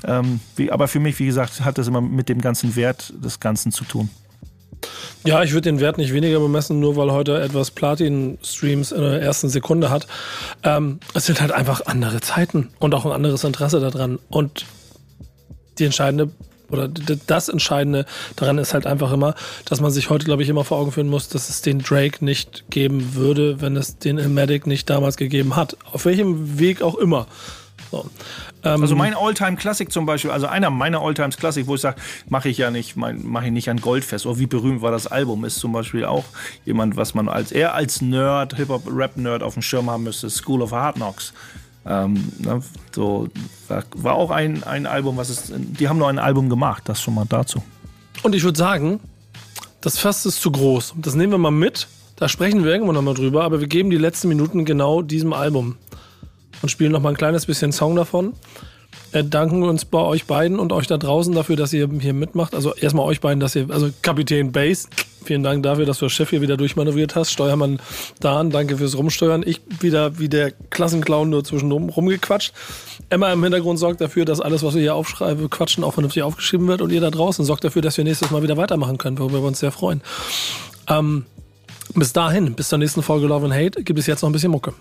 Ähm, 0.04 0.40
wie, 0.56 0.70
aber 0.70 0.86
für 0.86 1.00
mich, 1.00 1.18
wie 1.18 1.26
gesagt, 1.26 1.62
hat 1.62 1.78
das 1.78 1.88
immer 1.88 2.02
mit 2.02 2.28
dem 2.28 2.42
ganzen 2.42 2.76
Wert 2.76 3.14
des 3.22 3.40
Ganzen 3.40 3.72
zu 3.72 3.84
tun. 3.84 4.10
Ja, 5.24 5.42
ich 5.42 5.52
würde 5.52 5.70
den 5.70 5.80
Wert 5.80 5.98
nicht 5.98 6.12
weniger 6.12 6.40
bemessen, 6.40 6.80
nur 6.80 6.96
weil 6.96 7.10
heute 7.10 7.40
etwas 7.40 7.70
Platin-Streams 7.70 8.92
in 8.92 9.00
der 9.00 9.20
ersten 9.20 9.48
Sekunde 9.48 9.90
hat. 9.90 10.06
Ähm, 10.62 11.00
es 11.14 11.26
sind 11.26 11.40
halt 11.40 11.52
einfach 11.52 11.86
andere 11.86 12.20
Zeiten 12.20 12.70
und 12.78 12.94
auch 12.94 13.04
ein 13.04 13.12
anderes 13.12 13.44
Interesse 13.44 13.80
daran. 13.80 14.18
Und 14.28 14.64
die 15.78 15.84
entscheidende 15.84 16.30
oder 16.70 16.88
das 16.88 17.48
Entscheidende 17.48 18.04
daran 18.36 18.58
ist 18.58 18.74
halt 18.74 18.86
einfach 18.86 19.12
immer, 19.12 19.34
dass 19.64 19.80
man 19.80 19.90
sich 19.90 20.10
heute, 20.10 20.26
glaube 20.26 20.42
ich, 20.42 20.48
immer 20.48 20.64
vor 20.64 20.78
Augen 20.78 20.92
führen 20.92 21.08
muss, 21.08 21.28
dass 21.28 21.48
es 21.48 21.62
den 21.62 21.78
Drake 21.78 22.24
nicht 22.24 22.64
geben 22.70 23.14
würde, 23.14 23.60
wenn 23.60 23.76
es 23.76 23.98
den 23.98 24.18
Ilmatic 24.18 24.66
nicht 24.66 24.90
damals 24.90 25.16
gegeben 25.16 25.56
hat. 25.56 25.76
Auf 25.92 26.04
welchem 26.04 26.58
Weg 26.58 26.82
auch 26.82 26.96
immer. 26.96 27.26
So. 27.90 28.10
Ähm, 28.64 28.82
Also 28.82 28.96
mein 28.96 29.14
Alltime 29.14 29.56
Classic 29.56 29.90
zum 29.90 30.06
Beispiel, 30.06 30.30
also 30.30 30.46
einer 30.46 30.70
meiner 30.70 31.00
Alltime 31.00 31.30
Classic, 31.30 31.66
wo 31.66 31.74
ich 31.74 31.80
sage, 31.80 32.00
mache 32.28 32.48
ich 32.48 32.58
ja 32.58 32.70
nicht, 32.70 32.96
mache 32.96 33.46
ich 33.46 33.52
nicht 33.52 33.70
an 33.70 33.80
Goldfest. 33.80 34.26
Oder 34.26 34.38
wie 34.38 34.46
berühmt 34.46 34.82
war 34.82 34.90
das 34.90 35.06
Album, 35.06 35.44
ist 35.44 35.58
zum 35.58 35.72
Beispiel 35.72 36.04
auch 36.04 36.24
jemand, 36.64 36.96
was 36.96 37.14
man 37.14 37.28
als 37.28 37.52
eher 37.52 37.74
als 37.74 38.00
Nerd, 38.00 38.56
Hip-Hop, 38.56 38.84
Rap-Nerd 38.90 39.42
auf 39.42 39.54
dem 39.54 39.62
Schirm 39.62 39.90
haben 39.90 40.04
müsste, 40.04 40.30
School 40.30 40.62
of 40.62 40.72
Hard 40.72 40.96
Knocks. 40.96 41.32
Ähm, 41.86 42.32
ne, 42.38 42.60
so 42.94 43.28
war, 43.68 43.84
war 43.94 44.14
auch 44.14 44.30
ein, 44.30 44.62
ein 44.64 44.86
Album, 44.86 45.16
was 45.16 45.30
ist, 45.30 45.52
die 45.56 45.88
haben 45.88 45.98
nur 45.98 46.08
ein 46.08 46.18
Album 46.18 46.50
gemacht, 46.50 46.82
das 46.86 47.00
schon 47.00 47.14
mal 47.14 47.24
dazu. 47.28 47.62
Und 48.22 48.34
ich 48.34 48.42
würde 48.42 48.58
sagen, 48.58 49.00
das 49.80 49.98
Fass 49.98 50.26
ist 50.26 50.42
zu 50.42 50.50
groß. 50.50 50.94
Das 50.96 51.14
nehmen 51.14 51.32
wir 51.32 51.38
mal 51.38 51.50
mit. 51.50 51.86
Da 52.16 52.28
sprechen 52.28 52.64
wir 52.64 52.72
irgendwann 52.72 52.96
nochmal 52.96 53.14
drüber, 53.14 53.44
aber 53.44 53.60
wir 53.60 53.68
geben 53.68 53.90
die 53.90 53.96
letzten 53.96 54.28
Minuten 54.28 54.64
genau 54.64 55.02
diesem 55.02 55.32
Album 55.32 55.76
und 56.62 56.68
spielen 56.68 56.92
nochmal 56.92 57.12
ein 57.12 57.18
kleines 57.18 57.46
bisschen 57.46 57.72
Song 57.72 57.96
davon. 57.96 58.34
Äh, 59.12 59.24
danken 59.24 59.62
uns 59.62 59.84
bei 59.84 60.00
euch 60.00 60.26
beiden 60.26 60.58
und 60.58 60.72
euch 60.72 60.86
da 60.86 60.98
draußen 60.98 61.34
dafür, 61.34 61.56
dass 61.56 61.72
ihr 61.72 61.88
hier 62.00 62.14
mitmacht. 62.14 62.54
Also 62.54 62.74
erstmal 62.74 63.06
euch 63.06 63.20
beiden, 63.20 63.40
dass 63.40 63.54
ihr, 63.54 63.70
also 63.70 63.90
Kapitän 64.02 64.52
Bass, 64.52 64.88
Vielen 65.28 65.42
Dank 65.42 65.62
dafür, 65.62 65.84
dass 65.84 65.98
du 65.98 66.06
das 66.06 66.12
Chef 66.12 66.30
hier 66.30 66.40
wieder 66.40 66.56
durchmanövriert 66.56 67.14
hast. 67.14 67.32
Steuermann 67.32 67.80
Dan, 68.18 68.48
danke 68.48 68.78
fürs 68.78 68.96
Rumsteuern. 68.96 69.42
Ich 69.44 69.60
wieder 69.80 70.18
wie 70.18 70.30
der 70.30 70.52
Klassenclown 70.52 71.28
nur 71.28 71.44
zwischendrum 71.44 71.90
rumgequatscht. 71.90 72.54
Emma 73.10 73.30
im 73.30 73.42
Hintergrund 73.42 73.78
sorgt 73.78 74.00
dafür, 74.00 74.24
dass 74.24 74.40
alles, 74.40 74.62
was 74.62 74.74
wir 74.74 74.80
hier 74.80 74.94
aufschreiben, 74.94 75.50
quatschen, 75.50 75.84
auch 75.84 75.92
vernünftig 75.92 76.22
aufgeschrieben 76.22 76.66
wird. 76.66 76.80
Und 76.80 76.92
ihr 76.92 77.02
da 77.02 77.10
draußen 77.10 77.44
sorgt 77.44 77.64
dafür, 77.64 77.82
dass 77.82 77.98
wir 77.98 78.04
nächstes 78.04 78.30
Mal 78.30 78.42
wieder 78.42 78.56
weitermachen 78.56 78.96
können, 78.96 79.18
worüber 79.18 79.42
wir 79.42 79.48
uns 79.48 79.60
sehr 79.60 79.70
freuen. 79.70 80.00
Ähm, 80.88 81.26
bis 81.94 82.14
dahin, 82.14 82.54
bis 82.54 82.70
zur 82.70 82.78
nächsten 82.78 83.02
Folge 83.02 83.26
Love 83.26 83.44
and 83.44 83.54
Hate, 83.54 83.82
gibt 83.82 83.98
es 83.98 84.06
jetzt 84.06 84.22
noch 84.22 84.30
ein 84.30 84.32
bisschen 84.32 84.50
Mucke. 84.50 84.72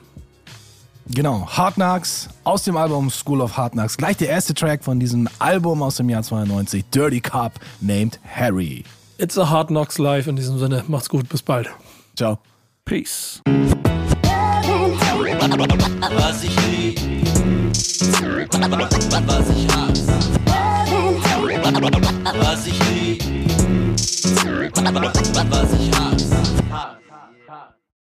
Genau, 1.10 1.48
Hard 1.48 1.76
Knocks 1.76 2.28
aus 2.44 2.64
dem 2.64 2.76
Album 2.76 3.10
School 3.10 3.40
of 3.42 3.56
Hard 3.58 3.72
Knocks. 3.74 3.96
Gleich 3.98 4.18
der 4.18 4.30
erste 4.30 4.54
Track 4.54 4.84
von 4.84 5.00
diesem 5.00 5.28
Album 5.40 5.82
aus 5.82 5.96
dem 5.96 6.10
Jahr 6.10 6.22
92, 6.22 6.84
Dirty 6.90 7.22
Cop 7.22 7.54
named 7.80 8.20
Harry. 8.36 8.84
It's 9.18 9.38
a 9.38 9.50
Hard 9.50 9.70
Knocks 9.70 9.98
Live 9.98 10.28
in 10.28 10.36
diesem 10.36 10.60
Sinne. 10.60 10.84
Macht's 10.88 11.08
gut, 11.10 11.28
bis 11.30 11.42
bald. 11.42 11.70
Ciao. 12.16 12.38
Peace. 12.86 13.42
Was 13.46 13.54
ich 16.44 16.56
lieb, 16.68 17.00
was 19.26 19.50
ich 19.50 19.68
hasse. 19.68 20.08
Was 22.40 22.68
ich 22.68 22.80
lieb, 22.92 23.24
was 25.50 25.74
ich 25.74 25.92
hasse. 25.92 26.97